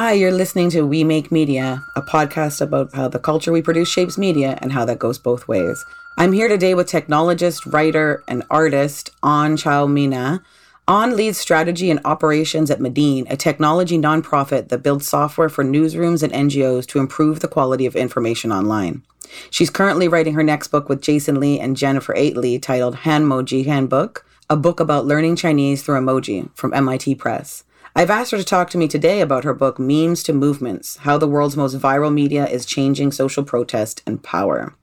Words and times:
Hi, 0.00 0.12
you're 0.12 0.30
listening 0.30 0.70
to 0.70 0.86
We 0.86 1.02
Make 1.02 1.32
Media, 1.32 1.82
a 1.96 2.02
podcast 2.02 2.60
about 2.60 2.94
how 2.94 3.08
the 3.08 3.18
culture 3.18 3.50
we 3.50 3.62
produce 3.62 3.88
shapes 3.88 4.16
media 4.16 4.56
and 4.62 4.70
how 4.70 4.84
that 4.84 5.00
goes 5.00 5.18
both 5.18 5.48
ways. 5.48 5.84
I'm 6.16 6.32
here 6.32 6.46
today 6.46 6.72
with 6.74 6.88
technologist, 6.88 7.72
writer, 7.72 8.22
and 8.28 8.44
artist 8.48 9.10
An 9.24 9.56
Xiao 9.56 9.90
Mina. 9.90 10.40
An 10.86 11.16
leads 11.16 11.38
strategy 11.38 11.90
and 11.90 11.98
operations 12.04 12.70
at 12.70 12.78
Meedan, 12.78 13.26
a 13.28 13.36
technology 13.36 13.98
nonprofit 13.98 14.68
that 14.68 14.84
builds 14.84 15.08
software 15.08 15.48
for 15.48 15.64
newsrooms 15.64 16.22
and 16.22 16.32
NGOs 16.32 16.86
to 16.86 17.00
improve 17.00 17.40
the 17.40 17.48
quality 17.48 17.84
of 17.84 17.96
information 17.96 18.52
online. 18.52 19.02
She's 19.50 19.68
currently 19.68 20.06
writing 20.06 20.34
her 20.34 20.44
next 20.44 20.68
book 20.68 20.88
with 20.88 21.02
Jason 21.02 21.40
Li 21.40 21.58
and 21.58 21.76
Jennifer 21.76 22.14
8. 22.14 22.36
Lee 22.36 22.60
titled 22.60 22.98
Hanmoji 22.98 23.66
Handbook, 23.66 24.24
a 24.48 24.56
book 24.56 24.78
about 24.78 25.06
learning 25.06 25.34
Chinese 25.34 25.82
through 25.82 25.98
emoji 25.98 26.48
from 26.54 26.72
MIT 26.72 27.16
Press. 27.16 27.64
I've 27.96 28.10
asked 28.10 28.30
her 28.30 28.36
to 28.38 28.44
talk 28.44 28.70
to 28.70 28.78
me 28.78 28.86
today 28.86 29.20
about 29.20 29.44
her 29.44 29.54
book, 29.54 29.78
Memes 29.78 30.22
to 30.24 30.32
Movements 30.32 30.98
How 30.98 31.18
the 31.18 31.26
World's 31.26 31.56
Most 31.56 31.76
Viral 31.78 32.12
Media 32.12 32.46
is 32.46 32.66
Changing 32.66 33.10
Social 33.10 33.42
Protest 33.42 34.02
and 34.06 34.22
Power. 34.22 34.74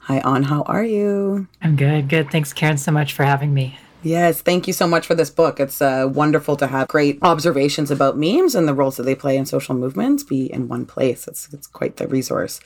Hi, 0.00 0.20
An. 0.24 0.44
How 0.44 0.62
are 0.62 0.84
you? 0.84 1.48
I'm 1.60 1.76
good. 1.76 2.08
Good. 2.08 2.30
Thanks, 2.30 2.52
Karen, 2.52 2.78
so 2.78 2.92
much 2.92 3.12
for 3.12 3.24
having 3.24 3.52
me. 3.52 3.78
Yes, 4.02 4.40
thank 4.40 4.66
you 4.66 4.72
so 4.72 4.88
much 4.88 5.06
for 5.06 5.14
this 5.14 5.30
book. 5.30 5.60
It's 5.60 5.80
uh, 5.80 6.08
wonderful 6.12 6.56
to 6.56 6.66
have 6.66 6.88
great 6.88 7.18
observations 7.22 7.90
about 7.90 8.18
memes 8.18 8.56
and 8.56 8.66
the 8.66 8.74
roles 8.74 8.96
that 8.96 9.04
they 9.04 9.14
play 9.14 9.36
in 9.36 9.46
social 9.46 9.76
movements 9.76 10.24
be 10.24 10.52
in 10.52 10.66
one 10.66 10.86
place. 10.86 11.28
It's, 11.28 11.52
it's 11.52 11.68
quite 11.68 11.98
the 11.98 12.08
resource. 12.08 12.58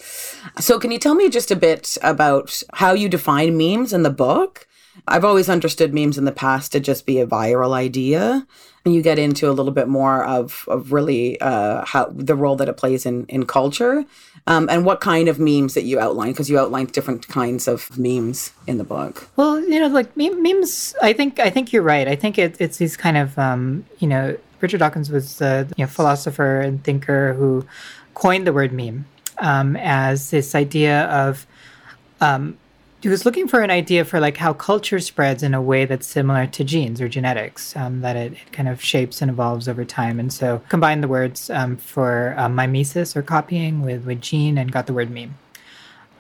So, 0.59 0.79
can 0.79 0.91
you 0.91 0.99
tell 0.99 1.15
me 1.15 1.29
just 1.29 1.51
a 1.51 1.57
bit 1.57 1.99
about 2.03 2.63
how 2.75 2.93
you 2.93 3.11
define 3.11 3.57
memes 3.57 3.93
in 3.93 4.03
the 4.03 4.11
book? 4.11 4.67
I've 5.07 5.27
always 5.27 5.51
understood 5.51 5.93
memes 5.93 6.17
in 6.17 6.25
the 6.25 6.33
past 6.33 6.73
to 6.73 6.81
just 6.81 7.05
be 7.05 7.21
a 7.21 7.27
viral 7.27 7.73
idea 7.75 8.47
you 8.93 9.03
get 9.03 9.19
into 9.19 9.49
a 9.49 9.53
little 9.53 9.73
bit 9.73 9.89
more 9.89 10.25
of 10.25 10.65
of 10.69 10.93
really 10.93 11.41
uh, 11.41 11.85
how 11.85 12.07
the 12.15 12.35
role 12.35 12.57
that 12.57 12.69
it 12.69 12.77
plays 12.77 13.07
in 13.07 13.27
in 13.27 13.47
culture, 13.47 14.05
um, 14.47 14.69
and 14.69 14.85
what 14.85 15.01
kind 15.01 15.29
of 15.29 15.39
memes 15.39 15.75
that 15.75 15.85
you 15.85 15.99
outline 15.99 16.33
because 16.33 16.51
you 16.51 16.59
outlined 16.59 16.93
different 16.93 17.29
kinds 17.29 17.69
of 17.69 17.97
memes 17.99 18.53
in 18.67 18.79
the 18.79 18.85
book. 18.85 19.29
Well, 19.37 19.61
you 19.61 19.81
know, 19.81 19.89
like 19.89 20.17
memes. 20.17 20.95
I 21.03 21.13
think 21.13 21.39
I 21.39 21.51
think 21.51 21.73
you're 21.73 21.83
right. 21.83 22.09
I 22.09 22.17
think 22.17 22.39
it, 22.39 22.61
it's 22.61 22.79
these 22.79 22.97
kind 22.97 23.17
of 23.17 23.39
um, 23.39 23.85
you 23.99 24.09
know 24.09 24.37
Richard 24.61 24.79
Dawkins 24.79 25.11
was 25.11 25.41
a 25.41 25.67
you 25.77 25.85
know, 25.85 25.89
philosopher 25.89 26.61
and 26.61 26.83
thinker 26.83 27.35
who 27.35 27.67
coined 28.15 28.47
the 28.47 28.53
word 28.53 28.73
meme 28.73 29.05
um, 29.39 29.77
as 29.77 30.31
this 30.31 30.55
idea 30.55 31.05
of 31.07 31.47
um, 32.21 32.57
he 33.03 33.09
was 33.09 33.25
looking 33.25 33.47
for 33.47 33.61
an 33.61 33.71
idea 33.71 34.05
for 34.05 34.21
like 34.21 34.37
how 34.37 34.53
culture 34.53 35.01
spreads 35.01 35.43
in 35.43 35.55
a 35.55 35.61
way 35.61 35.85
that's 35.85 36.07
similar 36.07 36.47
to 36.47 36.65
genes 36.65 37.01
or 37.01 37.09
genetics, 37.09 37.77
um, 37.77 38.01
that 38.01 38.17
it, 38.17 38.33
it, 38.33 38.53
kind 38.53 38.69
of 38.69 38.83
shapes 38.83 39.21
and 39.21 39.31
evolves 39.31 39.69
over 39.69 39.85
time. 39.85 40.19
And 40.19 40.33
so 40.33 40.63
combined 40.69 41.03
the 41.03 41.09
words 41.09 41.51
um, 41.51 41.77
for 41.77 42.35
uh, 42.39 42.49
mimesis 42.49 43.17
or 43.17 43.23
copying 43.23 43.83
with, 43.83 44.05
with 44.05 44.21
gene 44.21 44.59
and 44.59 44.73
got 44.73 44.87
the 44.87 44.95
word 44.95 45.11
meme. 45.11 45.37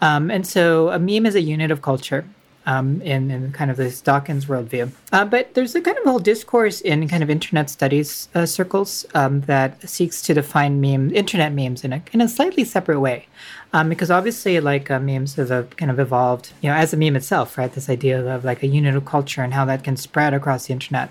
Um, 0.02 0.30
and 0.30 0.46
so 0.46 0.90
a 0.90 0.98
meme 0.98 1.26
is 1.26 1.34
a 1.34 1.40
unit 1.40 1.70
of 1.70 1.80
culture 1.80 2.26
um, 2.66 3.00
in, 3.02 3.30
in, 3.30 3.52
kind 3.52 3.70
of 3.70 3.76
this 3.76 4.00
Dawkins 4.00 4.46
worldview. 4.46 4.90
Uh, 5.12 5.24
but 5.24 5.54
there's 5.54 5.74
a 5.74 5.80
kind 5.80 5.96
of 5.96 6.04
whole 6.04 6.18
discourse 6.18 6.80
in 6.80 7.08
kind 7.08 7.22
of 7.22 7.30
internet 7.30 7.70
studies 7.70 8.28
uh, 8.34 8.44
circles 8.44 9.06
um, 9.14 9.40
that 9.42 9.88
seeks 9.88 10.20
to 10.22 10.34
define 10.34 10.80
meme, 10.80 11.14
internet 11.14 11.52
memes 11.52 11.84
in 11.84 11.92
a, 11.92 12.02
in 12.12 12.20
a 12.20 12.28
slightly 12.28 12.64
separate 12.64 13.00
way. 13.00 13.26
Um, 13.76 13.90
because 13.90 14.10
obviously, 14.10 14.58
like 14.58 14.90
uh, 14.90 14.98
memes 14.98 15.34
have 15.34 15.50
uh, 15.50 15.64
kind 15.76 15.90
of 15.90 16.00
evolved, 16.00 16.50
you 16.62 16.70
know, 16.70 16.74
as 16.74 16.94
a 16.94 16.96
meme 16.96 17.14
itself, 17.14 17.58
right? 17.58 17.70
This 17.70 17.90
idea 17.90 18.26
of 18.34 18.42
like 18.42 18.62
a 18.62 18.66
unit 18.66 18.96
of 18.96 19.04
culture 19.04 19.42
and 19.42 19.52
how 19.52 19.66
that 19.66 19.84
can 19.84 19.98
spread 19.98 20.32
across 20.32 20.66
the 20.66 20.72
internet. 20.72 21.10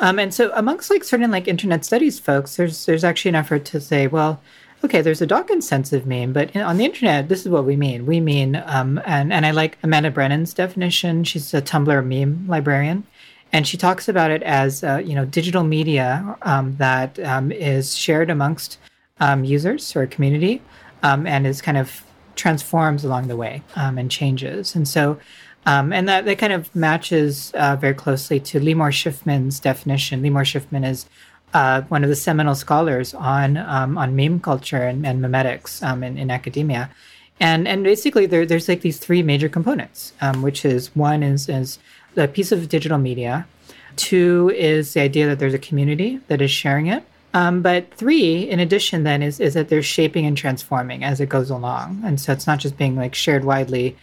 Um, 0.00 0.18
and 0.18 0.34
so, 0.34 0.52
amongst 0.54 0.90
like 0.90 1.02
certain 1.02 1.30
like 1.30 1.48
internet 1.48 1.82
studies 1.82 2.18
folks, 2.18 2.56
there's 2.56 2.84
there's 2.84 3.04
actually 3.04 3.30
an 3.30 3.36
effort 3.36 3.64
to 3.66 3.80
say, 3.80 4.06
well, 4.06 4.38
okay, 4.84 5.00
there's 5.00 5.22
a 5.22 5.26
Dawkins 5.26 5.66
sense 5.66 5.94
of 5.94 6.06
meme, 6.06 6.34
but 6.34 6.54
on 6.54 6.76
the 6.76 6.84
internet, 6.84 7.30
this 7.30 7.40
is 7.40 7.48
what 7.48 7.64
we 7.64 7.74
mean. 7.74 8.04
We 8.04 8.20
mean, 8.20 8.62
um, 8.66 9.00
and, 9.06 9.32
and 9.32 9.46
I 9.46 9.52
like 9.52 9.78
Amanda 9.82 10.10
Brennan's 10.10 10.52
definition. 10.52 11.24
She's 11.24 11.54
a 11.54 11.62
Tumblr 11.62 12.04
meme 12.06 12.46
librarian. 12.46 13.06
And 13.50 13.66
she 13.66 13.78
talks 13.78 14.08
about 14.08 14.30
it 14.30 14.42
as, 14.42 14.84
uh, 14.84 15.00
you 15.02 15.14
know, 15.14 15.24
digital 15.24 15.62
media 15.62 16.36
um, 16.42 16.76
that 16.76 17.18
um, 17.20 17.50
is 17.50 17.96
shared 17.96 18.28
amongst 18.28 18.78
um, 19.20 19.44
users 19.44 19.96
or 19.96 20.06
community 20.06 20.60
um, 21.04 21.26
and 21.26 21.46
is 21.46 21.62
kind 21.62 21.78
of 21.78 22.02
transforms 22.34 23.04
along 23.04 23.28
the 23.28 23.36
way 23.36 23.62
um, 23.76 23.96
and 23.98 24.10
changes. 24.10 24.74
And 24.74 24.88
so, 24.88 25.20
and 25.64 26.08
that, 26.08 26.24
that 26.24 26.38
kind 26.38 26.52
of 26.52 26.74
matches 26.74 27.52
uh, 27.54 27.76
very 27.76 27.94
closely 27.94 28.40
to 28.40 28.58
Limor 28.58 28.90
Shifman's 28.90 29.60
definition. 29.60 30.22
Limor 30.22 30.44
Shifman 30.44 30.84
is 30.84 31.06
uh, 31.54 31.82
one 31.82 32.02
of 32.02 32.10
the 32.10 32.16
seminal 32.16 32.56
scholars 32.56 33.14
on 33.14 33.56
um, 33.56 33.96
on 33.96 34.16
meme 34.16 34.40
culture 34.40 34.82
and, 34.82 35.06
and 35.06 35.24
memetics 35.24 35.82
um, 35.86 36.02
in, 36.02 36.18
in, 36.18 36.30
academia, 36.30 36.90
and 37.38 37.68
and 37.68 37.84
basically 37.84 38.26
there, 38.26 38.44
there's 38.44 38.68
like 38.68 38.80
these 38.80 38.98
three 38.98 39.22
major 39.22 39.48
components, 39.48 40.12
um, 40.20 40.42
which 40.42 40.64
is 40.64 40.94
one 40.96 41.22
is 41.22 41.48
is 41.48 41.78
the 42.14 42.26
piece 42.26 42.50
of 42.50 42.68
digital 42.68 42.98
media, 42.98 43.46
two 43.94 44.52
is 44.54 44.94
the 44.94 45.00
idea 45.00 45.28
that 45.28 45.38
there's 45.38 45.54
a 45.54 45.58
community 45.58 46.20
that 46.26 46.42
is 46.42 46.50
sharing 46.50 46.88
it, 46.88 47.04
um, 47.34 47.62
but 47.62 47.92
three, 47.94 48.48
in 48.48 48.60
addition, 48.60 49.02
then 49.02 49.22
is 49.22 49.40
is 49.40 49.54
that 49.54 49.68
they're 49.68 49.82
shaping 49.82 50.24
and 50.24 50.36
transforming 50.36 51.04
as 51.04 51.20
it 51.20 51.28
goes 51.28 51.50
along, 51.50 52.00
and 52.04 52.20
so 52.20 52.32
it's 52.32 52.46
not 52.46 52.60
just 52.60 52.78
being 52.78 52.96
like 52.96 53.14
shared 53.14 53.44
widely, 53.44 53.96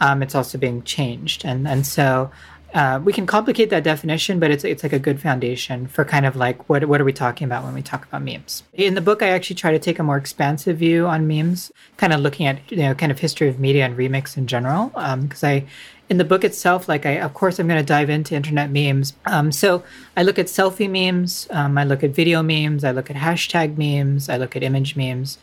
um, 0.00 0.22
it's 0.22 0.34
also 0.34 0.58
being 0.58 0.82
changed, 0.82 1.44
and 1.44 1.68
and 1.68 1.86
so 1.86 2.30
uh, 2.74 3.00
we 3.02 3.12
can 3.14 3.26
complicate 3.26 3.70
that 3.70 3.82
definition, 3.82 4.38
but 4.38 4.50
it's 4.50 4.62
it's 4.62 4.82
like 4.82 4.92
a 4.92 4.98
good 4.98 5.20
foundation 5.20 5.86
for 5.86 6.04
kind 6.04 6.26
of 6.26 6.36
like 6.36 6.68
what 6.68 6.84
what 6.84 7.00
are 7.00 7.04
we 7.04 7.14
talking 7.14 7.46
about 7.46 7.64
when 7.64 7.72
we 7.72 7.80
talk 7.80 8.04
about 8.04 8.22
memes. 8.22 8.62
In 8.74 8.94
the 8.94 9.00
book, 9.00 9.22
I 9.22 9.28
actually 9.28 9.56
try 9.56 9.72
to 9.72 9.78
take 9.78 9.98
a 9.98 10.02
more 10.02 10.18
expansive 10.18 10.76
view 10.76 11.06
on 11.06 11.26
memes, 11.26 11.72
kind 11.96 12.12
of 12.12 12.20
looking 12.20 12.46
at 12.46 12.60
you 12.70 12.78
know 12.78 12.94
kind 12.94 13.10
of 13.10 13.20
history 13.20 13.48
of 13.48 13.58
media 13.58 13.86
and 13.86 13.96
remix 13.96 14.36
in 14.36 14.46
general. 14.46 14.88
Because 14.88 15.42
um, 15.42 15.48
I, 15.48 15.64
in 16.10 16.18
the 16.18 16.24
book 16.24 16.44
itself, 16.44 16.88
like 16.88 17.06
I 17.06 17.12
of 17.12 17.32
course 17.32 17.58
I'm 17.58 17.68
going 17.68 17.80
to 17.80 17.86
dive 17.86 18.10
into 18.10 18.34
internet 18.34 18.70
memes. 18.70 19.14
Um, 19.24 19.50
so 19.50 19.82
I 20.14 20.22
look 20.22 20.38
at 20.38 20.46
selfie 20.46 20.90
memes, 20.90 21.48
um, 21.50 21.78
I 21.78 21.84
look 21.84 22.04
at 22.04 22.10
video 22.10 22.42
memes, 22.42 22.84
I 22.84 22.90
look 22.90 23.10
at 23.10 23.16
hashtag 23.16 23.78
memes, 23.78 24.28
I 24.28 24.36
look 24.36 24.56
at 24.56 24.62
image 24.62 24.94
memes. 24.94 25.38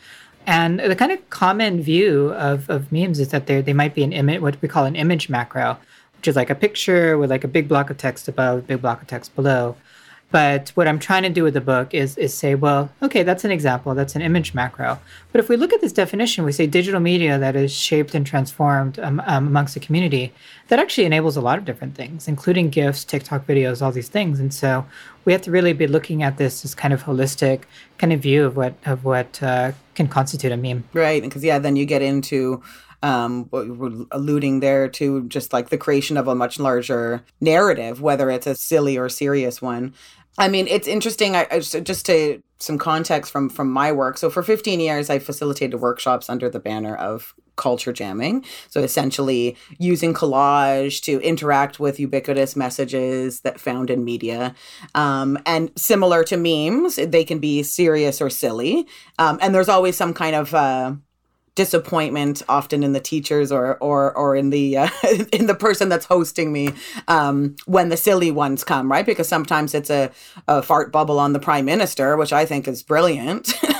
And 0.48 0.78
the 0.78 0.94
kind 0.94 1.10
of 1.10 1.28
common 1.28 1.82
view 1.82 2.32
of, 2.34 2.70
of 2.70 2.92
memes 2.92 3.18
is 3.18 3.30
that 3.30 3.46
they 3.46 3.60
they 3.62 3.72
might 3.72 3.96
be 3.96 4.04
an 4.04 4.12
image, 4.12 4.40
what 4.40 4.62
we 4.62 4.68
call 4.68 4.84
an 4.84 4.94
image 4.94 5.28
macro, 5.28 5.76
which 6.26 6.32
is 6.32 6.36
like 6.36 6.50
a 6.50 6.56
picture 6.56 7.16
with 7.16 7.30
like 7.30 7.44
a 7.44 7.48
big 7.48 7.68
block 7.68 7.88
of 7.88 7.98
text 7.98 8.26
above, 8.26 8.66
big 8.66 8.82
block 8.82 9.00
of 9.00 9.06
text 9.06 9.32
below. 9.36 9.76
But 10.32 10.70
what 10.70 10.88
I'm 10.88 10.98
trying 10.98 11.22
to 11.22 11.28
do 11.28 11.44
with 11.44 11.54
the 11.54 11.60
book 11.60 11.94
is 11.94 12.18
is 12.18 12.34
say, 12.34 12.56
well, 12.56 12.90
okay, 13.00 13.22
that's 13.22 13.44
an 13.44 13.52
example, 13.52 13.94
that's 13.94 14.16
an 14.16 14.22
image 14.22 14.52
macro. 14.52 14.98
But 15.30 15.38
if 15.38 15.48
we 15.48 15.56
look 15.56 15.72
at 15.72 15.80
this 15.80 15.92
definition, 15.92 16.44
we 16.44 16.50
say 16.50 16.66
digital 16.66 16.98
media 16.98 17.38
that 17.38 17.54
is 17.54 17.72
shaped 17.72 18.12
and 18.12 18.26
transformed 18.26 18.98
um, 18.98 19.22
um, 19.24 19.46
amongst 19.46 19.74
the 19.74 19.80
community. 19.80 20.32
That 20.66 20.80
actually 20.80 21.04
enables 21.04 21.36
a 21.36 21.40
lot 21.40 21.58
of 21.58 21.64
different 21.64 21.94
things, 21.94 22.26
including 22.26 22.70
GIFs, 22.70 23.04
TikTok 23.04 23.46
videos, 23.46 23.80
all 23.80 23.92
these 23.92 24.08
things. 24.08 24.40
And 24.40 24.52
so 24.52 24.84
we 25.24 25.32
have 25.32 25.42
to 25.42 25.52
really 25.52 25.74
be 25.74 25.86
looking 25.86 26.24
at 26.24 26.38
this 26.38 26.64
as 26.64 26.74
kind 26.74 26.92
of 26.92 27.04
holistic 27.04 27.62
kind 27.98 28.12
of 28.12 28.18
view 28.18 28.44
of 28.44 28.56
what 28.56 28.74
of 28.84 29.04
what 29.04 29.40
uh, 29.44 29.70
can 29.94 30.08
constitute 30.08 30.50
a 30.50 30.56
meme. 30.56 30.82
Right, 30.92 31.22
because 31.22 31.44
yeah, 31.44 31.60
then 31.60 31.76
you 31.76 31.86
get 31.86 32.02
into 32.02 32.64
um, 33.02 33.48
we're 33.50 34.06
alluding 34.10 34.60
there 34.60 34.88
to 34.88 35.26
just 35.28 35.52
like 35.52 35.68
the 35.68 35.78
creation 35.78 36.16
of 36.16 36.28
a 36.28 36.34
much 36.34 36.58
larger 36.58 37.22
narrative, 37.40 38.00
whether 38.00 38.30
it's 38.30 38.46
a 38.46 38.54
silly 38.54 38.96
or 38.96 39.08
serious 39.08 39.60
one. 39.62 39.94
I 40.38 40.48
mean, 40.48 40.66
it's 40.68 40.86
interesting. 40.86 41.34
I, 41.34 41.46
I 41.50 41.58
just, 41.60 41.82
just 41.84 42.06
to 42.06 42.42
some 42.58 42.78
context 42.78 43.32
from 43.32 43.48
from 43.48 43.70
my 43.70 43.92
work. 43.92 44.18
So 44.18 44.30
for 44.30 44.42
15 44.42 44.80
years, 44.80 45.10
I 45.10 45.18
facilitated 45.18 45.80
workshops 45.80 46.28
under 46.28 46.48
the 46.48 46.60
banner 46.60 46.94
of 46.94 47.34
culture 47.56 47.92
jamming. 47.92 48.44
So 48.68 48.80
essentially 48.82 49.56
using 49.78 50.14
collage 50.14 51.02
to 51.02 51.20
interact 51.22 51.80
with 51.80 51.98
ubiquitous 51.98 52.54
messages 52.54 53.40
that 53.40 53.58
found 53.58 53.90
in 53.90 54.04
media. 54.04 54.54
Um, 54.94 55.38
and 55.46 55.72
similar 55.74 56.22
to 56.24 56.36
memes, 56.36 56.96
they 56.96 57.24
can 57.24 57.38
be 57.38 57.62
serious 57.62 58.20
or 58.20 58.28
silly. 58.30 58.86
Um, 59.18 59.38
and 59.40 59.54
there's 59.54 59.70
always 59.70 59.96
some 59.96 60.12
kind 60.12 60.36
of 60.36 60.54
uh, 60.54 60.94
disappointment 61.56 62.42
often 62.48 62.84
in 62.84 62.92
the 62.92 63.00
teachers 63.00 63.50
or 63.50 63.76
or 63.78 64.16
or 64.16 64.36
in 64.36 64.50
the 64.50 64.76
uh, 64.76 64.88
in 65.32 65.46
the 65.46 65.54
person 65.54 65.88
that's 65.88 66.06
hosting 66.06 66.52
me 66.52 66.68
um, 67.08 67.56
when 67.66 67.88
the 67.88 67.96
silly 67.96 68.30
ones 68.30 68.62
come 68.62 68.90
right? 68.90 69.04
Because 69.04 69.28
sometimes 69.28 69.74
it's 69.74 69.90
a, 69.90 70.12
a 70.46 70.62
fart 70.62 70.92
bubble 70.92 71.18
on 71.18 71.32
the 71.32 71.40
prime 71.40 71.64
minister 71.64 72.16
which 72.16 72.32
i 72.32 72.44
think 72.44 72.68
is 72.68 72.82
brilliant 72.82 73.54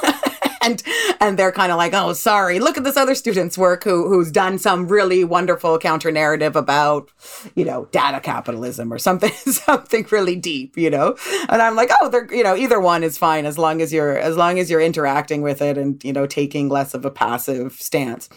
and 0.66 0.82
and 1.20 1.38
they're 1.38 1.52
kind 1.52 1.72
of 1.72 1.78
like, 1.78 1.94
oh, 1.94 2.12
sorry, 2.12 2.58
look 2.58 2.76
at 2.76 2.84
this 2.84 2.96
other 2.96 3.14
student's 3.14 3.56
work 3.56 3.84
who 3.84 4.08
who's 4.08 4.30
done 4.30 4.58
some 4.58 4.88
really 4.88 5.24
wonderful 5.24 5.78
counter 5.78 6.10
narrative 6.10 6.56
about, 6.56 7.10
you 7.54 7.64
know, 7.64 7.86
data 7.92 8.20
capitalism 8.20 8.92
or 8.92 8.98
something 8.98 9.30
something 9.46 10.06
really 10.10 10.36
deep, 10.36 10.76
you 10.76 10.90
know. 10.90 11.16
And 11.48 11.62
I'm 11.62 11.76
like, 11.76 11.90
oh, 12.00 12.08
they're 12.08 12.32
you 12.32 12.42
know, 12.42 12.56
either 12.56 12.80
one 12.80 13.02
is 13.02 13.16
fine 13.16 13.46
as 13.46 13.58
long 13.58 13.80
as 13.80 13.92
you're 13.92 14.18
as 14.18 14.36
long 14.36 14.58
as 14.58 14.70
you're 14.70 14.80
interacting 14.80 15.42
with 15.42 15.62
it 15.62 15.78
and 15.78 16.02
you 16.04 16.12
know 16.12 16.26
taking 16.26 16.68
less 16.68 16.94
of 16.94 17.04
a 17.04 17.10
passive 17.10 17.74
stance. 17.74 18.28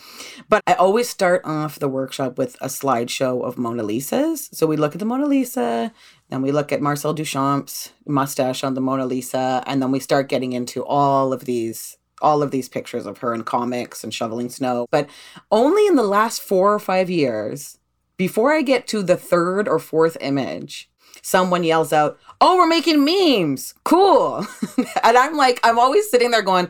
But 0.48 0.64
I 0.68 0.74
always 0.74 1.10
start 1.10 1.42
off 1.46 1.80
the 1.80 1.90
workshop 1.90 2.38
with 2.38 2.56
a 2.62 2.68
slideshow 2.68 3.44
of 3.44 3.58
Mona 3.58 3.84
Lisas. 3.84 4.54
So 4.54 4.68
we 4.68 4.78
look 4.78 4.94
at 4.94 5.00
the 5.00 5.06
Mona 5.06 5.26
Lisa, 5.26 5.92
then 6.30 6.42
we 6.42 6.52
look 6.52 6.72
at 6.72 6.82
Marcel 6.82 7.16
Duchamp's 7.16 7.92
mustache 8.06 8.64
on 8.64 8.74
the 8.74 8.82
Mona 8.82 9.06
Lisa, 9.06 9.64
and 9.66 9.82
then 9.82 9.92
we 9.92 10.00
start 10.00 10.30
getting 10.30 10.54
into 10.54 10.84
all 10.86 11.34
of 11.34 11.46
these 11.46 11.98
all 12.22 12.42
of 12.42 12.52
these 12.52 12.70
pictures 12.70 13.06
of 13.06 13.20
her 13.20 13.34
in 13.34 13.44
comics 13.44 14.04
and 14.04 14.14
shoveling 14.14 14.50
snow. 14.50 14.88
But 14.92 15.10
only 15.52 15.88
in 15.88 15.96
the 15.96 16.04
last 16.04 16.42
four 16.42 16.74
or 16.74 16.80
five 16.80 17.10
years, 17.10 17.78
before 18.18 18.52
I 18.52 18.62
get 18.62 18.88
to 18.88 19.02
the 19.02 19.16
third 19.16 19.68
or 19.68 19.80
fourth 19.80 20.18
image, 20.20 20.90
someone 21.22 21.64
yells 21.64 21.94
out, 21.94 22.20
Oh, 22.42 22.58
we're 22.58 22.68
making 22.68 23.04
memes. 23.04 23.74
Cool. 23.84 24.46
and 25.04 25.18
I'm 25.18 25.36
like, 25.36 25.60
I'm 25.64 25.80
always 25.80 26.10
sitting 26.10 26.32
there 26.32 26.42
going, 26.42 26.70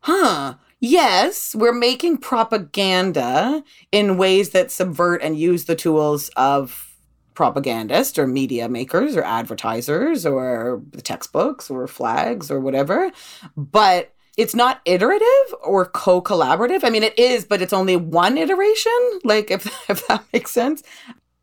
Huh, 0.00 0.54
yes, 0.80 1.54
we're 1.54 1.72
making 1.72 2.18
propaganda 2.18 3.62
in 3.92 4.16
ways 4.16 4.50
that 4.50 4.70
subvert 4.70 5.22
and 5.22 5.38
use 5.38 5.64
the 5.66 5.76
tools 5.76 6.28
of 6.36 6.88
propagandists 7.34 8.18
or 8.18 8.26
media 8.26 8.68
makers 8.68 9.16
or 9.16 9.22
advertisers 9.22 10.26
or 10.26 10.82
the 10.90 11.02
textbooks 11.02 11.70
or 11.70 11.86
flags 11.86 12.50
or 12.50 12.60
whatever. 12.60 13.10
But 13.56 14.14
it's 14.36 14.54
not 14.54 14.80
iterative 14.84 15.54
or 15.62 15.86
co-collaborative. 15.86 16.84
I 16.84 16.90
mean, 16.90 17.02
it 17.02 17.18
is, 17.18 17.44
but 17.44 17.60
it's 17.60 17.72
only 17.72 17.96
one 17.96 18.38
iteration. 18.38 19.20
Like, 19.24 19.50
if 19.50 19.66
if 19.90 20.06
that 20.08 20.24
makes 20.32 20.50
sense, 20.50 20.82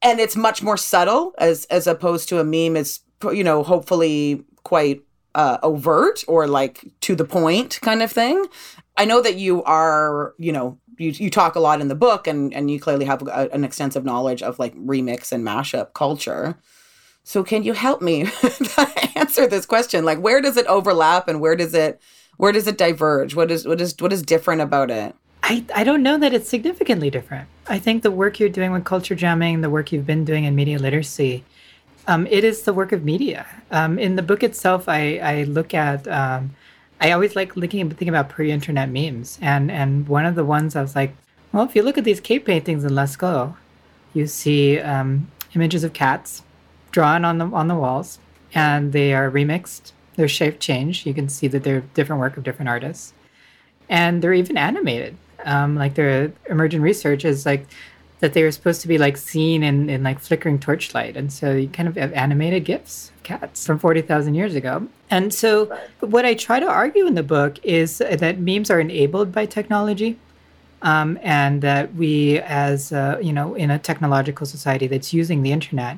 and 0.01 0.19
it's 0.19 0.35
much 0.35 0.63
more 0.63 0.77
subtle 0.77 1.33
as 1.37 1.65
as 1.65 1.87
opposed 1.87 2.29
to 2.29 2.39
a 2.39 2.43
meme 2.43 2.77
is 2.77 3.01
you 3.31 3.43
know 3.43 3.63
hopefully 3.63 4.43
quite 4.63 5.03
uh, 5.35 5.57
overt 5.63 6.23
or 6.27 6.47
like 6.47 6.85
to 7.01 7.15
the 7.15 7.25
point 7.25 7.79
kind 7.81 8.01
of 8.01 8.11
thing. 8.11 8.45
I 8.97 9.05
know 9.05 9.21
that 9.21 9.35
you 9.35 9.63
are 9.63 10.33
you 10.37 10.51
know 10.51 10.77
you, 10.97 11.11
you 11.11 11.29
talk 11.29 11.55
a 11.55 11.59
lot 11.59 11.81
in 11.81 11.87
the 11.87 11.95
book 11.95 12.27
and 12.27 12.53
and 12.53 12.69
you 12.71 12.79
clearly 12.79 13.05
have 13.05 13.21
a, 13.27 13.49
an 13.51 13.63
extensive 13.63 14.03
knowledge 14.03 14.41
of 14.41 14.59
like 14.59 14.75
remix 14.75 15.31
and 15.31 15.45
mashup 15.45 15.93
culture. 15.93 16.57
So 17.23 17.43
can 17.43 17.63
you 17.63 17.73
help 17.73 18.01
me 18.01 18.27
answer 19.15 19.45
this 19.45 19.65
question? 19.65 20.03
Like 20.03 20.19
where 20.19 20.41
does 20.41 20.57
it 20.57 20.65
overlap 20.67 21.27
and 21.27 21.39
where 21.39 21.55
does 21.55 21.73
it 21.73 22.01
where 22.39 22.53
does 22.53 22.67
it 22.67 22.77
diverge? 22.77 23.35
What 23.35 23.51
is 23.51 23.67
what 23.67 23.81
is 23.81 23.93
what 23.99 24.13
is 24.13 24.23
different 24.23 24.61
about 24.61 24.89
it? 24.89 25.13
I, 25.43 25.65
I 25.75 25.83
don't 25.83 26.01
know 26.01 26.17
that 26.17 26.33
it's 26.33 26.47
significantly 26.47 27.09
different. 27.09 27.49
I 27.67 27.79
think 27.79 28.01
the 28.01 28.11
work 28.11 28.39
you're 28.39 28.47
doing 28.47 28.71
with 28.71 28.85
culture 28.85 29.13
jamming, 29.13 29.59
the 29.59 29.69
work 29.69 29.91
you've 29.91 30.05
been 30.05 30.23
doing 30.23 30.45
in 30.45 30.55
media 30.55 30.79
literacy, 30.79 31.43
um, 32.07 32.25
it 32.27 32.45
is 32.45 32.63
the 32.63 32.73
work 32.73 32.93
of 32.93 33.03
media. 33.03 33.45
Um, 33.71 33.99
in 33.99 34.15
the 34.15 34.21
book 34.21 34.41
itself, 34.41 34.87
I, 34.87 35.17
I 35.17 35.43
look 35.43 35.73
at, 35.73 36.07
um, 36.07 36.55
I 37.01 37.11
always 37.11 37.35
like 37.35 37.57
looking 37.57 37.89
thinking 37.89 38.09
about 38.09 38.29
pre-internet 38.29 38.89
memes, 38.89 39.37
and 39.41 39.69
and 39.69 40.07
one 40.07 40.25
of 40.25 40.35
the 40.35 40.45
ones 40.45 40.77
I 40.77 40.81
was 40.81 40.95
like, 40.95 41.13
well, 41.51 41.65
if 41.65 41.75
you 41.75 41.83
look 41.83 41.97
at 41.97 42.05
these 42.05 42.21
cave 42.21 42.45
paintings 42.45 42.85
in 42.85 42.91
Lascaux, 42.91 43.53
you 44.13 44.27
see 44.27 44.79
um, 44.79 45.29
images 45.55 45.83
of 45.83 45.91
cats 45.91 46.43
drawn 46.91 47.25
on 47.25 47.37
the 47.37 47.47
on 47.47 47.67
the 47.67 47.75
walls, 47.75 48.17
and 48.53 48.93
they 48.93 49.13
are 49.13 49.29
remixed 49.29 49.91
their 50.19 50.27
shape 50.27 50.59
change. 50.59 51.05
You 51.05 51.13
can 51.13 51.29
see 51.29 51.47
that 51.47 51.63
they're 51.63 51.79
different 51.93 52.19
work 52.19 52.35
of 52.35 52.43
different 52.43 52.67
artists, 52.67 53.13
and 53.87 54.21
they're 54.21 54.33
even 54.33 54.57
animated. 54.57 55.15
Um, 55.45 55.75
like 55.75 55.95
their 55.95 56.33
emergent 56.49 56.83
research 56.83 57.23
is 57.23 57.45
like 57.45 57.65
that 58.19 58.33
they 58.33 58.43
were 58.43 58.51
supposed 58.51 58.81
to 58.81 58.89
be 58.89 58.97
like 58.97 59.15
seen 59.15 59.63
in, 59.63 59.89
in 59.89 60.03
like 60.03 60.19
flickering 60.19 60.59
torchlight, 60.59 61.15
and 61.15 61.31
so 61.31 61.55
you 61.55 61.69
kind 61.69 61.87
of 61.87 61.95
have 61.95 62.11
animated 62.11 62.65
gifs 62.65 63.13
cats 63.23 63.65
from 63.65 63.79
forty 63.79 64.01
thousand 64.01 64.35
years 64.35 64.55
ago. 64.55 64.87
And 65.09 65.33
so, 65.33 65.73
what 66.01 66.25
I 66.25 66.33
try 66.33 66.59
to 66.59 66.67
argue 66.67 67.07
in 67.07 67.15
the 67.15 67.23
book 67.23 67.57
is 67.63 67.99
that 67.99 68.39
memes 68.39 68.69
are 68.69 68.81
enabled 68.81 69.31
by 69.31 69.45
technology. 69.45 70.19
Um, 70.81 71.19
and 71.21 71.61
that 71.61 71.93
we, 71.95 72.39
as 72.39 72.93
uh, 72.93 73.19
you 73.21 73.33
know, 73.33 73.53
in 73.53 73.69
a 73.69 73.77
technological 73.77 74.45
society 74.45 74.87
that's 74.87 75.11
using 75.13 75.43
the 75.43 75.51
internet, 75.51 75.97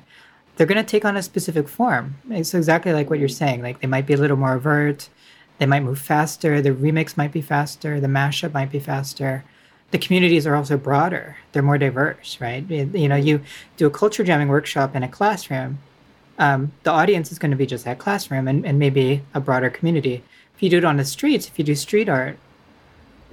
they're 0.62 0.68
going 0.68 0.78
to 0.78 0.84
take 0.84 1.06
on 1.06 1.18
a 1.18 1.24
specific 1.24 1.68
form. 1.68 2.14
It's 2.30 2.54
exactly 2.54 2.94
like 2.94 3.10
what 3.10 3.18
you're 3.18 3.28
saying. 3.28 3.64
Like 3.64 3.82
they 3.82 3.88
might 3.88 4.06
be 4.06 4.14
a 4.14 4.18
little 4.18 4.38
more 4.38 4.54
overt, 4.54 5.10
they 5.58 5.66
might 5.66 5.82
move 5.82 5.98
faster, 5.98 6.62
the 6.62 6.70
remix 6.70 7.18
might 7.18 7.32
be 7.32 7.42
faster, 7.42 8.00
the 8.00 8.06
mashup 8.06 8.54
might 8.54 8.72
be 8.72 8.78
faster. 8.78 9.44
The 9.90 9.98
communities 9.98 10.46
are 10.46 10.54
also 10.54 10.78
broader. 10.78 11.36
They're 11.52 11.64
more 11.64 11.80
diverse, 11.80 12.40
right? 12.40 12.64
You 12.70 13.10
know, 13.10 13.16
you 13.16 13.42
do 13.78 13.88
a 13.88 13.90
culture 13.90 14.24
jamming 14.24 14.50
workshop 14.50 14.96
in 14.96 15.02
a 15.02 15.08
classroom. 15.08 15.80
Um, 16.38 16.74
the 16.84 16.92
audience 16.92 17.32
is 17.32 17.40
going 17.40 17.50
to 17.50 17.58
be 17.58 17.66
just 17.66 17.86
that 17.86 17.98
classroom 17.98 18.48
and, 18.48 18.64
and 18.64 18.78
maybe 18.78 19.24
a 19.34 19.40
broader 19.40 19.72
community. 19.72 20.24
If 20.56 20.62
you 20.62 20.70
do 20.70 20.78
it 20.78 20.86
on 20.86 20.98
the 20.98 21.06
streets, 21.06 21.48
if 21.48 21.58
you 21.58 21.66
do 21.66 21.74
street 21.74 22.08
art, 22.08 22.38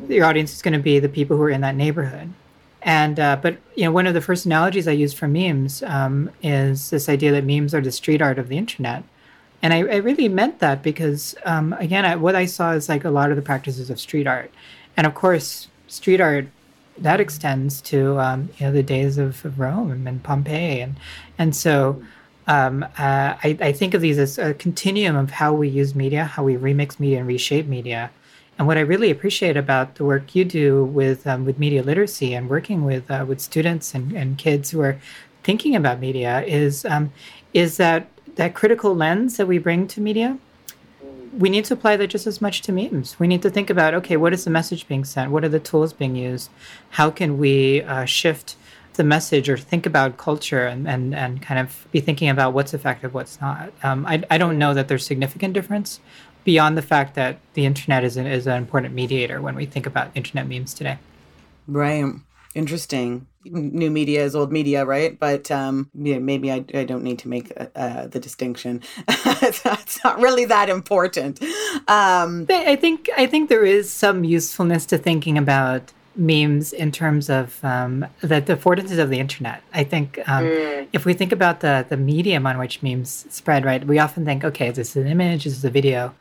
your 0.09 0.25
audience 0.25 0.55
is 0.55 0.63
going 0.63 0.73
to 0.73 0.81
be 0.81 0.99
the 0.99 1.11
people 1.11 1.37
who 1.37 1.43
are 1.43 1.51
in 1.51 1.61
that 1.61 1.77
neighborhood. 1.77 2.33
And 2.83 3.19
uh, 3.19 3.39
but 3.41 3.59
you 3.75 3.85
know, 3.85 3.93
one 3.93 4.07
of 4.07 4.15
the 4.15 4.21
first 4.21 4.47
analogies 4.47 4.87
I 4.87 4.93
use 4.93 5.13
for 5.13 5.27
memes 5.27 5.83
um, 5.83 6.31
is 6.43 6.91
this 6.91 7.09
idea 7.09 7.33
that 7.33 7.45
memes 7.45 7.75
are 7.75 7.81
the 7.81 7.93
street 7.93 8.23
art 8.23 8.39
of 8.39 8.49
the 8.49 8.57
internet, 8.57 9.03
and 9.63 9.73
I, 9.73 9.79
I 9.79 9.97
really 9.97 10.29
meant 10.29 10.61
that 10.61 10.83
because 10.83 11.35
um, 11.45 11.73
again, 11.75 12.05
I, 12.05 12.15
what 12.17 12.37
I 12.37 12.47
saw 12.47 12.73
is 12.73 12.89
like 12.89 13.05
a 13.05 13.11
lot 13.11 13.31
of 13.31 13.37
the 13.37 13.43
practices 13.43 13.91
of 13.91 13.99
street 13.99 14.29
art, 14.29 14.53
and 14.97 15.07
of 15.07 15.15
course, 15.15 15.69
street 15.89 16.21
art 16.21 16.47
that 16.97 17.21
extends 17.21 17.81
to 17.83 18.19
um, 18.21 18.51
you 18.59 18.67
know 18.67 18.73
the 18.73 18.83
days 18.83 19.19
of, 19.19 19.45
of, 19.45 19.59
Rome 19.59 20.07
and 20.07 20.23
Pompeii, 20.23 20.81
and 20.81 20.97
and 21.37 21.55
so. 21.55 22.03
Um, 22.47 22.83
uh, 22.83 22.89
I, 23.45 23.59
I, 23.61 23.73
think 23.73 23.93
of 23.93 24.01
these 24.01 24.17
as 24.17 24.39
a 24.39 24.55
continuum 24.55 25.17
of 25.17 25.31
how 25.31 25.53
we 25.53 25.69
use 25.69 25.95
media, 25.95 26.25
how 26.25 26.45
we 26.45 26.57
remix 26.57 26.99
media 26.99 27.19
and 27.19 27.29
reshape 27.29 27.67
media, 27.67 28.11
and 28.59 28.67
what 28.67 28.77
I 28.77 28.81
really 28.81 29.11
appreciate 29.11 29.57
about 29.57 29.95
the 29.95 30.05
work 30.05 30.35
you 30.35 30.45
do 30.45 30.85
with 30.85 31.27
um, 31.27 31.45
with 31.45 31.59
media 31.59 31.83
literacy 31.83 32.35
and 32.35 32.51
working 32.51 32.85
with 32.85 33.09
uh, 33.11 33.25
with 33.27 33.41
students 33.41 33.95
and, 33.95 34.13
and 34.13 34.37
kids 34.37 34.71
who 34.71 34.81
are 34.81 34.99
thinking 35.45 35.77
about 35.77 36.01
media 36.01 36.43
is 36.43 36.85
um, 36.85 37.13
is 37.55 37.77
that 37.77 38.09
that 38.35 38.55
critical 38.55 38.95
lens 38.95 39.37
that 39.37 39.47
we 39.47 39.59
bring 39.59 39.87
to 39.89 40.01
media. 40.01 40.39
We 41.37 41.51
need 41.51 41.67
to 41.67 41.75
apply 41.75 41.97
that 41.99 42.09
just 42.09 42.27
as 42.27 42.41
much 42.41 42.63
to 42.63 42.73
memes. 42.73 43.19
We 43.21 43.29
need 43.29 43.43
to 43.43 43.51
think 43.51 43.71
about 43.71 43.95
okay, 43.95 44.17
what 44.17 44.33
is 44.33 44.45
the 44.45 44.51
message 44.51 44.89
being 44.89 45.05
sent? 45.05 45.31
What 45.31 45.45
are 45.45 45.49
the 45.49 45.61
tools 45.61 45.93
being 45.93 46.17
used? 46.17 46.51
How 46.91 47.11
can 47.11 47.39
we 47.39 47.83
uh, 47.83 48.07
shift 48.07 48.57
the 48.99 49.05
message 49.05 49.49
or 49.49 49.57
think 49.57 49.87
about 49.87 50.19
culture 50.19 50.67
and, 50.67 50.89
and, 50.89 51.15
and 51.15 51.41
kind 51.41 51.61
of 51.61 51.87
be 51.93 52.01
thinking 52.01 52.29
about 52.29 52.53
what's 52.53 52.75
effective, 52.75 53.15
what's 53.15 53.41
not? 53.41 53.73
Um, 53.85 54.05
I, 54.05 54.25
I 54.29 54.37
don't 54.37 54.59
know 54.59 54.75
that 54.75 54.89
there's 54.89 55.07
significant 55.07 55.55
difference, 55.55 56.01
beyond 56.49 56.79
the 56.79 56.89
fact 56.95 57.15
that 57.15 57.37
the 57.53 57.67
internet 57.67 58.03
is 58.03 58.17
an, 58.17 58.27
is 58.27 58.47
an 58.47 58.57
important 58.57 58.95
mediator 58.95 59.43
when 59.43 59.55
we 59.55 59.67
think 59.67 59.85
about 59.85 60.11
internet 60.15 60.49
memes 60.49 60.73
today. 60.73 60.97
Right. 61.67 62.11
Interesting. 62.55 63.27
New 63.45 63.91
media 63.91 64.25
is 64.25 64.35
old 64.35 64.51
media, 64.51 64.87
right? 64.87 65.19
But 65.19 65.51
um, 65.51 65.91
yeah, 65.93 66.19
maybe 66.19 66.51
I, 66.51 66.65
I 66.73 66.85
don't 66.85 67.05
need 67.05 67.19
to 67.19 67.29
make 67.29 67.53
uh, 67.55 67.67
uh 67.77 68.07
the 68.07 68.19
distinction. 68.19 68.83
it's, 69.09 70.03
not, 70.03 70.19
really 70.19 70.47
that 70.47 70.71
important. 70.71 71.43
Um, 71.87 72.47
I 72.49 72.77
think 72.77 73.11
I 73.19 73.27
think 73.27 73.51
there 73.51 73.67
is 73.67 73.93
some 73.93 74.25
usefulness 74.25 74.87
to 74.87 74.97
thinking 74.97 75.37
about 75.37 75.93
memes 76.17 76.73
in 76.73 76.91
terms 76.91 77.29
of 77.29 77.63
um, 77.63 78.07
the, 78.23 78.41
the 78.41 78.57
affordances 78.57 78.99
of 78.99 79.11
the 79.11 79.21
internet. 79.21 79.63
I 79.75 79.85
think 79.85 80.19
um, 80.27 80.45
mm. 80.45 80.89
if 80.95 81.05
we 81.05 81.13
think 81.13 81.31
about 81.31 81.61
the 81.61 81.85
the 81.87 81.99
medium 81.99 82.47
on 82.47 82.57
which 82.57 82.83
memes 82.83 83.27
spread, 83.29 83.67
right, 83.67 83.87
we 83.87 83.99
often 83.99 84.25
think, 84.25 84.45
okay, 84.45 84.71
this 84.71 84.97
is 84.97 85.05
an 85.05 85.09
image, 85.09 85.45
this 85.45 85.59
is 85.59 85.65
a 85.67 85.71
video. 85.71 86.15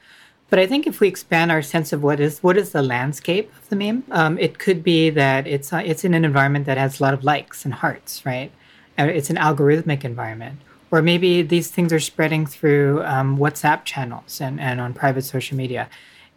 But 0.50 0.60
I 0.60 0.68
think 0.68 0.88
if 0.88 1.02
we 1.02 1.08
expand 1.10 1.52
our 1.52 1.62
sense 1.62 1.92
of 1.92 2.04
what 2.04 2.20
is 2.20 2.40
what 2.40 2.58
is 2.58 2.72
the 2.72 2.82
landscape 2.82 3.52
of 3.58 3.68
the 3.70 3.76
meme, 3.76 4.04
um, 4.12 4.38
it 4.40 4.60
could 4.60 4.82
be 4.82 5.10
that 5.10 5.46
it's 5.46 5.74
uh, 5.74 5.82
it's 5.86 6.06
in 6.06 6.14
an 6.14 6.24
environment 6.24 6.66
that 6.66 6.78
has 6.78 7.00
a 7.00 7.04
lot 7.04 7.14
of 7.14 7.24
likes 7.24 7.66
and 7.66 7.74
hearts, 7.74 8.26
right? 8.26 8.52
Uh, 8.98 9.04
it's 9.04 9.30
an 9.30 9.36
algorithmic 9.36 10.06
environment, 10.06 10.60
or 10.90 11.02
maybe 11.02 11.42
these 11.42 11.70
things 11.70 11.92
are 11.92 12.00
spreading 12.00 12.46
through 12.46 13.04
um, 13.04 13.38
WhatsApp 13.38 13.84
channels 13.84 14.40
and, 14.40 14.60
and 14.60 14.80
on 14.80 14.94
private 14.94 15.24
social 15.24 15.58
media. 15.58 15.90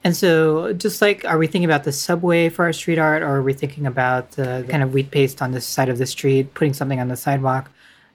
And 0.02 0.16
so, 0.16 0.72
just 0.72 1.00
like, 1.02 1.24
are 1.26 1.38
we 1.38 1.46
thinking 1.46 1.66
about 1.66 1.84
the 1.84 1.92
subway 1.92 2.48
for 2.48 2.64
our 2.64 2.72
street 2.72 2.98
art, 2.98 3.22
or 3.22 3.36
are 3.36 3.42
we 3.42 3.52
thinking 3.52 3.86
about 3.86 4.32
the 4.32 4.66
kind 4.68 4.82
of 4.82 4.92
wheat 4.92 5.10
paste 5.10 5.40
on 5.40 5.52
the 5.52 5.60
side 5.60 5.88
of 5.88 5.98
the 5.98 6.06
street, 6.06 6.54
putting 6.54 6.72
something 6.72 7.00
on 7.00 7.08
the 7.08 7.16
sidewalk? 7.16 7.70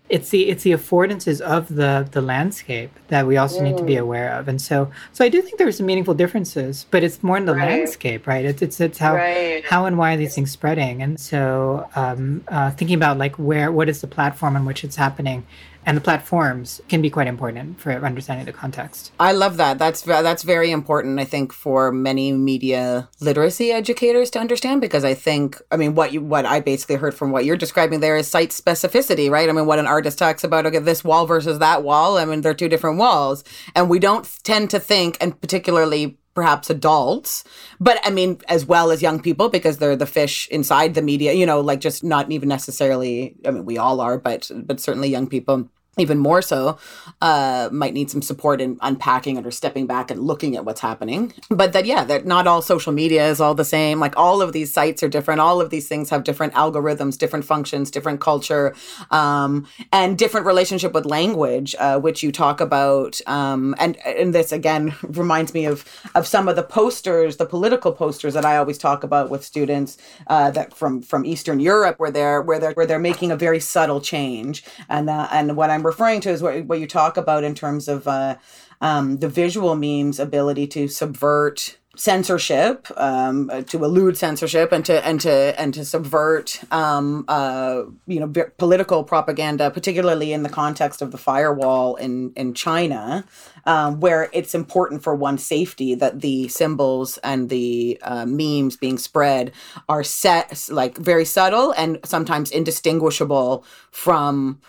It's 0.08 0.30
the 0.30 0.50
it's 0.50 0.64
the 0.64 0.72
affordances 0.72 1.42
of 1.42 1.74
the 1.76 2.08
the 2.12 2.22
landscape 2.22 2.92
that 3.08 3.26
we 3.26 3.38
also 3.38 3.60
mm. 3.60 3.64
need 3.64 3.78
to 3.78 3.84
be 3.84 3.96
mm. 3.96 4.02
aware 4.02 4.32
of 4.34 4.48
and 4.48 4.62
so 4.62 4.92
so 5.14 5.26
i 5.26 5.30
do 5.30 5.42
think 5.42 5.58
there's 5.58 5.78
some 5.78 5.86
meaningful 5.86 6.14
differences 6.14 6.86
but 6.92 7.04
it's 7.04 7.24
more 7.24 7.38
in 7.38 7.46
the 7.46 7.56
right. 7.56 7.70
landscape 7.70 8.28
right 8.28 8.46
it's 8.46 8.62
it's, 8.62 8.80
it's 8.80 9.00
how 9.00 9.16
right. 9.16 9.66
how 9.66 9.86
and 9.86 9.98
why 9.98 10.14
are 10.14 10.18
these 10.18 10.36
things 10.36 10.52
spreading 10.52 11.02
and 11.02 11.20
so 11.20 11.90
um, 11.96 12.44
uh, 12.50 12.70
thinking 12.72 12.96
about 12.96 13.18
like 13.18 13.36
where 13.38 13.72
what 13.72 13.90
is 13.90 14.02
the 14.02 14.08
platform 14.08 14.56
on 14.56 14.64
which 14.66 14.84
it's 14.84 14.96
happening 14.96 15.46
and 15.86 15.96
the 15.96 16.02
platforms 16.02 16.82
can 16.90 17.02
be 17.02 17.10
quite 17.10 17.28
important 17.28 17.80
for 17.80 17.92
understanding 17.92 18.46
the 18.46 18.54
context. 18.54 19.12
I 19.20 19.32
love 19.32 19.58
that. 19.58 19.78
That's 19.78 20.02
that's 20.02 20.44
very 20.44 20.72
important. 20.72 21.20
I 21.20 21.26
think 21.26 21.54
for 21.54 21.92
many 21.92 22.32
media 22.32 23.10
literacy 23.22 23.72
educators 23.72 24.30
to 24.32 24.40
understand 24.40 24.82
because 24.82 25.06
I 25.06 25.14
think 25.14 25.62
I 25.72 25.78
mean 25.78 25.96
what 25.96 26.12
you 26.12 26.22
what 26.22 26.46
I 26.46 26.60
basically 26.60 26.96
heard 26.96 27.14
from 27.14 27.32
what 27.32 27.46
you're 27.46 27.58
describing 27.58 28.00
there 28.00 28.18
is 28.18 28.28
site 28.28 28.50
specificity, 28.50 29.30
right? 29.30 29.50
I 29.50 29.52
mean 29.52 29.66
what 29.66 29.80
an 29.80 29.88
artist 29.88 30.18
talks 30.18 30.44
about 30.44 30.66
okay 30.66 30.80
this 30.80 31.04
wall 31.04 31.26
versus 31.26 31.60
that 31.60 31.84
wall. 31.84 32.18
I 32.18 32.26
mean 32.26 32.42
they're 32.42 32.54
two 32.54 32.70
different 32.70 32.98
walls, 32.98 33.44
and 33.76 33.90
we 33.90 34.00
don't 34.00 34.28
tend 34.44 34.70
to 34.72 34.80
think, 34.80 35.18
and 35.22 35.40
particularly 35.40 36.18
perhaps 36.36 36.70
adults, 36.70 37.46
but 37.80 37.98
I 38.04 38.10
mean, 38.12 38.42
as 38.50 38.66
well 38.66 38.92
as 38.92 39.02
young 39.02 39.22
people, 39.22 39.48
because 39.48 39.78
they're 39.78 39.96
the 39.96 40.06
fish 40.06 40.50
inside 40.50 40.94
the 40.94 41.02
media, 41.02 41.32
you 41.32 41.46
know, 41.46 41.62
like 41.62 41.80
just 41.80 42.04
not 42.04 42.30
even 42.30 42.50
necessarily, 42.50 43.38
I 43.46 43.52
mean, 43.52 43.64
we 43.64 43.78
all 43.78 44.02
are, 44.02 44.18
but, 44.18 44.52
but 44.54 44.82
certainly 44.82 45.08
young 45.08 45.28
people 45.28 45.70
even 45.98 46.18
more 46.20 46.42
so, 46.42 46.78
uh, 47.22 47.70
might 47.72 47.94
need 47.94 48.10
some 48.10 48.22
support 48.22 48.60
in 48.60 48.78
unpacking 48.82 49.38
it 49.38 49.46
or 49.46 49.52
stepping 49.52 49.88
back 49.88 50.12
and 50.12 50.20
looking 50.20 50.56
at 50.56 50.66
what's 50.66 50.82
happening. 50.82 51.34
But 51.50 51.74
that, 51.74 51.86
yeah, 51.86 52.04
that 52.04 52.26
not 52.26 52.48
all 52.48 52.62
social 52.62 52.92
media 52.92 53.28
is 53.28 53.40
all 53.40 53.56
the 53.56 53.66
same. 53.66 54.00
Like 54.00 54.18
all 54.18 54.42
of 54.42 54.52
these 54.52 54.74
sites 54.74 55.02
are 55.04 55.08
different. 55.08 55.40
All 55.42 55.62
of 55.62 55.70
these 55.70 55.88
things 55.88 56.10
have 56.10 56.24
different 56.24 56.54
algorithms, 56.54 57.18
different 57.18 57.46
functions, 57.46 57.90
different 57.90 58.20
culture, 58.20 58.76
um, 59.12 59.68
and 59.94 60.18
different 60.18 60.46
relationship 60.46 60.94
with 60.94 61.06
language, 61.06 61.76
uh, 61.80 62.00
which 62.00 62.24
you 62.24 62.32
talk 62.32 62.60
about. 62.60 63.20
Um, 63.28 63.76
and 63.80 63.98
and 64.06 64.34
this 64.34 64.52
again 64.52 64.96
reminds 65.04 65.54
me 65.54 65.66
of 65.66 65.86
of 66.14 66.28
some 66.28 66.48
of 66.48 66.56
the 66.56 66.64
posters, 66.64 67.38
the 67.38 67.46
political 67.46 67.94
posters 67.94 68.34
that 68.34 68.46
I 68.46 68.58
always 68.58 68.78
talk 68.78 69.04
about 69.04 69.30
with 69.30 69.44
students 69.44 69.98
uh, 70.28 70.52
that 70.52 70.74
from 70.74 71.02
from 71.02 71.26
Eastern 71.26 71.60
Europe, 71.60 72.00
where 72.00 72.12
they're 72.12 72.42
where 72.42 72.60
they're 72.60 72.74
where 72.74 72.86
they're 72.86 73.00
making 73.00 73.32
a 73.32 73.38
very 73.38 73.60
subtle 73.60 74.02
change. 74.02 74.64
And 74.90 75.10
uh, 75.10 75.28
and 75.32 75.56
what 75.56 75.70
I'm 75.70 75.85
referring 75.86 76.22
to 76.22 76.30
is 76.30 76.42
what, 76.42 76.66
what 76.66 76.80
you 76.80 76.88
talk 76.88 77.18
about 77.18 77.44
in 77.44 77.56
terms 77.56 77.88
of 77.88 78.08
uh, 78.08 78.36
um, 78.82 79.18
the 79.18 79.30
visual 79.30 79.76
memes 79.76 80.20
ability 80.20 80.68
to 80.68 80.88
subvert 80.88 81.78
censorship 81.96 82.88
um, 82.98 83.50
uh, 83.52 83.62
to 83.62 83.84
elude 83.84 84.18
censorship 84.18 84.72
and 84.72 84.86
to 84.86 85.06
and 85.06 85.22
to 85.22 85.60
and 85.60 85.74
to 85.74 85.86
subvert 85.86 86.62
um, 86.72 87.26
uh, 87.28 87.84
you 88.06 88.20
know 88.20 88.28
political 88.58 89.04
propaganda 89.04 89.72
particularly 89.72 90.34
in 90.34 90.44
the 90.44 90.50
context 90.50 91.02
of 91.02 91.12
the 91.12 91.18
firewall 91.18 91.96
in 91.96 92.32
in 92.36 92.54
China 92.54 93.26
um, 93.66 94.00
where 94.00 94.30
it's 94.34 94.54
important 94.54 95.04
for 95.04 95.16
one's 95.16 95.44
safety 95.44 95.96
that 95.96 96.22
the 96.22 96.48
symbols 96.50 97.18
and 97.20 97.50
the 97.50 97.98
uh, 98.02 98.26
memes 98.26 98.76
being 98.78 98.98
spread 98.98 99.52
are 99.88 100.04
set 100.04 100.68
like 100.70 100.98
very 100.98 101.26
subtle 101.26 101.72
and 101.78 102.00
sometimes 102.04 102.52
indistinguishable 102.52 103.64
from 103.92 104.60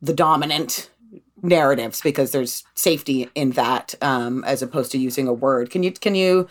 the 0.00 0.12
dominant 0.12 0.90
narratives 1.42 2.00
because 2.00 2.32
there's 2.32 2.64
safety 2.74 3.28
in 3.34 3.52
that 3.52 3.94
um, 4.00 4.44
as 4.44 4.62
opposed 4.62 4.92
to 4.92 4.98
using 4.98 5.28
a 5.28 5.32
word. 5.32 5.70
Can 5.70 5.82
you 5.82 5.92
can 5.92 6.14
you 6.14 6.48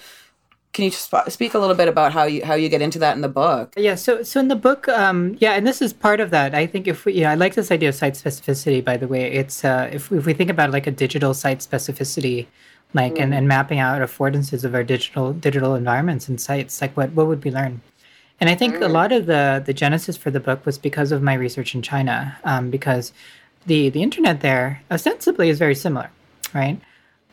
can 0.74 0.86
you 0.86 0.92
sp- 0.92 1.30
speak 1.30 1.54
a 1.54 1.60
little 1.60 1.76
bit 1.76 1.88
about 1.88 2.12
how 2.12 2.24
you 2.24 2.44
how 2.46 2.54
you 2.54 2.70
get 2.70 2.82
into 2.82 3.00
that 3.00 3.16
in 3.16 3.22
the 3.22 3.30
book? 3.30 3.74
Yeah, 3.78 3.96
so 3.96 4.24
so 4.24 4.40
in 4.40 4.50
the 4.50 4.56
book, 4.56 4.88
um, 4.90 5.38
yeah, 5.40 5.54
and 5.54 5.66
this 5.66 5.82
is 5.82 5.94
part 5.94 6.20
of 6.20 6.32
that. 6.32 6.54
I 6.54 6.68
think 6.68 6.88
if 6.88 7.06
we, 7.06 7.14
you 7.14 7.22
know, 7.22 7.30
I 7.30 7.36
like 7.36 7.56
this 7.56 7.72
idea 7.72 7.90
of 7.90 7.96
site 7.96 8.14
specificity. 8.14 8.84
By 8.84 8.98
the 8.98 9.08
way, 9.08 9.32
it's 9.32 9.64
uh, 9.64 9.90
if 9.92 10.12
if 10.12 10.26
we 10.26 10.34
think 10.34 10.50
about 10.50 10.72
like 10.72 10.86
a 10.86 10.92
digital 10.92 11.34
site 11.34 11.60
specificity, 11.60 12.48
like 12.94 13.16
mm. 13.16 13.22
and, 13.22 13.34
and 13.34 13.48
mapping 13.48 13.80
out 13.80 14.02
affordances 14.02 14.64
of 14.64 14.76
our 14.76 14.84
digital 14.84 15.34
digital 15.34 15.76
environments 15.76 16.28
and 16.28 16.40
sites, 16.40 16.82
like 16.82 16.96
what 16.98 17.12
what 17.14 17.28
would 17.28 17.44
we 17.44 17.52
learn? 17.52 17.82
And 18.40 18.50
I 18.50 18.56
think 18.56 18.76
mm. 18.76 18.86
a 18.86 18.90
lot 18.90 19.12
of 19.12 19.26
the 19.28 19.64
the 19.66 19.74
genesis 19.74 20.18
for 20.18 20.32
the 20.32 20.40
book 20.40 20.66
was 20.66 20.78
because 20.78 21.12
of 21.12 21.22
my 21.22 21.34
research 21.34 21.74
in 21.76 21.82
China, 21.82 22.38
um, 22.44 22.70
because 22.70 23.14
the 23.66 23.90
the 23.90 24.04
internet 24.04 24.42
there 24.42 24.82
ostensibly 24.92 25.50
is 25.50 25.60
very 25.60 25.76
similar, 25.76 26.10
right? 26.54 26.80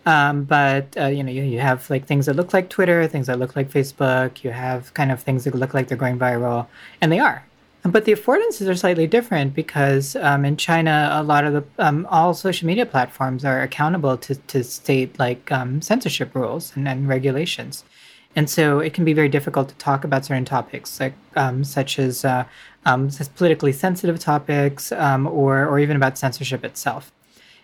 Um, 0.04 0.44
but 0.44 0.96
uh, 0.96 1.06
you 1.06 1.22
know, 1.22 1.30
you, 1.30 1.42
you 1.42 1.60
have 1.60 1.88
like 1.90 2.06
things 2.06 2.26
that 2.26 2.34
look 2.34 2.52
like 2.52 2.68
Twitter, 2.68 3.06
things 3.06 3.26
that 3.26 3.38
look 3.38 3.54
like 3.54 3.70
Facebook. 3.70 4.42
You 4.42 4.50
have 4.50 4.92
kind 4.94 5.12
of 5.12 5.22
things 5.22 5.44
that 5.44 5.54
look 5.54 5.74
like 5.74 5.88
they're 5.88 5.98
going 5.98 6.18
viral, 6.18 6.66
and 7.00 7.12
they 7.12 7.18
are. 7.18 7.44
But 7.84 8.04
the 8.04 8.12
affordances 8.12 8.68
are 8.68 8.76
slightly 8.76 9.08
different 9.08 9.54
because 9.54 10.14
um, 10.16 10.44
in 10.44 10.56
China, 10.56 11.10
a 11.12 11.22
lot 11.24 11.44
of 11.44 11.52
the 11.52 11.64
um, 11.84 12.06
all 12.10 12.32
social 12.32 12.66
media 12.66 12.86
platforms 12.86 13.44
are 13.44 13.60
accountable 13.60 14.16
to, 14.18 14.36
to 14.36 14.62
state 14.62 15.18
like 15.18 15.50
um, 15.50 15.82
censorship 15.82 16.32
rules 16.34 16.76
and, 16.76 16.86
and 16.86 17.08
regulations. 17.08 17.82
And 18.34 18.48
so 18.48 18.80
it 18.80 18.94
can 18.94 19.04
be 19.04 19.12
very 19.12 19.28
difficult 19.28 19.68
to 19.68 19.74
talk 19.74 20.04
about 20.04 20.24
certain 20.24 20.44
topics, 20.44 20.98
like 21.00 21.14
um, 21.36 21.64
such 21.64 21.98
as 21.98 22.24
uh, 22.24 22.44
um, 22.86 23.10
politically 23.36 23.72
sensitive 23.72 24.18
topics, 24.18 24.90
um, 24.92 25.26
or 25.26 25.66
or 25.66 25.78
even 25.78 25.96
about 25.96 26.16
censorship 26.16 26.64
itself. 26.64 27.12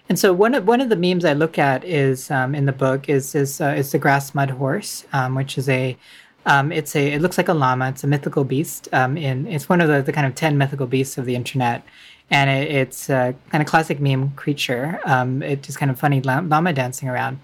And 0.09 0.19
so 0.19 0.33
one 0.33 0.55
of 0.55 0.67
one 0.67 0.81
of 0.81 0.89
the 0.91 0.97
memes 0.97 1.25
I 1.25 1.33
look 1.33 1.59
at 1.59 1.85
is 1.85 2.31
um, 2.31 2.55
in 2.55 2.67
the 2.67 2.73
book 2.73 3.09
is 3.09 3.35
is 3.35 3.61
uh, 3.61 3.75
is 3.77 3.93
the 3.93 3.99
grass 3.99 4.35
mud 4.35 4.51
horse, 4.51 5.07
um, 5.13 5.35
which 5.35 5.57
is 5.57 5.69
a 5.69 5.97
um, 6.45 6.71
it's 6.71 6.95
a 6.95 7.15
it 7.15 7.23
looks 7.23 7.39
like 7.39 7.49
a 7.49 7.55
llama. 7.55 7.89
It's 7.89 8.05
a 8.05 8.07
mythical 8.07 8.45
beast. 8.45 8.89
in 8.93 9.47
it's 9.47 9.69
one 9.69 9.81
of 9.81 9.89
the, 9.89 10.03
the 10.03 10.13
kind 10.13 10.27
of 10.27 10.35
ten 10.35 10.59
mythical 10.59 10.87
beasts 10.87 11.17
of 11.17 11.25
the 11.25 11.35
internet, 11.35 11.83
and 12.31 12.51
it, 12.51 12.71
it's 12.71 13.09
a 13.09 13.35
kind 13.51 13.63
of 13.63 13.69
classic 13.69 14.01
meme 14.01 14.33
creature. 14.33 15.01
it's 15.07 15.67
just 15.67 15.79
kind 15.79 15.91
of 15.91 15.99
funny 15.99 16.21
llama 16.21 16.75
dancing 16.75 17.09
around. 17.09 17.39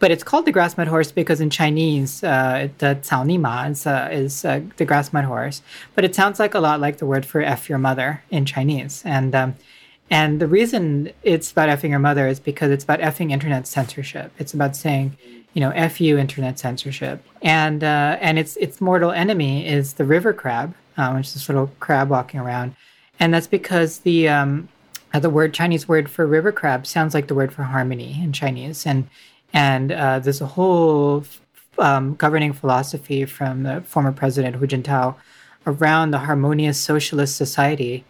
But 0.00 0.10
it's 0.10 0.24
called 0.24 0.46
the 0.46 0.52
grass 0.52 0.76
mud 0.76 0.88
horse 0.88 1.12
because 1.12 1.40
in 1.40 1.50
Chinese, 1.50 2.24
uh, 2.24 2.68
the 2.78 2.98
cao 3.02 3.24
ni 3.24 3.38
ma 3.38 3.66
is, 3.66 3.86
uh, 3.86 4.08
is 4.10 4.44
uh, 4.44 4.62
the 4.78 4.86
grass 4.86 5.12
mud 5.12 5.26
horse. 5.26 5.62
But 5.94 6.04
it 6.04 6.14
sounds 6.14 6.40
like 6.40 6.54
a 6.54 6.60
lot 6.60 6.80
like 6.80 6.96
the 6.96 7.06
word 7.06 7.24
for 7.24 7.42
"f 7.42 7.68
your 7.68 7.78
mother" 7.78 8.22
in 8.30 8.46
Chinese. 8.46 9.02
And 9.04 9.34
um, 9.34 9.54
and 10.10 10.40
the 10.40 10.48
reason 10.48 11.12
it's 11.22 11.52
about 11.52 11.68
effing 11.68 11.90
your 11.90 12.00
mother 12.00 12.26
is 12.26 12.40
because 12.40 12.70
it's 12.72 12.82
about 12.82 13.00
effing 13.00 13.30
internet 13.30 13.66
censorship. 13.66 14.32
It's 14.38 14.54
about 14.54 14.74
saying, 14.74 15.16
you 15.52 15.60
know, 15.60 15.70
"f 15.70 16.00
you 16.00 16.18
internet 16.18 16.58
censorship." 16.58 17.22
And 17.42 17.84
uh, 17.84 18.16
and 18.20 18.38
its 18.38 18.56
its 18.56 18.80
mortal 18.80 19.12
enemy 19.12 19.68
is 19.68 19.94
the 19.94 20.04
river 20.04 20.32
crab, 20.32 20.74
uh, 20.96 21.12
which 21.12 21.26
is 21.26 21.34
this 21.34 21.48
little 21.48 21.70
crab 21.78 22.08
walking 22.08 22.40
around, 22.40 22.74
and 23.20 23.34
that's 23.34 23.46
because 23.46 23.98
the 23.98 24.28
um, 24.28 24.68
the 25.12 25.30
word 25.30 25.52
Chinese 25.52 25.86
word 25.86 26.10
for 26.10 26.26
river 26.26 26.52
crab 26.52 26.86
sounds 26.86 27.12
like 27.12 27.26
the 27.26 27.34
word 27.34 27.52
for 27.52 27.64
harmony 27.64 28.18
in 28.22 28.32
Chinese, 28.32 28.86
and 28.86 29.08
and 29.52 29.92
uh, 29.92 30.18
there's 30.18 30.40
a 30.40 30.46
whole 30.46 31.24
um, 31.78 32.14
governing 32.14 32.52
philosophy 32.52 33.24
from 33.24 33.62
the 33.62 33.80
former 33.82 34.12
president 34.12 34.56
Hu 34.56 34.66
Jintao 34.66 35.16
around 35.66 36.10
the 36.10 36.18
harmonious 36.18 36.78
socialist 36.78 37.36
society 37.36 38.04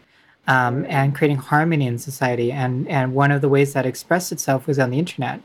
um, 0.46 0.84
and 0.88 1.14
creating 1.14 1.38
harmony 1.38 1.86
in 1.86 1.98
society. 1.98 2.52
And, 2.52 2.88
and 2.88 3.14
one 3.14 3.30
of 3.30 3.40
the 3.40 3.48
ways 3.48 3.72
that 3.72 3.86
expressed 3.86 4.32
itself 4.32 4.66
was 4.66 4.78
on 4.78 4.90
the 4.90 4.98
internet. 4.98 5.40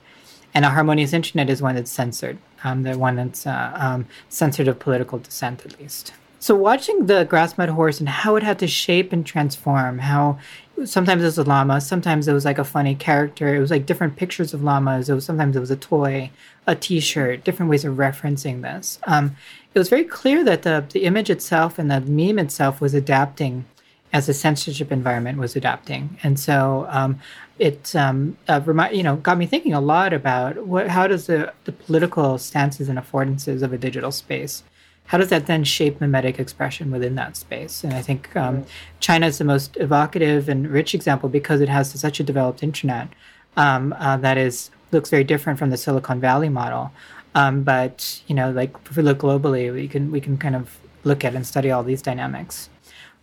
And 0.53 0.63
a 0.63 0.69
harmonious 0.69 1.13
internet 1.13 1.49
is 1.49 1.61
one 1.61 1.75
that's 1.75 1.91
censored, 1.91 2.37
um, 2.63 2.83
the 2.83 2.97
one 2.97 3.15
that's 3.15 3.45
uh, 3.45 3.71
um, 3.75 4.05
censored 4.29 4.67
of 4.67 4.79
political 4.79 5.19
dissent, 5.19 5.65
at 5.65 5.79
least. 5.79 6.13
So 6.39 6.55
watching 6.55 7.07
the 7.07 7.25
grass 7.25 7.57
mud 7.57 7.69
horse 7.69 7.99
and 7.99 8.07
how 8.07 8.35
it 8.35 8.43
had 8.43 8.59
to 8.59 8.67
shape 8.67 9.11
and 9.11 9.25
transform, 9.25 9.99
how 9.99 10.39
sometimes 10.83 11.21
it 11.21 11.25
was 11.25 11.37
a 11.37 11.43
llama, 11.43 11.79
sometimes 11.79 12.27
it 12.27 12.33
was 12.33 12.45
like 12.45 12.57
a 12.57 12.63
funny 12.63 12.95
character. 12.95 13.55
It 13.55 13.59
was 13.59 13.71
like 13.71 13.85
different 13.85 14.15
pictures 14.15 14.53
of 14.53 14.63
llamas. 14.63 15.09
It 15.09 15.13
was 15.13 15.25
sometimes 15.25 15.55
it 15.55 15.59
was 15.59 15.71
a 15.71 15.77
toy, 15.77 16.31
a 16.67 16.75
T-shirt, 16.75 17.43
different 17.43 17.69
ways 17.69 17.85
of 17.85 17.95
referencing 17.95 18.61
this. 18.61 18.99
Um, 19.03 19.35
it 19.73 19.79
was 19.79 19.89
very 19.89 20.03
clear 20.03 20.43
that 20.43 20.63
the 20.63 20.85
the 20.91 21.03
image 21.05 21.29
itself 21.29 21.79
and 21.79 21.89
the 21.89 22.01
meme 22.01 22.39
itself 22.39 22.81
was 22.81 22.93
adapting 22.93 23.65
as 24.13 24.27
the 24.27 24.33
censorship 24.33 24.91
environment 24.91 25.37
was 25.37 25.55
adapting, 25.55 26.17
and 26.23 26.39
so 26.39 26.87
um, 26.89 27.19
it 27.59 27.95
um, 27.95 28.37
uh, 28.47 28.61
remi- 28.65 28.95
you 28.95 29.03
know 29.03 29.17
got 29.17 29.37
me 29.37 29.45
thinking 29.45 29.73
a 29.73 29.81
lot 29.81 30.13
about 30.13 30.65
what 30.65 30.87
how 30.89 31.07
does 31.07 31.27
the 31.27 31.53
the 31.65 31.71
political 31.71 32.37
stances 32.37 32.89
and 32.89 32.99
affordances 32.99 33.61
of 33.61 33.73
a 33.73 33.77
digital 33.77 34.11
space 34.11 34.63
how 35.05 35.17
does 35.17 35.29
that 35.29 35.45
then 35.45 35.63
shape 35.63 35.99
memetic 35.99 36.39
expression 36.39 36.91
within 36.91 37.15
that 37.15 37.37
space? 37.37 37.83
And 37.83 37.93
I 37.93 38.01
think 38.01 38.35
um, 38.35 38.65
China 38.99 39.27
is 39.27 39.37
the 39.37 39.43
most 39.43 39.77
evocative 39.77 40.49
and 40.49 40.67
rich 40.67 40.95
example 40.95 41.29
because 41.29 41.61
it 41.61 41.69
has 41.69 41.91
such 41.99 42.19
a 42.19 42.23
developed 42.23 42.63
internet 42.63 43.09
um, 43.55 43.93
uh, 43.99 44.17
that 44.17 44.37
is 44.37 44.71
looks 44.91 45.09
very 45.09 45.23
different 45.23 45.59
from 45.59 45.69
the 45.69 45.77
Silicon 45.77 46.19
Valley 46.19 46.49
model. 46.49 46.91
Um, 47.35 47.63
but 47.63 48.21
you 48.27 48.35
know, 48.35 48.51
like 48.51 48.75
if 48.89 48.97
we 48.97 49.03
look 49.03 49.19
globally, 49.19 49.71
we 49.71 49.87
can 49.87 50.11
we 50.11 50.21
can 50.21 50.37
kind 50.37 50.55
of 50.55 50.77
look 51.03 51.23
at 51.23 51.35
and 51.35 51.45
study 51.45 51.69
all 51.69 51.83
these 51.83 52.01
dynamics. 52.01 52.69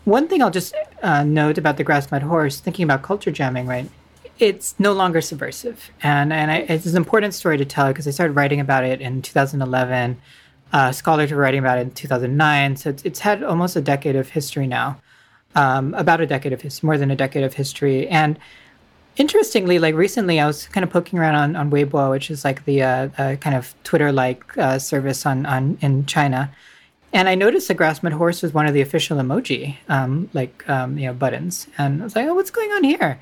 One 0.04 0.28
thing 0.28 0.42
I'll 0.42 0.50
just 0.50 0.74
uh, 1.02 1.24
note 1.24 1.58
about 1.58 1.76
the 1.76 1.84
grass 1.84 2.10
mud 2.10 2.22
horse, 2.22 2.60
thinking 2.60 2.84
about 2.84 3.02
culture 3.02 3.30
jamming, 3.30 3.66
right? 3.66 3.88
It's 4.38 4.74
no 4.78 4.92
longer 4.92 5.20
subversive, 5.20 5.90
and 6.02 6.32
and 6.32 6.50
I, 6.50 6.56
it's 6.58 6.86
an 6.86 6.96
important 6.96 7.34
story 7.34 7.58
to 7.58 7.64
tell 7.64 7.88
because 7.88 8.06
I 8.06 8.12
started 8.12 8.34
writing 8.34 8.60
about 8.60 8.84
it 8.84 9.00
in 9.00 9.22
2011 9.22 10.20
uh, 10.72 10.92
scholars 10.92 11.30
were 11.30 11.38
writing 11.38 11.60
about 11.60 11.78
it 11.78 11.82
in 11.82 11.90
2009. 11.90 12.76
So 12.76 12.90
it's, 12.90 13.02
it's 13.04 13.20
had 13.20 13.42
almost 13.42 13.76
a 13.76 13.80
decade 13.80 14.16
of 14.16 14.30
history 14.30 14.66
now, 14.66 15.00
um, 15.54 15.94
about 15.94 16.20
a 16.20 16.26
decade 16.26 16.52
of 16.52 16.62
history, 16.62 16.86
more 16.86 16.98
than 16.98 17.10
a 17.10 17.16
decade 17.16 17.44
of 17.44 17.54
history. 17.54 18.08
And 18.08 18.38
interestingly, 19.16 19.78
like 19.78 19.94
recently, 19.94 20.40
I 20.40 20.46
was 20.46 20.66
kind 20.68 20.84
of 20.84 20.90
poking 20.90 21.18
around 21.18 21.34
on, 21.34 21.56
on 21.56 21.70
Weibo, 21.70 22.10
which 22.10 22.30
is 22.30 22.44
like 22.44 22.64
the 22.64 22.82
uh, 22.82 23.08
uh, 23.18 23.36
kind 23.36 23.56
of 23.56 23.74
Twitter-like 23.84 24.56
uh, 24.58 24.78
service 24.78 25.26
on, 25.26 25.44
on 25.46 25.78
in 25.80 26.06
China. 26.06 26.50
And 27.12 27.28
I 27.28 27.34
noticed 27.34 27.68
the 27.68 27.74
grassmud 27.74 28.12
horse 28.12 28.40
was 28.40 28.54
one 28.54 28.66
of 28.66 28.72
the 28.72 28.80
official 28.80 29.18
emoji, 29.18 29.76
um, 29.90 30.30
like 30.32 30.66
um, 30.68 30.96
you 30.96 31.06
know, 31.06 31.12
buttons. 31.12 31.66
And 31.76 32.00
I 32.00 32.04
was 32.04 32.16
like, 32.16 32.26
"Oh, 32.26 32.34
what's 32.34 32.50
going 32.50 32.70
on 32.72 32.84
here?" 32.84 33.20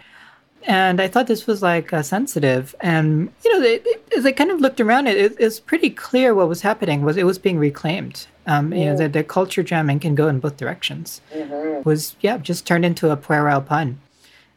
And 0.66 1.00
I 1.00 1.08
thought 1.08 1.26
this 1.26 1.46
was 1.46 1.62
like 1.62 1.92
uh, 1.92 2.02
sensitive. 2.02 2.74
And 2.80 3.32
you 3.44 3.52
know, 3.52 3.64
it, 3.64 3.82
it, 3.86 4.12
as 4.16 4.26
I 4.26 4.32
kind 4.32 4.50
of 4.50 4.60
looked 4.60 4.80
around, 4.80 5.06
it, 5.06 5.16
it, 5.16 5.36
it's 5.38 5.60
pretty 5.60 5.90
clear 5.90 6.34
what 6.34 6.48
was 6.48 6.62
happening. 6.62 7.02
Was 7.02 7.16
it 7.16 7.24
was 7.24 7.38
being 7.38 7.58
reclaimed? 7.58 8.26
Um, 8.46 8.72
You 8.72 8.86
know, 8.86 8.96
the, 8.96 9.08
the 9.08 9.24
culture 9.24 9.62
jamming 9.62 10.00
can 10.00 10.14
go 10.14 10.28
in 10.28 10.40
both 10.40 10.56
directions. 10.56 11.20
Mm-hmm. 11.34 11.88
Was 11.88 12.16
yeah, 12.20 12.38
just 12.38 12.66
turned 12.66 12.84
into 12.84 13.10
a 13.10 13.16
puerile 13.16 13.62
pun, 13.62 14.00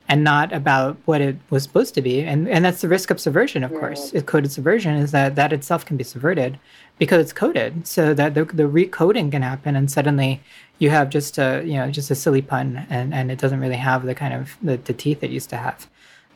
and 0.09 0.23
not 0.23 0.51
about 0.51 0.97
what 1.05 1.21
it 1.21 1.37
was 1.49 1.63
supposed 1.63 1.93
to 1.95 2.01
be. 2.01 2.21
And 2.21 2.49
and 2.49 2.65
that's 2.65 2.81
the 2.81 2.89
risk 2.89 3.09
of 3.09 3.19
subversion, 3.19 3.63
of 3.63 3.71
mm-hmm. 3.71 3.79
course. 3.79 4.11
Is 4.11 4.23
coded 4.23 4.51
subversion 4.51 4.95
is 4.95 5.11
that 5.11 5.35
that 5.35 5.53
itself 5.53 5.85
can 5.85 5.95
be 5.95 6.03
subverted 6.03 6.59
because 6.99 7.21
it's 7.21 7.33
coded, 7.33 7.87
so 7.87 8.13
that 8.13 8.33
the, 8.33 8.45
the 8.45 8.63
recoding 8.63 9.31
can 9.31 9.41
happen, 9.41 9.75
and 9.75 9.89
suddenly 9.89 10.41
you 10.79 10.89
have 10.89 11.09
just 11.09 11.37
a 11.37 11.63
you 11.65 11.75
know 11.75 11.89
just 11.89 12.11
a 12.11 12.15
silly 12.15 12.41
pun, 12.41 12.85
and 12.89 13.13
and 13.13 13.31
it 13.31 13.39
doesn't 13.39 13.61
really 13.61 13.77
have 13.77 14.05
the 14.05 14.15
kind 14.15 14.33
of 14.33 14.57
the, 14.61 14.77
the 14.77 14.93
teeth 14.93 15.23
it 15.23 15.31
used 15.31 15.49
to 15.49 15.57
have. 15.57 15.87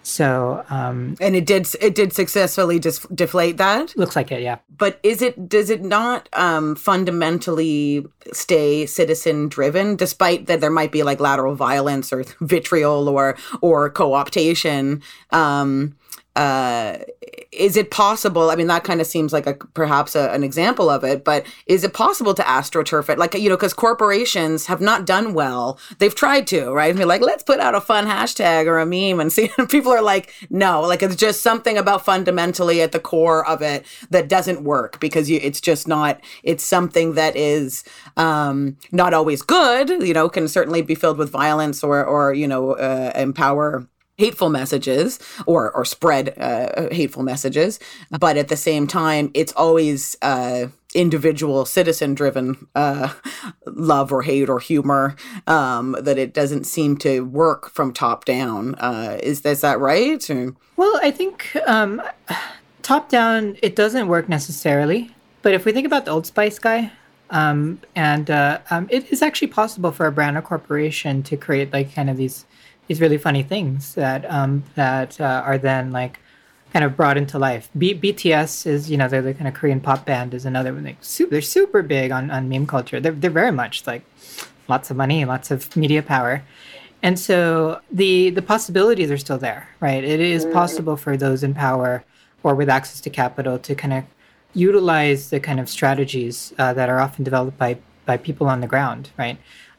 So, 0.08 0.64
um, 0.70 1.18
and 1.20 1.36
it 1.36 1.46
did 1.46 1.68
it 1.82 1.94
did 1.94 2.14
successfully 2.14 2.80
dis- 2.80 3.06
deflate 3.14 3.58
that. 3.58 3.94
Looks 3.98 4.16
like 4.16 4.32
it, 4.32 4.42
yeah. 4.42 4.60
But 4.70 5.02
is 5.04 5.22
it 5.22 5.50
does 5.50 5.70
it 5.70 5.84
not 5.84 6.30
um, 6.32 6.78
fundamentally 6.78 8.06
stay 8.32 8.86
citizen 8.86 9.50
driven, 9.50 9.98
despite 9.98 10.46
that 10.48 10.62
there 10.62 10.70
might 10.70 10.94
be 10.94 11.04
like 11.04 11.20
lateral 11.20 11.56
violence 11.56 12.14
or 12.14 12.24
vitriol 12.40 13.10
or 13.10 13.36
or 13.60 13.90
co 13.90 14.12
optation? 14.12 15.04
Um, 15.32 15.98
uh, 16.38 17.00
is 17.52 17.76
it 17.76 17.90
possible? 17.90 18.52
I 18.52 18.56
mean, 18.56 18.68
that 18.68 18.84
kind 18.84 19.02
of 19.02 19.08
seems 19.08 19.34
like 19.34 19.48
a 19.48 19.56
perhaps 19.56 20.16
a, 20.16 20.32
an 20.32 20.44
example 20.44 20.88
of 20.88 21.04
it, 21.04 21.24
but 21.24 21.46
is 21.66 21.84
it 21.84 21.94
possible 21.94 22.36
to 22.36 22.44
astroturf 22.44 23.10
it? 23.10 23.18
Like, 23.18 23.34
you 23.34 23.50
know, 23.50 23.56
because 23.58 23.74
corporations 23.74 24.68
have 24.68 24.80
not 24.80 25.06
done 25.06 25.34
well. 25.34 25.80
They've 25.98 26.14
tried 26.14 26.46
to, 26.48 26.72
right? 26.72 26.92
And 26.92 27.00
be 27.00 27.06
like, 27.06 27.22
let's 27.22 27.42
put 27.42 27.60
out 27.60 27.74
a 27.74 27.82
fun 27.82 28.06
hashtag 28.06 28.68
or 28.68 28.78
a 28.78 28.86
meme 28.86 29.20
and 29.20 29.34
see. 29.38 29.50
people 29.70 29.92
are 29.92 30.02
like, 30.02 30.32
no, 30.52 30.82
like 30.82 31.02
it's 31.02 31.16
just 31.16 31.42
something 31.42 31.76
about 31.76 32.06
fundamentally 32.06 32.82
at 32.82 32.92
the 32.92 33.00
core 33.00 33.48
of 33.48 33.64
it 33.64 33.84
that 34.12 34.30
doesn't 34.30 34.64
work 34.64 35.00
because 35.00 35.30
you, 35.30 35.40
it's 35.42 35.60
just 35.60 35.88
not, 35.88 36.22
it's 36.44 36.64
something 36.64 37.16
that 37.16 37.36
is 37.36 37.84
um, 38.16 38.78
not 38.92 39.16
always 39.16 39.42
good, 39.42 39.90
you 39.90 40.14
know, 40.14 40.30
can 40.30 40.48
certainly 40.48 40.84
be 40.84 40.94
filled 40.94 41.18
with 41.18 41.32
violence 41.32 41.84
or, 41.84 42.06
or 42.06 42.32
you 42.34 42.48
know, 42.48 42.74
uh, 42.74 43.12
empower 43.16 43.88
hateful 44.18 44.50
messages 44.50 45.20
or 45.46 45.72
or 45.72 45.86
spread 45.86 46.38
uh, 46.40 46.90
hateful 46.92 47.24
messages. 47.24 47.80
But 48.10 48.38
at 48.38 48.48
the 48.48 48.58
same 48.58 48.88
time 48.88 49.32
it's 49.34 49.54
always 49.54 50.16
uh, 50.22 50.68
individual 50.94 51.66
citizen 51.66 52.16
driven 52.16 52.68
uh, 52.76 53.14
love 53.66 54.12
or 54.12 54.24
hate 54.24 54.50
or 54.50 54.60
humor 54.60 55.16
um, 55.46 55.96
that 56.02 56.18
it 56.18 56.34
doesn't 56.34 56.66
seem 56.66 56.98
to 56.98 57.22
work 57.22 57.70
from 57.70 57.94
top 57.94 58.26
down. 58.26 58.76
Uh, 58.76 59.20
is, 59.22 59.42
is 59.42 59.62
that 59.62 59.80
right? 59.80 60.30
Or? 60.30 60.56
well 60.76 61.00
i 61.02 61.12
think 61.12 61.56
um, 61.68 62.02
top 62.82 63.10
down 63.10 63.58
it 63.62 63.76
doesn't 63.76 64.08
work 64.08 64.28
necessarily. 64.30 65.12
But 65.44 65.54
if 65.54 65.64
we 65.64 65.72
think 65.72 65.86
about 65.86 66.06
the 66.06 66.12
old 66.12 66.26
spice 66.26 66.60
guy 66.60 66.92
um, 67.30 67.80
and 67.96 68.30
uh, 68.30 68.60
um, 68.70 68.88
it 68.90 69.12
is 69.12 69.22
actually 69.22 69.50
possible 69.50 69.92
for 69.92 70.08
a 70.08 70.12
brand 70.12 70.38
or 70.38 70.42
corporation 70.42 71.24
to 71.24 71.38
create 71.38 71.72
like 71.72 71.94
kind 71.94 72.10
of 72.10 72.18
these 72.18 72.46
these 72.88 73.02
really 73.02 73.18
funny 73.18 73.44
things 73.44 73.96
that 73.96 74.30
um, 74.32 74.64
that 74.76 75.20
uh, 75.20 75.44
are 75.46 75.58
then 75.58 75.92
like 75.92 76.20
kind 76.74 76.84
of 76.84 76.96
brought 76.96 77.18
into 77.18 77.40
life. 77.40 77.70
B- 77.78 77.96
BTS 77.96 78.66
is 78.66 78.90
you 78.90 78.98
know 78.98 79.08
they're 79.08 79.22
the 79.22 79.34
kind 79.34 79.48
of 79.48 79.54
Korean 79.54 79.80
pop 79.80 80.06
band 80.06 80.34
is 80.34 80.46
another 80.46 80.74
one. 80.74 80.84
Like 80.84 80.98
super, 81.02 81.32
they're 81.32 81.42
super 81.42 81.82
big 81.82 82.12
on, 82.12 82.32
on 82.32 82.50
meme 82.50 82.68
culture. 82.68 83.00
They're 83.00 83.12
they're 83.12 83.30
very 83.30 83.52
much 83.52 83.86
like 83.86 84.04
lots 84.68 84.90
of 84.90 84.98
money, 84.98 85.26
lots 85.26 85.52
of 85.52 85.76
media 85.76 86.02
power. 86.02 86.44
And 87.04 87.20
so 87.20 87.82
the 87.92 88.32
the 88.32 88.42
possibilities 88.42 89.12
are 89.12 89.18
still 89.18 89.38
there, 89.38 89.70
right? 89.80 90.04
It 90.04 90.20
is 90.20 90.46
mm. 90.46 90.54
possible 90.54 90.98
for 90.98 91.16
those 91.16 91.44
in 91.44 91.54
power 91.54 92.04
or 92.44 92.56
with 92.56 92.70
access 92.70 93.02
to 93.02 93.10
capital 93.10 93.60
to 93.60 93.76
kind 93.76 93.94
of 93.94 94.04
utilize 94.54 95.30
the 95.30 95.40
kind 95.40 95.60
of 95.60 95.70
strategies 95.70 96.54
uh, 96.58 96.74
that 96.74 96.90
are 96.90 97.00
often 97.00 97.24
developed 97.24 97.58
by 97.58 97.78
by 98.06 98.18
people 98.18 98.48
on 98.48 98.62
the 98.62 98.68
ground, 98.68 99.12
right? 99.18 99.38